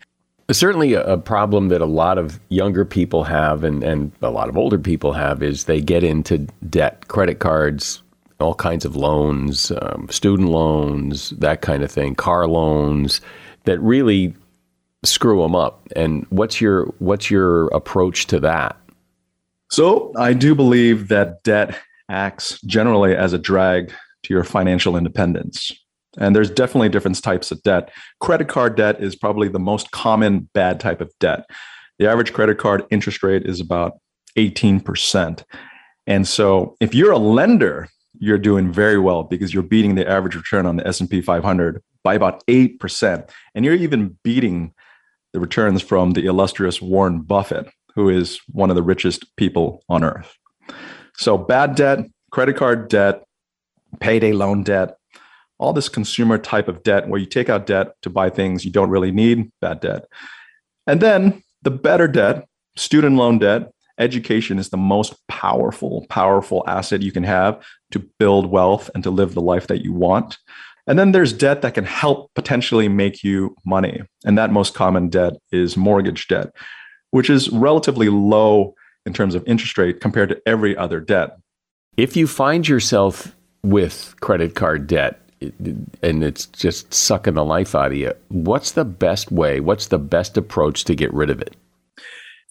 Certainly, 0.50 0.94
a 0.94 1.18
problem 1.18 1.68
that 1.70 1.82
a 1.82 1.86
lot 1.86 2.18
of 2.18 2.40
younger 2.48 2.86
people 2.86 3.26
have 3.26 3.66
and, 3.66 3.84
and 3.84 4.14
a 4.22 4.30
lot 4.30 4.48
of 4.48 4.58
older 4.58 4.80
people 4.80 5.12
have 5.12 5.44
is 5.44 5.66
they 5.66 5.82
get 5.82 6.06
into 6.06 6.48
debt, 6.70 7.10
credit 7.10 7.40
cards, 7.40 8.02
all 8.40 8.56
kinds 8.56 8.86
of 8.86 8.96
loans, 8.96 9.72
um, 9.82 10.08
student 10.10 10.50
loans, 10.50 11.32
that 11.32 11.62
kind 11.62 11.84
of 11.84 11.92
thing, 11.92 12.16
car 12.16 12.48
loans 12.48 13.20
that 13.68 13.80
really 13.82 14.34
screw 15.04 15.42
them 15.42 15.56
up. 15.56 15.88
And 15.96 16.26
what's 16.30 16.60
your 16.60 16.86
what's 17.00 17.30
your 17.30 17.68
approach 17.68 18.28
to 18.28 18.40
that? 18.40 18.76
So 19.70 20.12
I 20.18 20.34
do 20.34 20.56
believe 20.56 21.10
that 21.10 21.44
debt 21.44 21.78
acts 22.10 22.60
generally 22.62 23.16
as 23.16 23.34
a 23.34 23.38
drag 23.38 23.94
to 24.24 24.34
your 24.34 24.44
financial 24.44 24.96
independence. 24.96 25.72
And 26.18 26.36
there's 26.36 26.50
definitely 26.50 26.90
different 26.90 27.22
types 27.22 27.52
of 27.52 27.62
debt. 27.64 27.92
Credit 28.22 28.48
card 28.48 28.76
debt 28.76 29.04
is 29.04 29.16
probably 29.16 29.50
the 29.50 29.60
most 29.60 29.92
common 29.92 30.50
bad 30.54 30.80
type 30.80 31.02
of 31.02 31.12
debt. 31.20 31.46
The 32.00 32.10
average 32.10 32.34
credit 32.34 32.58
card 32.58 32.86
interest 32.90 33.22
rate 33.22 33.46
is 33.46 33.60
about 33.60 34.00
18%. 34.38 35.44
And 36.08 36.28
so 36.28 36.76
if 36.80 36.96
you're 36.96 37.12
a 37.12 37.18
lender, 37.18 37.90
you're 38.20 38.38
doing 38.38 38.72
very 38.72 38.98
well 38.98 39.24
because 39.24 39.54
you're 39.54 39.62
beating 39.64 39.96
the 39.96 40.10
average 40.10 40.36
return 40.36 40.66
on 40.66 40.78
the 40.78 40.88
S&P 40.88 41.22
500 41.22 41.84
by 42.08 42.14
about 42.14 42.42
8%. 42.48 43.30
And 43.54 43.66
you're 43.66 43.76
even 43.76 44.18
beating 44.24 44.72
the 45.34 45.42
returns 45.42 45.82
from 45.82 46.12
the 46.12 46.26
illustrious 46.26 46.82
Warren 46.82 47.20
Buffett, 47.20 47.68
who 47.96 48.08
is 48.08 48.40
one 48.48 48.70
of 48.70 48.78
the 48.78 48.82
richest 48.82 49.36
people 49.36 49.84
on 49.90 50.06
earth. 50.06 50.38
So 51.18 51.38
bad 51.38 51.76
debt, 51.76 52.00
credit 52.32 52.56
card 52.56 52.88
debt, 52.88 53.26
payday 54.00 54.32
loan 54.32 54.64
debt, 54.64 54.96
all 55.60 55.74
this 55.74 55.90
consumer 55.90 56.38
type 56.38 56.70
of 56.70 56.82
debt 56.82 57.10
where 57.10 57.20
you 57.20 57.26
take 57.26 57.50
out 57.50 57.66
debt 57.66 57.88
to 58.04 58.10
buy 58.10 58.30
things 58.30 58.64
you 58.64 58.72
don't 58.72 58.90
really 58.90 59.12
need, 59.12 59.52
bad 59.60 59.82
debt. 59.82 60.06
And 60.86 61.02
then 61.02 61.44
the 61.64 61.72
better 61.72 62.08
debt, 62.08 62.48
student 62.78 63.18
loan 63.18 63.40
debt, 63.40 63.70
education 64.00 64.60
is 64.60 64.70
the 64.70 64.78
most 64.78 65.14
powerful, 65.28 66.06
powerful 66.10 66.64
asset 66.68 67.02
you 67.02 67.12
can 67.12 67.24
have 67.24 67.62
to 67.92 68.00
build 68.18 68.46
wealth 68.46 68.90
and 68.96 69.04
to 69.04 69.12
live 69.12 69.34
the 69.34 69.42
life 69.42 69.68
that 69.68 69.84
you 69.84 69.92
want. 69.92 70.38
And 70.88 70.98
then 70.98 71.12
there's 71.12 71.34
debt 71.34 71.62
that 71.62 71.74
can 71.74 71.84
help 71.84 72.34
potentially 72.34 72.88
make 72.88 73.24
you 73.24 73.56
money. 73.66 74.02
And 74.26 74.38
that 74.38 74.52
most 74.52 74.74
common 74.74 75.10
debt 75.10 75.34
is 75.52 75.76
mortgage 75.76 76.28
debt, 76.28 76.52
which 77.12 77.30
is 77.30 77.50
relatively 77.50 78.10
low 78.10 78.74
in 79.06 79.14
terms 79.14 79.36
of 79.36 79.44
interest 79.46 79.78
rate 79.78 80.00
compared 80.00 80.30
to 80.30 80.42
every 80.46 80.76
other 80.78 81.00
debt. 81.00 81.38
If 81.98 82.16
you 82.16 82.28
find 82.28 82.68
yourself 82.68 83.36
with 83.64 84.16
credit 84.22 84.56
card 84.56 84.88
debt, 84.88 85.22
and 86.02 86.24
it's 86.24 86.48
just 86.48 86.92
sucking 86.94 87.36
the 87.36 87.46
life 87.46 87.76
out 87.76 87.92
of 87.92 87.98
you. 87.98 88.12
What's 88.30 88.72
the 88.72 88.86
best 88.86 89.32
way? 89.32 89.60
What's 89.60 89.88
the 89.88 90.00
best 90.00 90.36
approach 90.36 90.84
to 90.86 90.96
get 90.96 91.14
rid 91.14 91.30
of 91.30 91.42
it? 91.42 91.56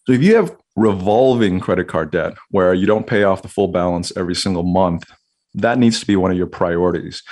So 0.07 0.13
if 0.13 0.23
you 0.23 0.37
have 0.37 0.57
revolving 0.77 1.59
credit 1.59 1.89
card 1.89 2.13
debt 2.13 2.35
where 2.51 2.75
you 2.75 2.87
don't 2.87 3.07
pay 3.07 3.25
off 3.25 3.43
the 3.43 3.49
full 3.49 3.69
balance 3.69 4.13
every 4.17 4.37
single 4.37 4.63
month, 4.63 5.11
that 5.55 5.79
needs 5.79 5.99
to 5.99 6.07
be 6.07 6.15
one 6.15 6.31
of 6.31 6.37
your 6.37 6.47
priorities. 6.47 7.23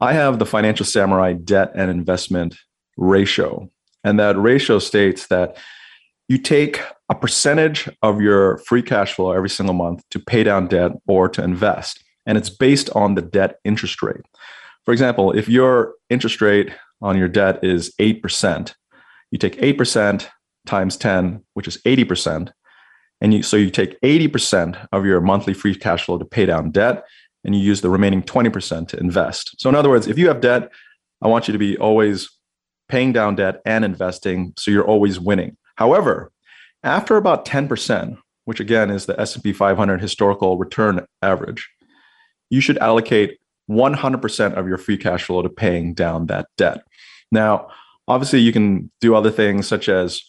I 0.00 0.12
have 0.14 0.38
the 0.38 0.46
Financial 0.46 0.86
Samurai 0.86 1.34
debt 1.34 1.72
and 1.74 1.90
investment 1.90 2.56
ratio. 2.96 3.70
And 4.02 4.18
that 4.18 4.38
ratio 4.38 4.78
states 4.78 5.26
that 5.26 5.58
you 6.28 6.38
take 6.38 6.80
a 7.08 7.14
percentage 7.14 7.88
of 8.02 8.20
your 8.20 8.58
free 8.58 8.82
cash 8.82 9.14
flow 9.14 9.32
every 9.32 9.50
single 9.50 9.74
month 9.74 10.02
to 10.10 10.18
pay 10.18 10.42
down 10.42 10.68
debt 10.68 10.92
or 11.06 11.28
to 11.28 11.42
invest. 11.42 12.02
And 12.24 12.38
it's 12.38 12.48
based 12.50 12.88
on 12.90 13.14
the 13.14 13.22
debt 13.22 13.56
interest 13.64 14.02
rate. 14.02 14.24
For 14.84 14.92
example, 14.92 15.32
if 15.32 15.48
your 15.48 15.94
interest 16.08 16.40
rate 16.40 16.70
on 17.02 17.18
your 17.18 17.28
debt 17.28 17.62
is 17.62 17.92
8%, 18.00 18.74
you 19.30 19.38
take 19.38 19.56
8% 19.56 20.26
times 20.66 20.96
10, 20.96 21.44
which 21.54 21.68
is 21.68 21.78
80%. 21.78 22.52
And 23.20 23.34
you, 23.34 23.42
so 23.42 23.56
you 23.56 23.70
take 23.70 24.00
80% 24.00 24.88
of 24.92 25.04
your 25.04 25.20
monthly 25.20 25.52
free 25.52 25.74
cash 25.74 26.06
flow 26.06 26.16
to 26.16 26.24
pay 26.24 26.46
down 26.46 26.70
debt, 26.70 27.04
and 27.44 27.54
you 27.54 27.60
use 27.60 27.80
the 27.80 27.90
remaining 27.90 28.22
20% 28.22 28.88
to 28.88 28.98
invest. 28.98 29.54
So, 29.58 29.68
in 29.68 29.74
other 29.74 29.88
words, 29.88 30.06
if 30.06 30.18
you 30.18 30.28
have 30.28 30.40
debt, 30.40 30.70
I 31.22 31.28
want 31.28 31.48
you 31.48 31.52
to 31.52 31.58
be 31.58 31.76
always 31.78 32.30
paying 32.88 33.12
down 33.12 33.36
debt 33.36 33.60
and 33.64 33.84
investing 33.84 34.52
so 34.58 34.70
you're 34.70 34.86
always 34.86 35.20
winning. 35.20 35.56
However, 35.76 36.32
after 36.82 37.16
about 37.16 37.44
10%, 37.44 38.16
which 38.44 38.60
again 38.60 38.90
is 38.90 39.06
the 39.06 39.18
S&P 39.20 39.52
500 39.52 40.00
historical 40.00 40.58
return 40.58 41.06
average, 41.22 41.68
you 42.50 42.60
should 42.60 42.78
allocate 42.78 43.38
100% 43.70 44.54
of 44.54 44.66
your 44.66 44.78
free 44.78 44.96
cash 44.96 45.24
flow 45.24 45.42
to 45.42 45.48
paying 45.48 45.94
down 45.94 46.26
that 46.26 46.48
debt. 46.56 46.82
Now, 47.30 47.68
obviously, 48.08 48.40
you 48.40 48.52
can 48.52 48.90
do 49.00 49.14
other 49.14 49.30
things 49.30 49.68
such 49.68 49.88
as 49.88 50.22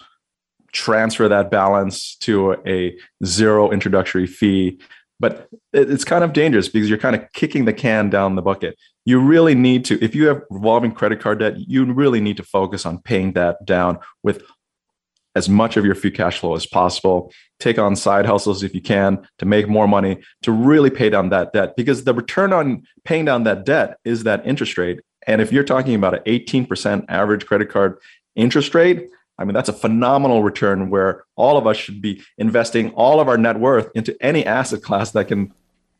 transfer 0.71 1.27
that 1.27 1.51
balance 1.51 2.15
to 2.17 2.53
a 2.65 2.95
zero 3.25 3.71
introductory 3.71 4.27
fee, 4.27 4.79
but 5.21 5.47
it's 5.71 6.03
kind 6.03 6.23
of 6.23 6.33
dangerous 6.33 6.67
because 6.67 6.89
you're 6.89 6.97
kind 6.97 7.15
of 7.15 7.31
kicking 7.33 7.65
the 7.65 7.73
can 7.73 8.09
down 8.09 8.35
the 8.35 8.41
bucket. 8.41 8.75
You 9.05 9.19
really 9.19 9.53
need 9.53 9.85
to, 9.85 10.03
if 10.03 10.15
you 10.15 10.27
have 10.27 10.41
revolving 10.49 10.91
credit 10.91 11.19
card 11.19 11.39
debt, 11.39 11.59
you 11.59 11.85
really 11.85 12.19
need 12.19 12.37
to 12.37 12.43
focus 12.43 12.87
on 12.87 12.97
paying 12.99 13.33
that 13.33 13.63
down 13.63 13.99
with 14.23 14.43
as 15.35 15.47
much 15.47 15.77
of 15.77 15.85
your 15.85 15.93
free 15.93 16.09
cash 16.09 16.39
flow 16.39 16.55
as 16.55 16.65
possible. 16.65 17.31
Take 17.59 17.77
on 17.77 17.95
side 17.95 18.25
hustles 18.25 18.63
if 18.63 18.73
you 18.73 18.81
can 18.81 19.25
to 19.37 19.45
make 19.45 19.69
more 19.69 19.87
money 19.87 20.17
to 20.41 20.51
really 20.51 20.89
pay 20.89 21.11
down 21.11 21.29
that 21.29 21.53
debt 21.53 21.75
because 21.77 22.03
the 22.03 22.15
return 22.15 22.51
on 22.51 22.83
paying 23.05 23.25
down 23.25 23.43
that 23.43 23.63
debt 23.63 23.97
is 24.03 24.23
that 24.23 24.45
interest 24.45 24.75
rate. 24.77 25.01
And 25.27 25.39
if 25.39 25.51
you're 25.51 25.63
talking 25.63 25.93
about 25.93 26.15
an 26.15 26.23
18% 26.25 27.05
average 27.07 27.45
credit 27.45 27.69
card 27.69 27.99
interest 28.35 28.73
rate, 28.73 29.07
I 29.37 29.43
mean, 29.43 29.53
that's 29.53 29.69
a 29.69 29.73
phenomenal 29.73 30.43
return 30.43 30.89
where 30.89 31.23
all 31.35 31.57
of 31.57 31.65
us 31.65 31.77
should 31.77 32.01
be 32.01 32.21
investing 32.37 32.91
all 32.91 33.19
of 33.19 33.27
our 33.27 33.37
net 33.37 33.59
worth 33.59 33.89
into 33.95 34.15
any 34.21 34.45
asset 34.45 34.83
class 34.83 35.11
that 35.11 35.27
can 35.27 35.53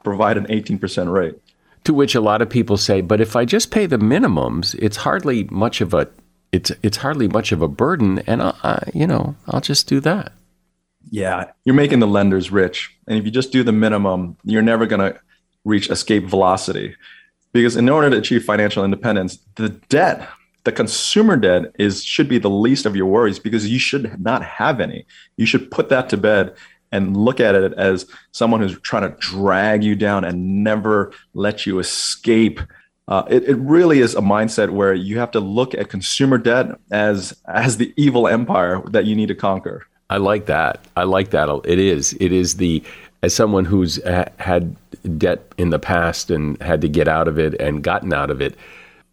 provide 0.04 0.38
an 0.38 0.46
18% 0.48 1.12
rate. 1.12 1.36
To 1.86 1.94
which 1.94 2.14
a 2.14 2.22
lot 2.22 2.42
of 2.42 2.50
people 2.50 2.78
say, 2.78 3.02
but 3.02 3.20
if 3.20 3.36
I 3.36 3.46
just 3.46 3.72
pay 3.72 3.88
the 3.88 3.98
minimums, 3.98 4.76
it's 4.76 4.98
hardly 4.98 5.46
much 5.46 5.82
of 5.82 5.94
a 5.94 6.08
it's 6.52 6.72
it's 6.84 6.98
hardly 6.98 7.28
much 7.28 7.52
of 7.52 7.62
a 7.62 7.68
burden, 7.68 8.20
and 8.28 8.42
I, 8.42 8.54
I, 8.64 8.90
you 8.94 9.08
know 9.08 9.36
I'll 9.48 9.62
just 9.62 9.88
do 9.88 10.00
that. 10.02 10.34
Yeah, 11.10 11.52
you're 11.66 11.76
making 11.76 12.00
the 12.00 12.08
lenders 12.08 12.52
rich, 12.52 12.96
and 13.08 13.18
if 13.18 13.26
you 13.26 13.32
just 13.32 13.52
do 13.52 13.64
the 13.64 13.72
minimum, 13.72 14.38
you're 14.44 14.62
never 14.62 14.86
going 14.86 15.14
to 15.14 15.20
reach 15.64 15.90
escape 15.90 16.26
velocity, 16.26 16.96
because 17.54 17.76
in 17.76 17.90
order 17.90 18.10
to 18.10 18.18
achieve 18.18 18.44
financial 18.44 18.84
independence, 18.84 19.40
the 19.56 19.70
debt, 19.70 20.28
the 20.64 20.72
consumer 20.72 21.38
debt, 21.38 21.74
is 21.80 22.04
should 22.04 22.30
be 22.30 22.38
the 22.38 22.50
least 22.50 22.86
of 22.86 22.96
your 22.96 23.08
worries 23.08 23.40
because 23.40 23.70
you 23.70 23.80
should 23.80 24.20
not 24.22 24.44
have 24.44 24.80
any. 24.80 25.06
You 25.38 25.46
should 25.46 25.72
put 25.72 25.90
that 25.90 26.10
to 26.10 26.18
bed 26.18 26.56
and 26.92 27.16
look 27.16 27.40
at 27.40 27.56
it 27.56 27.74
as 27.74 28.06
someone 28.32 28.62
who's 28.62 28.80
trying 28.82 29.10
to 29.10 29.18
drag 29.20 29.84
you 29.84 29.96
down 29.96 30.26
and 30.26 30.64
never 30.64 31.14
let 31.34 31.66
you 31.66 31.80
escape 31.80 32.60
uh, 33.12 33.26
it, 33.30 33.44
it 33.44 33.56
really 33.56 34.00
is 34.00 34.16
a 34.16 34.22
mindset 34.22 34.70
where 34.70 34.94
you 34.94 35.20
have 35.20 35.32
to 35.32 35.42
look 35.42 35.74
at 35.74 35.90
consumer 35.90 36.38
debt 36.38 36.68
as 36.92 37.36
as 37.46 37.76
the 37.76 37.94
evil 37.98 38.26
empire 38.26 38.82
that 38.88 39.04
you 39.04 39.18
need 39.18 39.28
to 39.28 39.36
conquer. 39.36 39.86
I 40.10 40.16
like 40.16 40.46
that. 40.46 40.86
I 40.96 41.04
like 41.04 41.32
that. 41.32 41.50
It 41.66 41.78
is. 41.78 42.14
It 42.22 42.32
is 42.32 42.56
the 42.56 42.82
as 43.22 43.36
someone 43.36 43.66
who's 43.66 44.02
had 44.06 44.76
debt 45.18 45.42
in 45.58 45.72
the 45.72 45.80
past 45.80 46.32
and 46.32 46.62
had 46.62 46.80
to 46.82 46.88
get 46.88 47.10
out 47.10 47.28
of 47.28 47.38
it 47.38 47.60
and 47.60 47.84
gotten 47.84 48.14
out 48.14 48.30
of 48.30 48.40
it. 48.42 48.56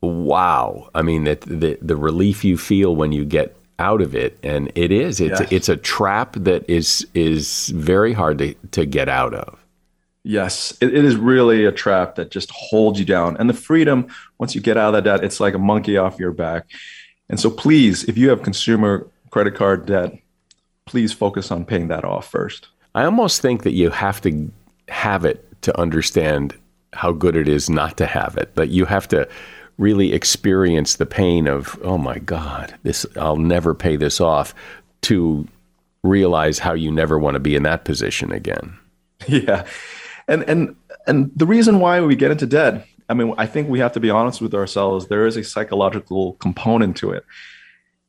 Wow. 0.01 0.89
I 0.95 1.03
mean, 1.03 1.25
the, 1.25 1.37
the, 1.47 1.79
the 1.81 1.97
relief 1.97 2.45
you 2.45 2.57
feel 2.57 2.95
when 2.97 3.13
you 3.13 3.25
get 3.25 3.57
out 3.79 4.01
of 4.01 4.15
it, 4.15 4.39
and 4.43 4.73
it 4.75 4.91
is. 4.91 5.21
It's 5.21 5.41
yes. 5.41 5.53
it's 5.53 5.69
a 5.69 5.77
trap 5.77 6.35
that 6.35 6.69
is 6.69 7.07
is 7.15 7.69
very 7.69 8.13
hard 8.13 8.39
to, 8.39 8.55
to 8.73 8.85
get 8.85 9.09
out 9.09 9.35
of. 9.35 9.59
Yes, 10.25 10.77
it, 10.81 10.95
it 10.95 11.05
is 11.05 11.17
really 11.17 11.65
a 11.65 11.73
trap 11.73 12.17
that 12.17 12.31
just 12.31 12.51
holds 12.51 12.99
you 12.99 13.05
down. 13.05 13.37
And 13.37 13.49
the 13.49 13.55
freedom, 13.55 14.09
once 14.39 14.55
you 14.55 14.61
get 14.61 14.77
out 14.77 14.95
of 14.95 15.05
that 15.05 15.05
debt, 15.05 15.25
it's 15.25 15.41
like 15.41 15.55
a 15.55 15.59
monkey 15.59 15.97
off 15.97 16.19
your 16.19 16.33
back. 16.33 16.67
And 17.29 17.39
so, 17.39 17.51
please, 17.51 18.05
if 18.05 18.19
you 18.19 18.31
have 18.31 18.43
consumer 18.43 19.07
credit 19.31 19.55
card 19.55 19.87
debt, 19.87 20.19
please 20.87 21.13
focus 21.13 21.51
on 21.51 21.65
paying 21.65 21.89
that 21.89 22.05
off 22.05 22.29
first. 22.29 22.69
I 22.95 23.05
almost 23.05 23.41
think 23.41 23.63
that 23.63 23.73
you 23.73 23.91
have 23.91 24.21
to 24.23 24.51
have 24.89 25.25
it 25.25 25.45
to 25.63 25.79
understand 25.79 26.55
how 26.95 27.13
good 27.13 27.37
it 27.37 27.47
is 27.49 27.69
not 27.69 27.97
to 27.99 28.07
have 28.07 28.37
it. 28.37 28.51
But 28.55 28.71
you 28.71 28.87
have 28.87 29.07
to 29.09 29.29
really 29.79 30.13
experience 30.13 30.97
the 30.97 31.07
pain 31.07 31.47
of, 31.47 31.79
oh 31.83 31.99
my 31.99 32.19
God, 32.19 32.75
this 32.83 33.07
I'll 33.17 33.37
never 33.37 33.75
pay 33.75 33.97
this 33.97 34.21
off 34.21 34.55
to 35.03 35.47
realize 36.03 36.59
how 36.59 36.75
you 36.75 36.91
never 36.91 37.19
want 37.19 37.35
to 37.35 37.41
be 37.41 37.55
in 37.55 37.63
that 37.63 37.85
position 37.85 38.33
again. 38.33 38.77
Yeah. 39.27 39.67
And 40.29 40.45
and 40.45 40.77
and 41.09 41.33
the 41.35 41.47
reason 41.47 41.81
why 41.81 42.01
we 42.01 42.15
get 42.15 42.31
into 42.31 42.47
debt, 42.47 42.87
I 43.09 43.15
mean, 43.15 43.35
I 43.37 43.47
think 43.47 43.69
we 43.69 43.81
have 43.81 43.93
to 43.93 44.01
be 44.01 44.11
honest 44.11 44.41
with 44.41 44.55
ourselves. 44.55 45.09
There 45.09 45.27
is 45.27 45.37
a 45.37 45.43
psychological 45.43 46.35
component 46.35 46.97
to 46.99 47.11
it. 47.11 47.25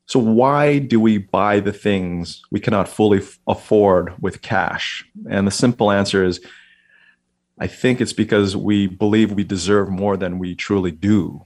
So 0.06 0.20
why 0.20 0.80
do 0.80 1.00
we 1.00 1.18
buy 1.18 1.62
the 1.62 1.72
things 1.72 2.42
we 2.52 2.60
cannot 2.60 2.90
fully 2.90 3.20
f- 3.20 3.40
afford 3.48 4.14
with 4.22 4.42
cash? 4.42 5.06
And 5.30 5.48
the 5.48 5.52
simple 5.52 5.92
answer 5.92 6.24
is 6.24 6.42
I 7.60 7.68
think 7.68 8.02
it's 8.02 8.14
because 8.14 8.56
we 8.56 8.88
believe 8.88 9.32
we 9.32 9.44
deserve 9.44 9.90
more 9.90 10.16
than 10.16 10.40
we 10.40 10.56
truly 10.56 10.92
do. 10.92 11.44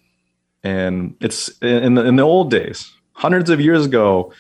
And 0.63 1.15
it's 1.19 1.49
in 1.61 1.95
the, 1.95 2.05
in 2.05 2.15
the 2.15 2.23
old 2.23 2.51
days, 2.51 2.91
hundreds 3.13 3.49
of 3.49 3.59
years 3.59 3.85
ago, 3.85 4.33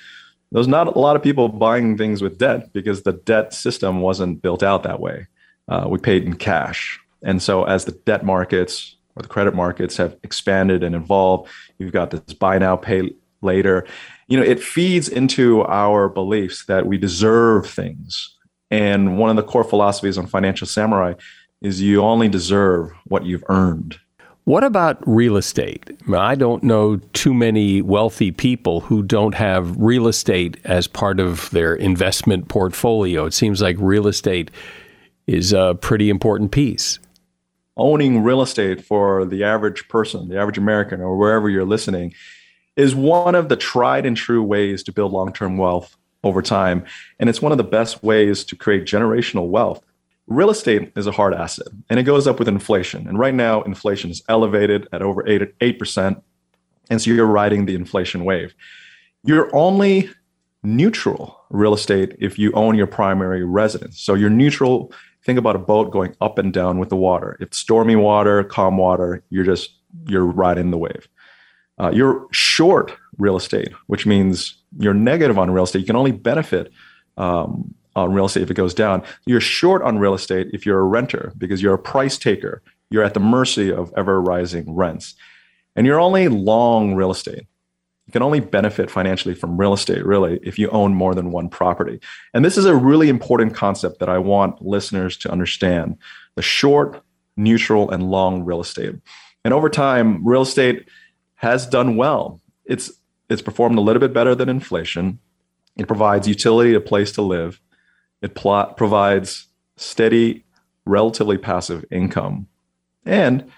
there's 0.51 0.67
not 0.67 0.95
a 0.95 0.99
lot 0.99 1.15
of 1.15 1.23
people 1.23 1.49
buying 1.49 1.97
things 1.97 2.21
with 2.21 2.37
debt 2.37 2.71
because 2.73 3.03
the 3.03 3.13
debt 3.13 3.53
system 3.53 4.01
wasn't 4.01 4.41
built 4.41 4.63
out 4.63 4.83
that 4.83 4.99
way. 4.99 5.27
Uh, 5.67 5.87
we 5.89 5.97
paid 5.97 6.23
in 6.23 6.35
cash. 6.35 6.99
And 7.23 7.41
so 7.41 7.63
as 7.63 7.85
the 7.85 7.91
debt 7.91 8.23
markets 8.23 8.95
or 9.15 9.23
the 9.23 9.29
credit 9.29 9.55
markets 9.55 9.97
have 9.97 10.15
expanded 10.23 10.83
and 10.83 10.95
evolved, 10.95 11.49
you've 11.79 11.91
got 11.91 12.11
this 12.11 12.33
buy 12.35 12.57
now, 12.59 12.75
pay 12.75 13.11
later. 13.41 13.85
You 14.27 14.37
know, 14.37 14.45
it 14.45 14.61
feeds 14.61 15.09
into 15.09 15.63
our 15.63 16.07
beliefs 16.07 16.65
that 16.65 16.85
we 16.85 16.97
deserve 16.97 17.67
things. 17.69 18.35
And 18.69 19.17
one 19.17 19.29
of 19.29 19.35
the 19.35 19.43
core 19.43 19.63
philosophies 19.63 20.17
on 20.17 20.27
Financial 20.27 20.67
Samurai 20.67 21.13
is 21.61 21.81
you 21.81 22.01
only 22.01 22.27
deserve 22.27 22.91
what 23.05 23.25
you've 23.25 23.43
earned. 23.47 23.99
What 24.45 24.65
about 24.65 25.01
real 25.07 25.37
estate? 25.37 25.89
I 26.13 26.35
don't 26.35 26.63
know 26.63 26.97
too 27.13 27.33
many 27.33 27.81
wealthy 27.81 28.31
people 28.31 28.81
who 28.81 29.01
don't 29.01 29.35
have 29.35 29.77
real 29.77 30.05
estate 30.05 30.57
as 30.65 30.85
part 30.85 31.21
of 31.21 31.49
their 31.51 31.73
investment 31.73 32.49
portfolio. 32.49 33.25
It 33.25 33.33
seems 33.33 33.61
like 33.61 33.77
real 33.79 34.05
estate 34.05 34.51
is 35.27 35.53
a 35.53 35.77
pretty 35.79 36.09
important 36.09 36.51
piece. 36.51 36.99
Owning 37.77 38.21
real 38.21 38.41
estate 38.41 38.83
for 38.83 39.23
the 39.23 39.45
average 39.45 39.87
person, 39.87 40.27
the 40.27 40.37
average 40.37 40.57
American, 40.57 40.99
or 40.99 41.17
wherever 41.17 41.49
you're 41.49 41.63
listening, 41.63 42.13
is 42.75 42.93
one 42.93 43.35
of 43.35 43.47
the 43.47 43.55
tried 43.55 44.05
and 44.05 44.17
true 44.17 44.43
ways 44.43 44.83
to 44.83 44.91
build 44.91 45.13
long 45.13 45.31
term 45.31 45.57
wealth 45.57 45.95
over 46.21 46.41
time. 46.41 46.83
And 47.17 47.29
it's 47.29 47.41
one 47.41 47.53
of 47.53 47.57
the 47.57 47.63
best 47.63 48.03
ways 48.03 48.43
to 48.45 48.57
create 48.57 48.83
generational 48.83 49.47
wealth 49.47 49.85
real 50.27 50.49
estate 50.49 50.91
is 50.95 51.07
a 51.07 51.11
hard 51.11 51.33
asset 51.33 51.67
and 51.89 51.99
it 51.99 52.03
goes 52.03 52.27
up 52.27 52.39
with 52.39 52.47
inflation. 52.47 53.07
And 53.07 53.19
right 53.19 53.33
now, 53.33 53.61
inflation 53.63 54.11
is 54.11 54.23
elevated 54.29 54.87
at 54.91 55.01
over 55.01 55.27
8, 55.27 55.57
8%. 55.59 56.21
And 56.89 57.01
so 57.01 57.11
you're 57.11 57.25
riding 57.25 57.65
the 57.65 57.75
inflation 57.75 58.23
wave. 58.25 58.53
You're 59.23 59.53
only 59.55 60.09
neutral 60.63 61.41
real 61.49 61.73
estate 61.73 62.15
if 62.19 62.39
you 62.39 62.51
own 62.53 62.75
your 62.75 62.87
primary 62.87 63.43
residence. 63.43 63.99
So 63.99 64.13
you're 64.13 64.29
neutral. 64.29 64.91
Think 65.25 65.39
about 65.39 65.55
a 65.55 65.59
boat 65.59 65.91
going 65.91 66.15
up 66.21 66.37
and 66.37 66.53
down 66.53 66.79
with 66.79 66.89
the 66.89 66.95
water. 66.95 67.37
If 67.39 67.53
stormy 67.53 67.95
water, 67.95 68.43
calm 68.43 68.77
water, 68.77 69.23
you're 69.29 69.45
just 69.45 69.71
you're 70.07 70.25
riding 70.25 70.71
the 70.71 70.77
wave. 70.77 71.07
Uh, 71.79 71.91
you're 71.93 72.27
short 72.31 72.93
real 73.17 73.35
estate, 73.35 73.71
which 73.87 74.05
means 74.05 74.57
you're 74.79 74.93
negative 74.93 75.37
on 75.37 75.51
real 75.51 75.63
estate. 75.63 75.79
You 75.79 75.85
can 75.85 75.95
only 75.95 76.11
benefit 76.11 76.71
um, 77.17 77.73
on 77.95 78.13
real 78.13 78.25
estate 78.25 78.43
if 78.43 78.51
it 78.51 78.55
goes 78.55 78.73
down. 78.73 79.03
You're 79.25 79.41
short 79.41 79.81
on 79.81 79.99
real 79.99 80.13
estate 80.13 80.47
if 80.53 80.65
you're 80.65 80.79
a 80.79 80.83
renter 80.83 81.33
because 81.37 81.61
you're 81.61 81.73
a 81.73 81.79
price 81.79 82.17
taker. 82.17 82.61
You're 82.89 83.03
at 83.03 83.13
the 83.13 83.19
mercy 83.19 83.71
of 83.71 83.91
ever 83.95 84.21
rising 84.21 84.75
rents. 84.75 85.15
And 85.75 85.87
you're 85.87 85.99
only 85.99 86.27
long 86.27 86.95
real 86.95 87.11
estate. 87.11 87.47
You 88.05 88.11
can 88.11 88.21
only 88.21 88.41
benefit 88.41 88.91
financially 88.91 89.33
from 89.33 89.57
real 89.57 89.73
estate, 89.73 90.05
really, 90.05 90.39
if 90.43 90.59
you 90.59 90.69
own 90.69 90.93
more 90.93 91.15
than 91.15 91.31
one 91.31 91.49
property. 91.49 91.99
And 92.33 92.43
this 92.43 92.57
is 92.57 92.65
a 92.65 92.75
really 92.75 93.09
important 93.09 93.55
concept 93.55 93.99
that 93.99 94.09
I 94.09 94.17
want 94.17 94.61
listeners 94.61 95.17
to 95.19 95.31
understand 95.31 95.97
the 96.35 96.41
short, 96.41 97.01
neutral, 97.37 97.89
and 97.89 98.11
long 98.11 98.43
real 98.43 98.59
estate. 98.59 98.95
And 99.45 99.53
over 99.53 99.69
time, 99.69 100.25
real 100.27 100.41
estate 100.41 100.87
has 101.35 101.65
done 101.65 101.95
well. 101.95 102.41
It's 102.65 102.91
it's 103.29 103.41
performed 103.41 103.77
a 103.77 103.81
little 103.81 104.01
bit 104.01 104.13
better 104.13 104.35
than 104.35 104.49
inflation. 104.49 105.19
It 105.77 105.87
provides 105.87 106.27
utility, 106.27 106.73
a 106.73 106.81
place 106.81 107.11
to 107.13 107.21
live. 107.21 107.59
It 108.23 108.33
pl- 108.33 108.73
provides 108.75 109.47
steady, 109.75 110.45
relatively 110.85 111.37
passive 111.37 111.85
income. 111.91 112.47
And 113.05 113.51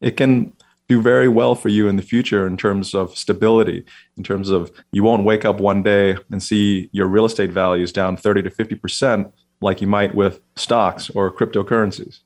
it 0.00 0.16
can 0.16 0.52
do 0.88 1.02
very 1.02 1.28
well 1.28 1.54
for 1.54 1.68
you 1.68 1.88
in 1.88 1.96
the 1.96 2.02
future 2.02 2.46
in 2.46 2.56
terms 2.56 2.94
of 2.94 3.16
stability, 3.16 3.84
in 4.16 4.22
terms 4.22 4.50
of 4.50 4.70
you 4.92 5.02
won't 5.02 5.24
wake 5.24 5.44
up 5.44 5.60
one 5.60 5.82
day 5.82 6.16
and 6.30 6.42
see 6.42 6.88
your 6.92 7.06
real 7.06 7.24
estate 7.24 7.50
values 7.50 7.92
down 7.92 8.16
30 8.16 8.42
to 8.42 8.50
50% 8.50 9.32
like 9.60 9.80
you 9.80 9.86
might 9.86 10.14
with 10.14 10.40
stocks 10.54 11.10
or 11.10 11.30
cryptocurrencies. 11.30 12.20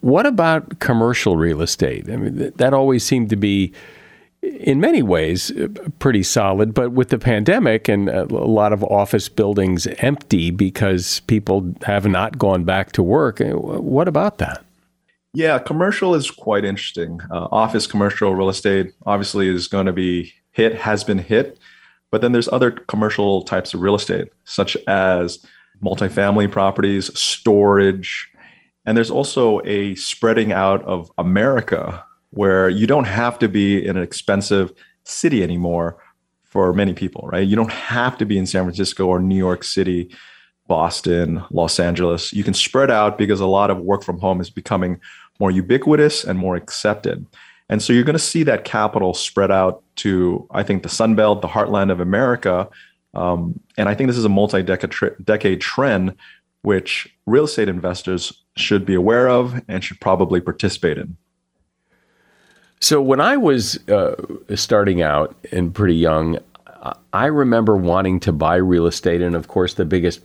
What 0.00 0.26
about 0.26 0.78
commercial 0.78 1.36
real 1.36 1.60
estate? 1.60 2.08
I 2.08 2.16
mean, 2.16 2.52
that 2.56 2.72
always 2.72 3.04
seemed 3.04 3.30
to 3.30 3.36
be 3.36 3.72
in 4.42 4.80
many 4.80 5.02
ways 5.02 5.50
uh, 5.52 5.68
pretty 5.98 6.22
solid, 6.22 6.74
but 6.74 6.92
with 6.92 7.08
the 7.10 7.18
pandemic 7.18 7.88
and 7.88 8.08
a 8.08 8.24
lot 8.24 8.72
of 8.72 8.82
office 8.84 9.28
buildings 9.28 9.86
empty 9.98 10.50
because 10.50 11.20
people 11.20 11.74
have 11.82 12.06
not 12.06 12.38
gone 12.38 12.64
back 12.64 12.92
to 12.92 13.02
work, 13.02 13.40
uh, 13.40 13.52
what 13.52 14.08
about 14.08 14.38
that? 14.38 14.64
Yeah, 15.34 15.58
commercial 15.58 16.14
is 16.14 16.30
quite 16.30 16.64
interesting. 16.64 17.20
Uh, 17.30 17.48
office 17.50 17.86
commercial 17.86 18.34
real 18.34 18.50
estate 18.50 18.92
obviously 19.06 19.48
is 19.48 19.66
going 19.68 19.86
to 19.86 19.92
be 19.92 20.32
hit, 20.50 20.74
has 20.74 21.04
been 21.04 21.18
hit, 21.18 21.58
but 22.10 22.20
then 22.20 22.32
there's 22.32 22.48
other 22.48 22.70
commercial 22.70 23.42
types 23.42 23.72
of 23.72 23.80
real 23.80 23.94
estate, 23.94 24.28
such 24.44 24.76
as 24.86 25.44
multifamily 25.82 26.50
properties, 26.50 27.16
storage, 27.18 28.28
and 28.84 28.96
there's 28.96 29.10
also 29.10 29.60
a 29.64 29.94
spreading 29.94 30.52
out 30.52 30.82
of 30.82 31.10
America 31.16 32.04
where 32.32 32.68
you 32.68 32.86
don't 32.86 33.04
have 33.04 33.38
to 33.38 33.48
be 33.48 33.86
in 33.86 33.96
an 33.96 34.02
expensive 34.02 34.72
city 35.04 35.42
anymore 35.42 35.96
for 36.44 36.72
many 36.72 36.92
people, 36.92 37.28
right? 37.32 37.46
You 37.46 37.56
don't 37.56 37.72
have 37.72 38.18
to 38.18 38.26
be 38.26 38.38
in 38.38 38.46
San 38.46 38.64
Francisco 38.64 39.06
or 39.06 39.20
New 39.20 39.36
York 39.36 39.64
City, 39.64 40.14
Boston, 40.66 41.42
Los 41.50 41.78
Angeles. 41.78 42.32
You 42.32 42.44
can 42.44 42.54
spread 42.54 42.90
out 42.90 43.18
because 43.18 43.40
a 43.40 43.46
lot 43.46 43.70
of 43.70 43.78
work 43.78 44.02
from 44.02 44.18
home 44.18 44.40
is 44.40 44.50
becoming 44.50 45.00
more 45.40 45.50
ubiquitous 45.50 46.24
and 46.24 46.38
more 46.38 46.56
accepted. 46.56 47.26
And 47.68 47.82
so 47.82 47.92
you're 47.92 48.04
going 48.04 48.14
to 48.14 48.18
see 48.18 48.42
that 48.44 48.64
capital 48.64 49.14
spread 49.14 49.50
out 49.50 49.82
to, 49.96 50.46
I 50.50 50.62
think, 50.62 50.82
the 50.82 50.88
Sun 50.88 51.14
Belt, 51.14 51.42
the 51.42 51.48
heartland 51.48 51.90
of 51.90 52.00
America. 52.00 52.68
Um, 53.14 53.60
and 53.76 53.88
I 53.88 53.94
think 53.94 54.08
this 54.08 54.18
is 54.18 54.24
a 54.24 54.30
multi 54.30 54.62
decade 54.62 55.60
trend 55.60 56.16
which 56.62 57.12
real 57.26 57.44
estate 57.44 57.68
investors 57.68 58.44
should 58.56 58.86
be 58.86 58.94
aware 58.94 59.28
of 59.28 59.60
and 59.68 59.82
should 59.82 60.00
probably 60.00 60.40
participate 60.40 60.96
in. 60.96 61.16
So 62.82 63.00
when 63.00 63.20
I 63.20 63.36
was 63.36 63.78
uh, 63.88 64.16
starting 64.56 65.02
out 65.02 65.36
and 65.52 65.72
pretty 65.72 65.94
young, 65.94 66.40
I 67.12 67.26
remember 67.26 67.76
wanting 67.76 68.18
to 68.20 68.32
buy 68.32 68.56
real 68.56 68.88
estate, 68.88 69.22
and 69.22 69.36
of 69.36 69.46
course, 69.46 69.74
the 69.74 69.84
biggest 69.84 70.20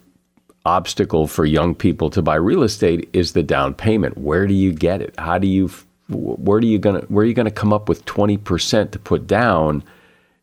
obstacle 0.65 1.27
for 1.27 1.45
young 1.45 1.75
people 1.75 2.09
to 2.09 2.23
buy 2.23 2.33
real 2.33 2.63
estate 2.63 3.09
is 3.13 3.33
the 3.33 3.43
down 3.43 3.75
payment. 3.75 4.17
Where 4.17 4.47
do 4.47 4.55
you 4.55 4.73
get 4.73 5.03
it? 5.03 5.13
How 5.19 5.37
do 5.37 5.47
you? 5.47 5.69
Where 6.09 6.59
do 6.59 6.65
you 6.65 6.79
gonna? 6.79 7.01
Where 7.09 7.21
are 7.23 7.27
you 7.27 7.35
gonna 7.35 7.51
come 7.51 7.71
up 7.71 7.87
with 7.87 8.03
twenty 8.05 8.37
percent 8.37 8.91
to 8.93 8.97
put 8.97 9.27
down 9.27 9.83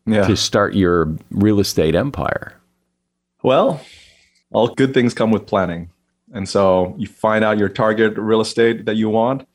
yeah. 0.05 0.25
to 0.25 0.37
start 0.37 0.73
your 0.73 1.13
real 1.31 1.59
estate 1.59 1.95
empire? 1.95 2.55
Well, 3.43 3.81
all 4.53 4.69
good 4.69 4.93
things 4.93 5.13
come 5.13 5.31
with 5.31 5.47
planning, 5.47 5.89
and 6.31 6.47
so 6.47 6.95
you 6.97 7.07
find 7.07 7.43
out 7.43 7.57
your 7.57 7.67
target 7.67 8.13
real 8.15 8.39
estate 8.39 8.85
that 8.85 8.95
you 8.95 9.09
want 9.09 9.45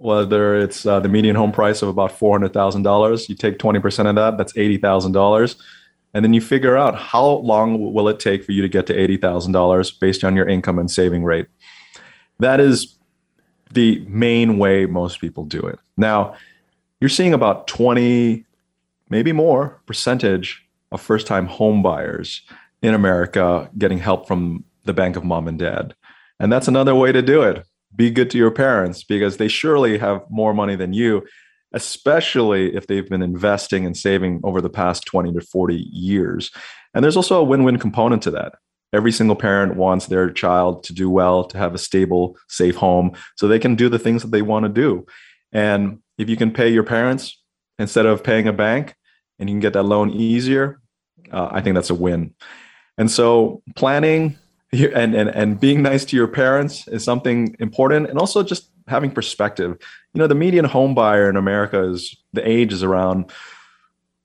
whether 0.00 0.54
it's 0.56 0.86
uh, 0.86 0.98
the 0.98 1.08
median 1.08 1.36
home 1.36 1.52
price 1.52 1.82
of 1.82 1.88
about 1.88 2.18
$400,000, 2.18 3.28
you 3.28 3.34
take 3.34 3.58
20% 3.58 4.08
of 4.08 4.14
that, 4.14 4.38
that's 4.38 4.54
$80,000. 4.54 5.56
And 6.14 6.24
then 6.24 6.32
you 6.32 6.40
figure 6.40 6.76
out 6.76 6.96
how 6.96 7.26
long 7.26 7.92
will 7.92 8.08
it 8.08 8.18
take 8.18 8.42
for 8.42 8.52
you 8.52 8.62
to 8.62 8.68
get 8.68 8.86
to 8.86 8.94
$80,000 8.94 10.00
based 10.00 10.24
on 10.24 10.34
your 10.34 10.48
income 10.48 10.78
and 10.78 10.90
saving 10.90 11.22
rate. 11.22 11.46
That 12.38 12.60
is 12.60 12.96
the 13.72 14.02
main 14.08 14.58
way 14.58 14.86
most 14.86 15.20
people 15.20 15.44
do 15.44 15.60
it. 15.60 15.78
Now, 15.98 16.34
you're 17.00 17.10
seeing 17.10 17.34
about 17.34 17.68
20, 17.68 18.44
maybe 19.10 19.32
more 19.32 19.80
percentage 19.86 20.66
of 20.90 21.00
first 21.00 21.26
time 21.26 21.46
home 21.46 21.82
buyers 21.82 22.40
in 22.82 22.94
America 22.94 23.70
getting 23.76 23.98
help 23.98 24.26
from 24.26 24.64
the 24.84 24.94
bank 24.94 25.16
of 25.16 25.24
mom 25.24 25.46
and 25.46 25.58
dad. 25.58 25.94
And 26.40 26.50
that's 26.50 26.68
another 26.68 26.94
way 26.94 27.12
to 27.12 27.20
do 27.20 27.42
it. 27.42 27.66
Be 27.94 28.10
good 28.10 28.30
to 28.30 28.38
your 28.38 28.50
parents 28.50 29.04
because 29.04 29.36
they 29.36 29.48
surely 29.48 29.98
have 29.98 30.22
more 30.30 30.54
money 30.54 30.76
than 30.76 30.92
you, 30.92 31.26
especially 31.72 32.74
if 32.74 32.86
they've 32.86 33.08
been 33.08 33.22
investing 33.22 33.84
and 33.84 33.96
saving 33.96 34.40
over 34.44 34.60
the 34.60 34.70
past 34.70 35.04
20 35.06 35.32
to 35.32 35.40
40 35.40 35.76
years. 35.90 36.50
And 36.94 37.04
there's 37.04 37.16
also 37.16 37.40
a 37.40 37.44
win 37.44 37.64
win 37.64 37.78
component 37.78 38.22
to 38.24 38.30
that. 38.32 38.54
Every 38.92 39.12
single 39.12 39.36
parent 39.36 39.76
wants 39.76 40.06
their 40.06 40.30
child 40.30 40.82
to 40.84 40.92
do 40.92 41.08
well, 41.08 41.44
to 41.44 41.58
have 41.58 41.74
a 41.74 41.78
stable, 41.78 42.36
safe 42.48 42.74
home, 42.74 43.12
so 43.36 43.46
they 43.46 43.60
can 43.60 43.76
do 43.76 43.88
the 43.88 44.00
things 44.00 44.22
that 44.22 44.32
they 44.32 44.42
want 44.42 44.64
to 44.64 44.68
do. 44.68 45.06
And 45.52 46.00
if 46.18 46.28
you 46.28 46.36
can 46.36 46.52
pay 46.52 46.68
your 46.68 46.82
parents 46.82 47.40
instead 47.78 48.06
of 48.06 48.24
paying 48.24 48.48
a 48.48 48.52
bank 48.52 48.94
and 49.38 49.48
you 49.48 49.54
can 49.54 49.60
get 49.60 49.74
that 49.74 49.84
loan 49.84 50.10
easier, 50.10 50.80
uh, 51.32 51.48
I 51.50 51.60
think 51.60 51.74
that's 51.74 51.90
a 51.90 51.94
win. 51.94 52.34
And 52.98 53.10
so 53.10 53.62
planning 53.76 54.36
and, 54.72 55.14
and, 55.14 55.28
and 55.28 55.60
being 55.60 55.82
nice 55.82 56.04
to 56.06 56.16
your 56.16 56.28
parents 56.28 56.86
is 56.88 57.04
something 57.04 57.56
important. 57.58 58.08
And 58.08 58.18
also 58.18 58.42
just 58.42 58.70
having 58.86 59.10
perspective. 59.10 59.76
You 60.14 60.18
know, 60.18 60.26
the 60.26 60.34
median 60.34 60.64
home 60.64 60.94
buyer 60.94 61.28
in 61.28 61.36
America 61.36 61.82
is 61.82 62.16
the 62.32 62.46
age 62.46 62.72
is 62.72 62.82
around 62.82 63.30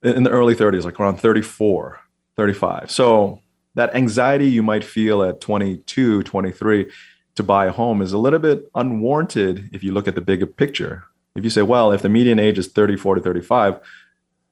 in 0.03 0.23
the 0.23 0.29
early 0.29 0.55
30s, 0.55 0.83
like 0.83 0.99
around 0.99 1.17
34, 1.17 1.99
35. 2.35 2.91
So 2.91 3.39
that 3.75 3.95
anxiety 3.95 4.47
you 4.47 4.63
might 4.63 4.83
feel 4.83 5.23
at 5.23 5.41
22, 5.41 6.23
23 6.23 6.91
to 7.35 7.43
buy 7.43 7.65
a 7.65 7.71
home 7.71 8.01
is 8.01 8.13
a 8.13 8.17
little 8.17 8.39
bit 8.39 8.69
unwarranted 8.75 9.69
if 9.73 9.83
you 9.83 9.91
look 9.91 10.07
at 10.07 10.15
the 10.15 10.21
bigger 10.21 10.45
picture. 10.45 11.05
If 11.35 11.43
you 11.43 11.49
say, 11.49 11.63
well, 11.63 11.91
if 11.91 12.01
the 12.01 12.09
median 12.09 12.39
age 12.39 12.57
is 12.57 12.67
34 12.67 13.15
to 13.15 13.21
35, 13.21 13.79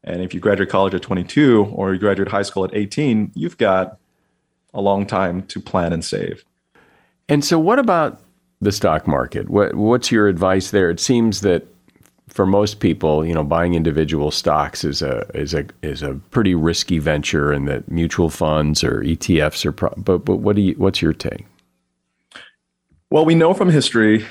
and 0.04 0.22
if 0.22 0.34
you 0.34 0.42
graduate 0.42 0.70
college 0.70 0.94
at 0.94 1.02
22 1.02 1.72
or 1.74 1.94
you 1.94 2.00
graduate 2.00 2.28
high 2.28 2.42
school 2.42 2.66
at 2.66 2.76
18, 2.76 3.32
you've 3.36 3.58
got 3.58 3.98
a 4.74 4.82
long 4.82 5.06
time 5.06 5.44
to 5.44 5.60
plan 5.60 5.94
and 5.94 6.04
save. 6.04 6.44
And 7.30 7.44
so, 7.44 7.60
what 7.60 7.80
about 7.80 8.22
the 8.62 8.72
stock 8.72 9.08
market? 9.08 9.50
What, 9.50 9.76
what's 9.76 10.12
your 10.12 10.28
advice 10.28 10.72
there? 10.72 10.90
It 10.90 11.00
seems 11.00 11.42
that 11.42 11.68
for 12.28 12.46
most 12.46 12.80
people, 12.80 13.26
you 13.26 13.34
know, 13.34 13.44
buying 13.44 13.76
individual 13.76 14.32
stocks 14.32 14.84
is 14.84 15.02
a 15.02 15.26
is 15.34 15.54
a 15.54 15.66
is 15.82 16.02
a 16.02 16.16
pretty 16.32 16.56
risky 16.56 17.00
venture, 17.00 17.52
and 17.52 17.68
that 17.68 17.90
mutual 17.90 18.30
funds 18.30 18.84
or 18.84 19.02
ETFs 19.02 19.66
are. 19.66 19.72
Pro- 19.72 19.94
but 19.98 20.20
but 20.20 20.38
what 20.38 20.56
do 20.56 20.62
you? 20.62 20.74
What's 20.76 21.02
your 21.02 21.14
take? 21.14 21.46
Well, 23.10 23.26
we 23.26 23.36
know 23.36 23.54
from 23.54 23.70
history 23.70 24.26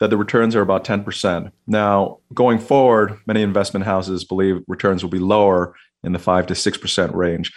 that 0.00 0.10
the 0.10 0.16
returns 0.16 0.54
are 0.54 0.60
about 0.60 0.84
10%. 0.84 1.50
Now, 1.66 2.18
going 2.34 2.58
forward, 2.58 3.18
many 3.26 3.42
investment 3.42 3.86
houses 3.86 4.24
believe 4.24 4.62
returns 4.68 5.02
will 5.02 5.10
be 5.10 5.18
lower 5.18 5.74
in 6.04 6.12
the 6.12 6.18
5 6.18 6.46
to 6.48 6.54
6% 6.54 7.14
range. 7.14 7.52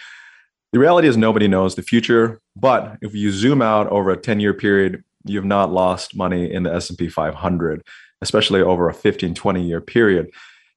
The 0.72 0.78
reality 0.78 1.06
is 1.06 1.18
nobody 1.18 1.48
knows 1.48 1.74
the 1.74 1.82
future, 1.82 2.40
but 2.56 2.96
if 3.02 3.14
you 3.14 3.30
zoom 3.30 3.60
out 3.60 3.88
over 3.88 4.10
a 4.10 4.16
10-year 4.16 4.54
period, 4.54 5.04
you've 5.24 5.44
not 5.44 5.70
lost 5.70 6.16
money 6.16 6.50
in 6.50 6.62
the 6.62 6.74
S&P 6.74 7.08
500, 7.08 7.82
especially 8.22 8.62
over 8.62 8.88
a 8.88 8.94
15, 8.94 9.34
20-year 9.34 9.82
period. 9.82 10.30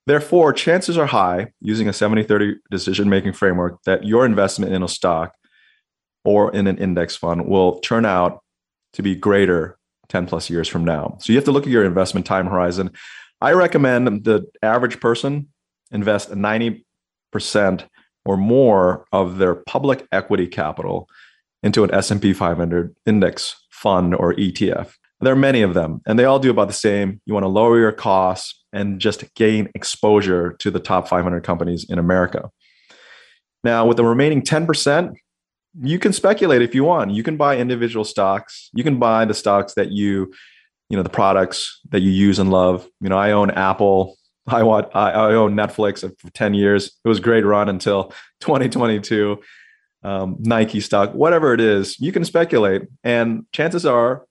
Therefore, 0.06 0.52
chances 0.52 0.98
are 0.98 1.06
high 1.06 1.48
using 1.62 1.88
a 1.88 1.92
70-30 1.92 2.56
decision-making 2.70 3.34
framework 3.34 3.82
that 3.84 4.04
your 4.04 4.26
investment 4.26 4.74
in 4.74 4.84
a 4.84 4.88
stock 4.88 5.34
or 6.26 6.54
in 6.54 6.68
an 6.68 6.78
index 6.78 7.16
fund 7.16 7.48
will 7.48 7.80
turn 7.80 8.06
out 8.06 8.44
to 8.94 9.02
be 9.02 9.16
greater 9.16 9.78
10 10.10 10.28
plus 10.28 10.50
years 10.50 10.68
from 10.68 10.84
now. 10.84 11.18
So 11.22 11.32
you 11.32 11.38
have 11.38 11.46
to 11.46 11.52
look 11.52 11.64
at 11.64 11.72
your 11.72 11.86
investment 11.86 12.26
time 12.26 12.48
horizon. 12.48 12.92
I 13.42 13.54
recommend 13.54 14.26
the 14.26 14.46
average 14.62 15.00
person 15.00 15.48
invest 15.92 16.32
90% 16.32 16.84
or 18.26 18.38
more 18.38 19.06
of 19.12 19.38
their 19.38 19.56
public 19.56 20.08
equity 20.12 20.48
capital 20.48 21.08
into 21.64 21.84
an 21.84 21.94
S&P 21.94 22.34
500 22.34 22.96
index 23.06 23.56
fund 23.72 24.16
or 24.16 24.34
ETF. 24.34 24.94
There 25.22 25.34
are 25.34 25.38
many 25.38 25.62
of 25.62 25.74
them 25.74 26.02
and 26.06 26.20
they 26.20 26.26
all 26.26 26.40
do 26.40 26.52
about 26.52 26.68
the 26.68 26.74
same. 26.74 27.22
You 27.26 27.34
want 27.34 27.44
to 27.44 27.50
lower 27.50 27.80
your 27.80 27.92
costs 27.92 28.64
and 28.74 29.00
just 29.00 29.34
gain 29.36 29.70
exposure 29.74 30.54
to 30.60 30.70
the 30.70 30.80
top 30.80 31.08
500 31.08 31.44
companies 31.44 31.86
in 31.90 31.98
America. 31.98 32.50
Now, 33.64 33.86
with 33.86 33.98
the 33.98 34.06
remaining 34.06 34.42
10%, 34.42 35.14
you 35.82 36.00
can 36.00 36.14
speculate 36.14 36.62
if 36.62 36.76
you 36.76 36.84
want. 36.84 37.12
You 37.12 37.24
can 37.24 37.38
buy 37.38 37.58
individual 37.58 38.06
stocks. 38.06 38.70
You 38.74 38.84
can 38.84 39.00
buy 39.00 39.26
the 39.26 39.34
stocks 39.34 39.74
that 39.74 39.92
you, 39.92 40.32
you 40.90 40.98
know, 40.98 41.04
the 41.04 41.10
products 41.10 41.80
that 41.90 42.02
you 42.02 42.12
use 42.12 42.38
and 42.38 42.52
love. 42.52 42.88
You 43.02 43.10
know, 43.10 43.18
I 43.18 43.32
own 43.32 43.52
Apple. 43.52 44.16
I 44.48 44.64
want 44.64 44.88
I, 44.96 45.12
I 45.12 45.34
own 45.34 45.56
Netflix 45.56 46.02
for 46.20 46.30
10 46.32 46.54
years. 46.54 46.88
It 47.04 47.08
was 47.08 47.20
great 47.20 47.46
run 47.46 47.70
until 47.70 48.14
2022. 48.42 49.42
Um, 50.04 50.38
Nike 50.40 50.80
stock, 50.82 51.14
whatever 51.14 51.54
it 51.54 51.60
is, 51.60 52.00
you 52.00 52.12
can 52.12 52.24
speculate. 52.26 52.84
And 53.04 53.46
chances 53.52 53.88
are 53.88 54.26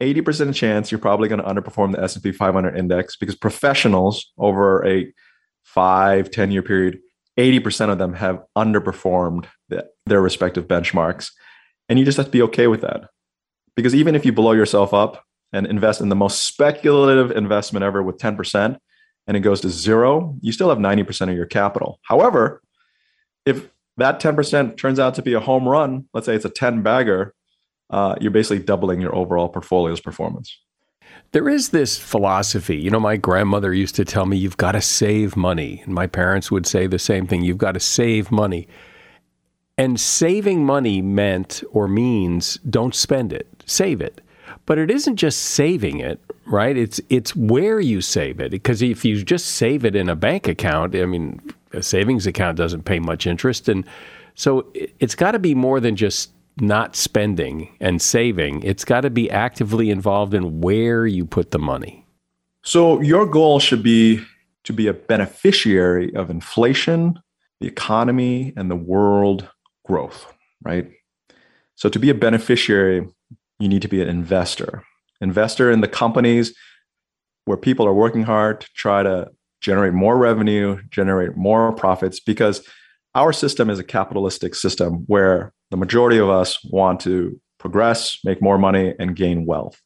80% 0.00 0.54
chance 0.54 0.90
you're 0.90 0.98
probably 0.98 1.28
going 1.28 1.42
to 1.42 1.46
underperform 1.46 1.92
the 1.92 2.02
S&P 2.02 2.32
500 2.32 2.76
index 2.76 3.16
because 3.16 3.34
professionals 3.34 4.32
over 4.38 4.86
a 4.86 5.12
five, 5.64 6.30
10 6.30 6.50
year 6.50 6.62
period 6.62 7.00
80% 7.38 7.90
of 7.90 7.98
them 7.98 8.14
have 8.14 8.42
underperformed 8.56 9.46
the, 9.68 9.88
their 10.06 10.20
respective 10.20 10.66
benchmarks. 10.66 11.30
And 11.88 11.98
you 11.98 12.04
just 12.04 12.18
have 12.18 12.26
to 12.26 12.32
be 12.32 12.42
okay 12.42 12.66
with 12.66 12.82
that. 12.82 13.08
Because 13.76 13.94
even 13.94 14.14
if 14.14 14.26
you 14.26 14.32
blow 14.32 14.52
yourself 14.52 14.92
up 14.92 15.24
and 15.52 15.66
invest 15.66 16.00
in 16.00 16.10
the 16.10 16.16
most 16.16 16.46
speculative 16.46 17.30
investment 17.30 17.82
ever 17.82 18.02
with 18.02 18.18
10% 18.18 18.78
and 19.30 19.36
it 19.36 19.42
goes 19.42 19.60
to 19.60 19.70
zero, 19.70 20.34
you 20.40 20.50
still 20.50 20.70
have 20.70 20.78
90% 20.78 21.30
of 21.30 21.36
your 21.36 21.46
capital. 21.46 22.00
However, 22.02 22.60
if 23.46 23.70
that 23.96 24.20
10% 24.20 24.76
turns 24.76 24.98
out 24.98 25.14
to 25.14 25.22
be 25.22 25.34
a 25.34 25.38
home 25.38 25.68
run, 25.68 26.06
let's 26.12 26.26
say 26.26 26.34
it's 26.34 26.44
a 26.44 26.50
10 26.50 26.82
bagger, 26.82 27.32
uh, 27.90 28.16
you're 28.20 28.32
basically 28.32 28.58
doubling 28.58 29.00
your 29.00 29.14
overall 29.14 29.48
portfolio's 29.48 30.00
performance. 30.00 30.58
There 31.30 31.48
is 31.48 31.68
this 31.68 31.96
philosophy. 31.96 32.78
You 32.78 32.90
know, 32.90 32.98
my 32.98 33.16
grandmother 33.16 33.72
used 33.72 33.94
to 33.94 34.04
tell 34.04 34.26
me, 34.26 34.36
you've 34.36 34.56
got 34.56 34.72
to 34.72 34.80
save 34.80 35.36
money. 35.36 35.80
And 35.84 35.94
my 35.94 36.08
parents 36.08 36.50
would 36.50 36.66
say 36.66 36.88
the 36.88 36.98
same 36.98 37.28
thing 37.28 37.44
you've 37.44 37.56
got 37.56 37.74
to 37.74 37.80
save 37.80 38.32
money. 38.32 38.66
And 39.78 40.00
saving 40.00 40.66
money 40.66 41.02
meant 41.02 41.62
or 41.70 41.86
means 41.86 42.56
don't 42.68 42.96
spend 42.96 43.32
it, 43.32 43.62
save 43.64 44.00
it. 44.00 44.22
But 44.70 44.78
it 44.78 44.88
isn't 44.88 45.16
just 45.16 45.40
saving 45.40 45.98
it, 45.98 46.20
right? 46.46 46.76
It's 46.76 47.00
it's 47.08 47.34
where 47.34 47.80
you 47.80 48.00
save 48.00 48.38
it. 48.38 48.52
Because 48.52 48.82
if 48.82 49.04
you 49.04 49.20
just 49.24 49.46
save 49.46 49.84
it 49.84 49.96
in 49.96 50.08
a 50.08 50.14
bank 50.14 50.46
account, 50.46 50.94
I 50.94 51.06
mean, 51.06 51.40
a 51.72 51.82
savings 51.82 52.24
account 52.24 52.56
doesn't 52.56 52.84
pay 52.84 53.00
much 53.00 53.26
interest. 53.26 53.68
And 53.68 53.84
so 54.36 54.70
it's 54.72 55.16
got 55.16 55.32
to 55.32 55.40
be 55.40 55.56
more 55.56 55.80
than 55.80 55.96
just 55.96 56.30
not 56.60 56.94
spending 56.94 57.74
and 57.80 58.00
saving. 58.00 58.62
It's 58.62 58.84
got 58.84 59.00
to 59.00 59.10
be 59.10 59.28
actively 59.28 59.90
involved 59.90 60.34
in 60.34 60.60
where 60.60 61.04
you 61.04 61.24
put 61.24 61.50
the 61.50 61.58
money. 61.58 62.06
So 62.62 63.00
your 63.00 63.26
goal 63.26 63.58
should 63.58 63.82
be 63.82 64.24
to 64.62 64.72
be 64.72 64.86
a 64.86 64.94
beneficiary 64.94 66.14
of 66.14 66.30
inflation, 66.30 67.18
the 67.58 67.66
economy, 67.66 68.52
and 68.54 68.70
the 68.70 68.76
world 68.76 69.48
growth, 69.84 70.32
right? 70.62 70.88
So 71.74 71.88
to 71.88 71.98
be 71.98 72.08
a 72.08 72.14
beneficiary, 72.14 73.08
you 73.60 73.68
need 73.68 73.82
to 73.82 73.88
be 73.88 74.02
an 74.02 74.08
investor. 74.08 74.82
Investor 75.20 75.70
in 75.70 75.82
the 75.82 75.88
companies 75.88 76.54
where 77.44 77.56
people 77.56 77.86
are 77.86 77.94
working 77.94 78.22
hard 78.22 78.62
to 78.62 78.68
try 78.74 79.02
to 79.02 79.28
generate 79.60 79.92
more 79.92 80.16
revenue, 80.16 80.80
generate 80.90 81.36
more 81.36 81.72
profits 81.72 82.18
because 82.18 82.66
our 83.14 83.32
system 83.32 83.68
is 83.68 83.78
a 83.78 83.84
capitalistic 83.84 84.54
system 84.54 85.04
where 85.06 85.52
the 85.70 85.76
majority 85.76 86.18
of 86.18 86.30
us 86.30 86.58
want 86.64 87.00
to 87.00 87.38
progress, 87.58 88.18
make 88.24 88.40
more 88.40 88.56
money, 88.56 88.94
and 88.98 89.14
gain 89.14 89.44
wealth. 89.44 89.80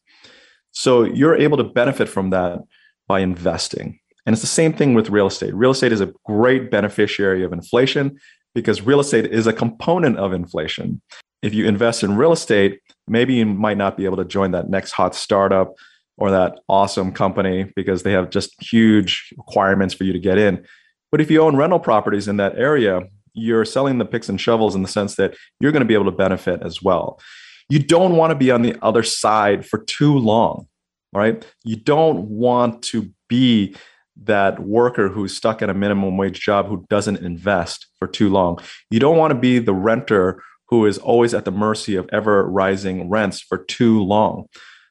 So 0.70 1.02
you're 1.02 1.36
able 1.36 1.56
to 1.56 1.64
benefit 1.64 2.08
from 2.08 2.30
that 2.30 2.60
by 3.08 3.20
investing. 3.20 3.98
And 4.26 4.32
it's 4.32 4.42
the 4.42 4.46
same 4.46 4.72
thing 4.72 4.94
with 4.94 5.10
real 5.10 5.26
estate. 5.26 5.54
Real 5.54 5.72
estate 5.72 5.92
is 5.92 6.00
a 6.00 6.12
great 6.24 6.70
beneficiary 6.70 7.44
of 7.44 7.52
inflation 7.52 8.18
because 8.54 8.82
real 8.82 9.00
estate 9.00 9.26
is 9.26 9.46
a 9.46 9.52
component 9.52 10.16
of 10.16 10.32
inflation. 10.32 11.02
If 11.44 11.52
you 11.52 11.66
invest 11.66 12.02
in 12.02 12.16
real 12.16 12.32
estate, 12.32 12.80
maybe 13.06 13.34
you 13.34 13.44
might 13.44 13.76
not 13.76 13.98
be 13.98 14.06
able 14.06 14.16
to 14.16 14.24
join 14.24 14.52
that 14.52 14.70
next 14.70 14.92
hot 14.92 15.14
startup 15.14 15.74
or 16.16 16.30
that 16.30 16.60
awesome 16.70 17.12
company 17.12 17.70
because 17.76 18.02
they 18.02 18.12
have 18.12 18.30
just 18.30 18.54
huge 18.62 19.30
requirements 19.36 19.92
for 19.92 20.04
you 20.04 20.14
to 20.14 20.18
get 20.18 20.38
in. 20.38 20.64
But 21.12 21.20
if 21.20 21.30
you 21.30 21.42
own 21.42 21.54
rental 21.54 21.78
properties 21.78 22.28
in 22.28 22.38
that 22.38 22.56
area, 22.56 23.02
you're 23.34 23.66
selling 23.66 23.98
the 23.98 24.06
picks 24.06 24.30
and 24.30 24.40
shovels 24.40 24.74
in 24.74 24.80
the 24.80 24.88
sense 24.88 25.16
that 25.16 25.36
you're 25.60 25.70
going 25.70 25.82
to 25.82 25.86
be 25.86 25.92
able 25.92 26.06
to 26.06 26.16
benefit 26.16 26.62
as 26.62 26.82
well. 26.82 27.20
You 27.68 27.78
don't 27.78 28.16
want 28.16 28.30
to 28.30 28.36
be 28.36 28.50
on 28.50 28.62
the 28.62 28.78
other 28.80 29.02
side 29.02 29.66
for 29.66 29.84
too 29.84 30.16
long, 30.16 30.66
right? 31.12 31.44
You 31.62 31.76
don't 31.76 32.26
want 32.26 32.82
to 32.84 33.12
be 33.28 33.76
that 34.22 34.60
worker 34.60 35.10
who's 35.10 35.36
stuck 35.36 35.60
at 35.60 35.68
a 35.68 35.74
minimum 35.74 36.16
wage 36.16 36.40
job 36.40 36.68
who 36.68 36.86
doesn't 36.88 37.18
invest 37.18 37.86
for 37.98 38.08
too 38.08 38.30
long. 38.30 38.60
You 38.90 38.98
don't 38.98 39.18
want 39.18 39.32
to 39.32 39.38
be 39.38 39.58
the 39.58 39.74
renter 39.74 40.42
who 40.80 40.86
is 40.86 40.98
always 40.98 41.34
at 41.34 41.44
the 41.44 41.52
mercy 41.52 41.96
of 41.96 42.08
ever 42.12 42.44
rising 42.44 43.08
rents 43.08 43.40
for 43.40 43.58
too 43.58 44.02
long. 44.02 44.46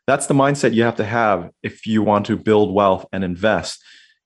That's 0.07 0.27
the 0.27 0.34
mindset 0.34 0.73
you 0.73 0.84
have 0.84 0.97
to 0.97 1.05
have 1.05 1.49
if 1.61 1.86
you 1.86 2.03
want 2.03 2.25
to 2.25 2.38
build 2.38 2.73
wealth 2.73 3.05
and 3.13 3.23
invest 3.23 3.84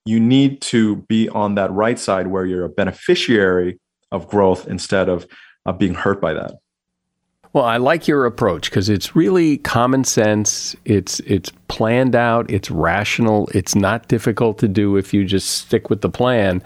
you 0.07 0.19
need 0.19 0.61
to 0.61 0.97
be 1.07 1.27
on 1.29 1.55
that 1.55 1.71
right 1.71 1.99
side 1.99 2.27
where 2.27 2.45
you're 2.45 2.63
a 2.63 2.69
beneficiary 2.69 3.79
of 4.11 4.27
growth 4.27 4.67
instead 4.67 5.09
of 5.09 5.27
uh, 5.65 5.73
being 5.73 5.93
hurt 5.93 6.21
by 6.21 6.33
that. 6.33 6.53
Well, 7.51 7.65
I 7.65 7.77
like 7.77 8.07
your 8.07 8.25
approach 8.25 8.69
because 8.69 8.87
it's 8.87 9.15
really 9.15 9.57
common 9.57 10.03
sense. 10.03 10.75
It's 10.85 11.19
it's 11.21 11.51
planned 11.67 12.15
out. 12.15 12.49
It's 12.49 12.71
rational. 12.71 13.49
It's 13.53 13.75
not 13.75 14.07
difficult 14.07 14.59
to 14.59 14.67
do 14.67 14.95
if 14.95 15.13
you 15.13 15.25
just 15.25 15.49
stick 15.49 15.89
with 15.89 16.01
the 16.01 16.09
plan, 16.09 16.61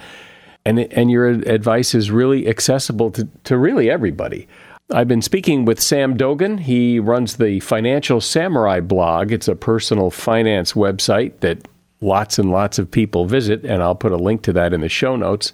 and 0.66 0.80
and 0.80 1.10
your 1.10 1.28
advice 1.28 1.96
is 1.96 2.12
really 2.12 2.48
accessible 2.48 3.10
to 3.12 3.28
to 3.46 3.58
really 3.58 3.90
everybody. 3.90 4.48
I've 4.94 5.08
been 5.08 5.22
speaking 5.22 5.64
with 5.64 5.80
Sam 5.80 6.18
Dogen. 6.18 6.60
He 6.60 7.00
runs 7.00 7.38
the 7.38 7.62
Financial 7.62 8.20
Samurai 8.20 8.82
blog. 8.82 9.32
It's 9.32 9.48
a 9.48 9.56
personal 9.56 10.10
finance 10.10 10.74
website 10.74 11.40
that 11.40 11.68
lots 12.02 12.38
and 12.38 12.52
lots 12.52 12.78
of 12.78 12.92
people 12.92 13.26
visit, 13.26 13.64
and 13.64 13.82
I'll 13.82 13.96
put 13.96 14.12
a 14.12 14.18
link 14.18 14.42
to 14.44 14.54
that 14.54 14.74
in 14.74 14.82
the 14.82 14.90
show 14.90 15.16
notes. 15.16 15.54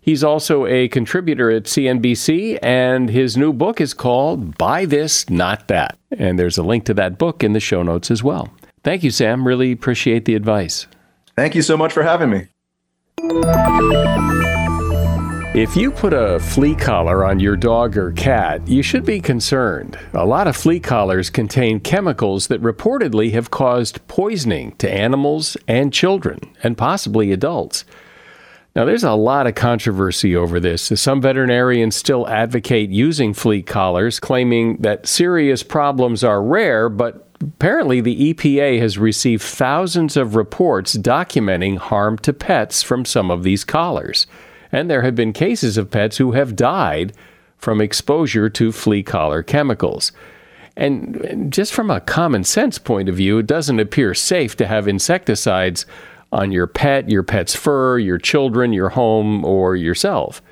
He's 0.00 0.24
also 0.24 0.66
a 0.66 0.88
contributor 0.88 1.48
at 1.50 1.64
CNBC, 1.64 2.58
and 2.60 3.08
his 3.08 3.36
new 3.36 3.52
book 3.52 3.80
is 3.80 3.94
called 3.94 4.58
Buy 4.58 4.84
This, 4.84 5.30
Not 5.30 5.68
That. 5.68 5.96
And 6.10 6.36
there's 6.36 6.58
a 6.58 6.64
link 6.64 6.84
to 6.86 6.94
that 6.94 7.18
book 7.18 7.44
in 7.44 7.52
the 7.52 7.60
show 7.60 7.84
notes 7.84 8.10
as 8.10 8.24
well. 8.24 8.52
Thank 8.82 9.04
you, 9.04 9.12
Sam. 9.12 9.46
Really 9.46 9.70
appreciate 9.70 10.24
the 10.24 10.34
advice. 10.34 10.88
Thank 11.36 11.54
you 11.54 11.62
so 11.62 11.76
much 11.76 11.92
for 11.92 12.02
having 12.02 12.30
me. 12.30 12.48
If 15.54 15.76
you 15.76 15.90
put 15.90 16.14
a 16.14 16.40
flea 16.40 16.74
collar 16.74 17.26
on 17.26 17.38
your 17.38 17.56
dog 17.58 17.98
or 17.98 18.10
cat, 18.12 18.66
you 18.66 18.82
should 18.82 19.04
be 19.04 19.20
concerned. 19.20 19.98
A 20.14 20.24
lot 20.24 20.46
of 20.46 20.56
flea 20.56 20.80
collars 20.80 21.28
contain 21.28 21.78
chemicals 21.78 22.46
that 22.46 22.62
reportedly 22.62 23.32
have 23.32 23.50
caused 23.50 24.08
poisoning 24.08 24.74
to 24.76 24.90
animals 24.90 25.58
and 25.68 25.92
children, 25.92 26.38
and 26.62 26.78
possibly 26.78 27.32
adults. 27.32 27.84
Now, 28.74 28.86
there's 28.86 29.04
a 29.04 29.12
lot 29.12 29.46
of 29.46 29.54
controversy 29.54 30.34
over 30.34 30.58
this. 30.58 30.90
Some 30.98 31.20
veterinarians 31.20 31.96
still 31.96 32.26
advocate 32.28 32.88
using 32.88 33.34
flea 33.34 33.60
collars, 33.60 34.20
claiming 34.20 34.78
that 34.78 35.06
serious 35.06 35.62
problems 35.62 36.24
are 36.24 36.42
rare, 36.42 36.88
but 36.88 37.28
apparently 37.42 38.00
the 38.00 38.32
EPA 38.32 38.80
has 38.80 38.96
received 38.96 39.42
thousands 39.42 40.16
of 40.16 40.34
reports 40.34 40.96
documenting 40.96 41.76
harm 41.76 42.16
to 42.20 42.32
pets 42.32 42.82
from 42.82 43.04
some 43.04 43.30
of 43.30 43.42
these 43.42 43.64
collars. 43.64 44.26
And 44.72 44.90
there 44.90 45.02
have 45.02 45.14
been 45.14 45.32
cases 45.32 45.76
of 45.76 45.90
pets 45.90 46.16
who 46.16 46.32
have 46.32 46.56
died 46.56 47.12
from 47.58 47.80
exposure 47.80 48.48
to 48.50 48.72
flea 48.72 49.02
collar 49.02 49.42
chemicals. 49.42 50.10
And 50.76 51.52
just 51.52 51.72
from 51.72 51.90
a 51.90 52.00
common 52.00 52.44
sense 52.44 52.78
point 52.78 53.08
of 53.08 53.14
view, 53.16 53.38
it 53.38 53.46
doesn't 53.46 53.78
appear 53.78 54.14
safe 54.14 54.56
to 54.56 54.66
have 54.66 54.88
insecticides 54.88 55.84
on 56.32 56.50
your 56.50 56.66
pet, 56.66 57.10
your 57.10 57.22
pet's 57.22 57.54
fur, 57.54 57.98
your 57.98 58.18
children, 58.18 58.72
your 58.72 58.88
home, 58.88 59.44
or 59.44 59.76
yourself. 59.76 60.42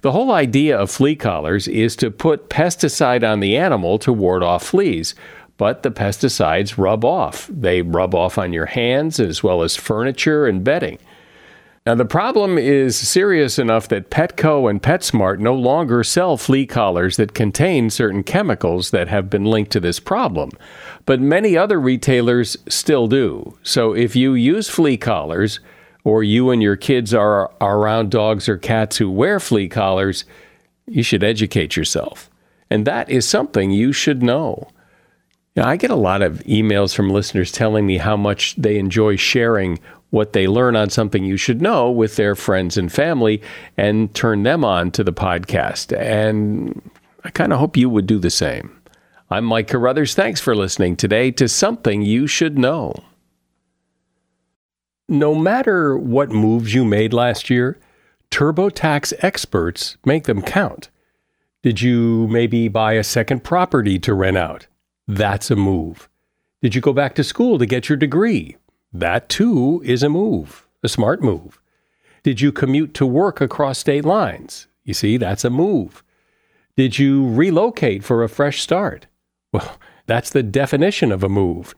The 0.00 0.12
whole 0.12 0.30
idea 0.30 0.78
of 0.78 0.92
flea 0.92 1.16
collars 1.16 1.66
is 1.66 1.96
to 1.96 2.12
put 2.12 2.48
pesticide 2.48 3.28
on 3.28 3.40
the 3.40 3.56
animal 3.56 3.98
to 3.98 4.12
ward 4.12 4.44
off 4.44 4.64
fleas, 4.64 5.16
but 5.56 5.82
the 5.82 5.90
pesticides 5.90 6.78
rub 6.78 7.04
off. 7.04 7.50
They 7.52 7.82
rub 7.82 8.14
off 8.14 8.38
on 8.38 8.52
your 8.52 8.66
hands 8.66 9.18
as 9.18 9.42
well 9.42 9.62
as 9.62 9.74
furniture 9.74 10.46
and 10.46 10.62
bedding. 10.62 10.98
Now, 11.88 11.94
the 11.94 12.04
problem 12.04 12.58
is 12.58 12.98
serious 12.98 13.58
enough 13.58 13.88
that 13.88 14.10
Petco 14.10 14.68
and 14.68 14.82
PetSmart 14.82 15.38
no 15.38 15.54
longer 15.54 16.04
sell 16.04 16.36
flea 16.36 16.66
collars 16.66 17.16
that 17.16 17.32
contain 17.32 17.88
certain 17.88 18.22
chemicals 18.22 18.90
that 18.90 19.08
have 19.08 19.30
been 19.30 19.46
linked 19.46 19.70
to 19.70 19.80
this 19.80 19.98
problem. 19.98 20.50
But 21.06 21.18
many 21.18 21.56
other 21.56 21.80
retailers 21.80 22.58
still 22.68 23.08
do. 23.08 23.56
So 23.62 23.94
if 23.94 24.14
you 24.14 24.34
use 24.34 24.68
flea 24.68 24.98
collars, 24.98 25.60
or 26.04 26.22
you 26.22 26.50
and 26.50 26.62
your 26.62 26.76
kids 26.76 27.14
are, 27.14 27.50
are 27.58 27.78
around 27.78 28.10
dogs 28.10 28.50
or 28.50 28.58
cats 28.58 28.98
who 28.98 29.10
wear 29.10 29.40
flea 29.40 29.70
collars, 29.70 30.26
you 30.86 31.02
should 31.02 31.24
educate 31.24 31.74
yourself. 31.74 32.28
And 32.68 32.86
that 32.86 33.08
is 33.08 33.26
something 33.26 33.70
you 33.70 33.94
should 33.94 34.22
know. 34.22 34.68
I 35.56 35.76
get 35.76 35.90
a 35.90 35.96
lot 35.96 36.20
of 36.20 36.40
emails 36.40 36.94
from 36.94 37.08
listeners 37.08 37.50
telling 37.50 37.86
me 37.86 37.96
how 37.96 38.16
much 38.16 38.56
they 38.56 38.78
enjoy 38.78 39.16
sharing 39.16 39.78
what 40.10 40.32
they 40.32 40.46
learn 40.46 40.76
on 40.76 40.90
something 40.90 41.24
you 41.24 41.36
should 41.36 41.60
know 41.60 41.90
with 41.90 42.16
their 42.16 42.34
friends 42.34 42.76
and 42.76 42.92
family 42.92 43.42
and 43.76 44.14
turn 44.14 44.42
them 44.42 44.64
on 44.64 44.90
to 44.92 45.04
the 45.04 45.12
podcast. 45.12 45.96
And 45.98 46.90
I 47.24 47.30
kind 47.30 47.52
of 47.52 47.58
hope 47.58 47.76
you 47.76 47.90
would 47.90 48.06
do 48.06 48.18
the 48.18 48.30
same. 48.30 48.74
I'm 49.30 49.44
Mike 49.44 49.68
Carruthers. 49.68 50.14
Thanks 50.14 50.40
for 50.40 50.56
listening 50.56 50.96
today 50.96 51.30
to 51.32 51.48
Something 51.48 52.00
You 52.00 52.26
Should 52.26 52.58
Know. 52.58 52.94
No 55.08 55.34
matter 55.34 55.96
what 55.96 56.30
moves 56.30 56.74
you 56.74 56.84
made 56.84 57.12
last 57.12 57.50
year, 57.50 57.78
TurboTax 58.30 59.12
experts 59.18 59.96
make 60.04 60.24
them 60.24 60.42
count. 60.42 60.90
Did 61.62 61.82
you 61.82 62.28
maybe 62.28 62.68
buy 62.68 62.94
a 62.94 63.04
second 63.04 63.44
property 63.44 63.98
to 63.98 64.14
rent 64.14 64.36
out? 64.36 64.66
That's 65.06 65.50
a 65.50 65.56
move. 65.56 66.08
Did 66.62 66.74
you 66.74 66.80
go 66.80 66.92
back 66.92 67.14
to 67.16 67.24
school 67.24 67.58
to 67.58 67.66
get 67.66 67.88
your 67.88 67.96
degree? 67.96 68.56
That 68.92 69.28
too 69.28 69.82
is 69.84 70.02
a 70.02 70.08
move, 70.08 70.66
a 70.82 70.88
smart 70.88 71.22
move. 71.22 71.60
Did 72.22 72.40
you 72.40 72.52
commute 72.52 72.94
to 72.94 73.06
work 73.06 73.40
across 73.40 73.78
state 73.78 74.04
lines? 74.04 74.66
You 74.84 74.94
see, 74.94 75.16
that's 75.16 75.44
a 75.44 75.50
move. 75.50 76.02
Did 76.76 76.98
you 76.98 77.28
relocate 77.28 78.02
for 78.02 78.22
a 78.22 78.28
fresh 78.28 78.62
start? 78.62 79.06
Well, 79.52 79.76
that's 80.06 80.30
the 80.30 80.42
definition 80.42 81.12
of 81.12 81.22
a 81.22 81.28
move. 81.28 81.74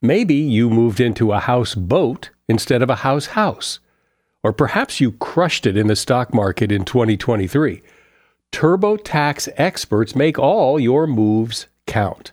Maybe 0.00 0.34
you 0.34 0.70
moved 0.70 1.00
into 1.00 1.32
a 1.32 1.40
house 1.40 1.74
boat 1.74 2.30
instead 2.48 2.82
of 2.82 2.90
a 2.90 2.96
house 2.96 3.26
house. 3.26 3.80
Or 4.42 4.52
perhaps 4.52 5.00
you 5.00 5.12
crushed 5.12 5.66
it 5.66 5.76
in 5.76 5.88
the 5.88 5.96
stock 5.96 6.32
market 6.32 6.70
in 6.70 6.84
2023. 6.84 7.82
TurboTax 8.52 9.48
experts 9.56 10.14
make 10.14 10.38
all 10.38 10.78
your 10.78 11.06
moves 11.06 11.66
count 11.86 12.32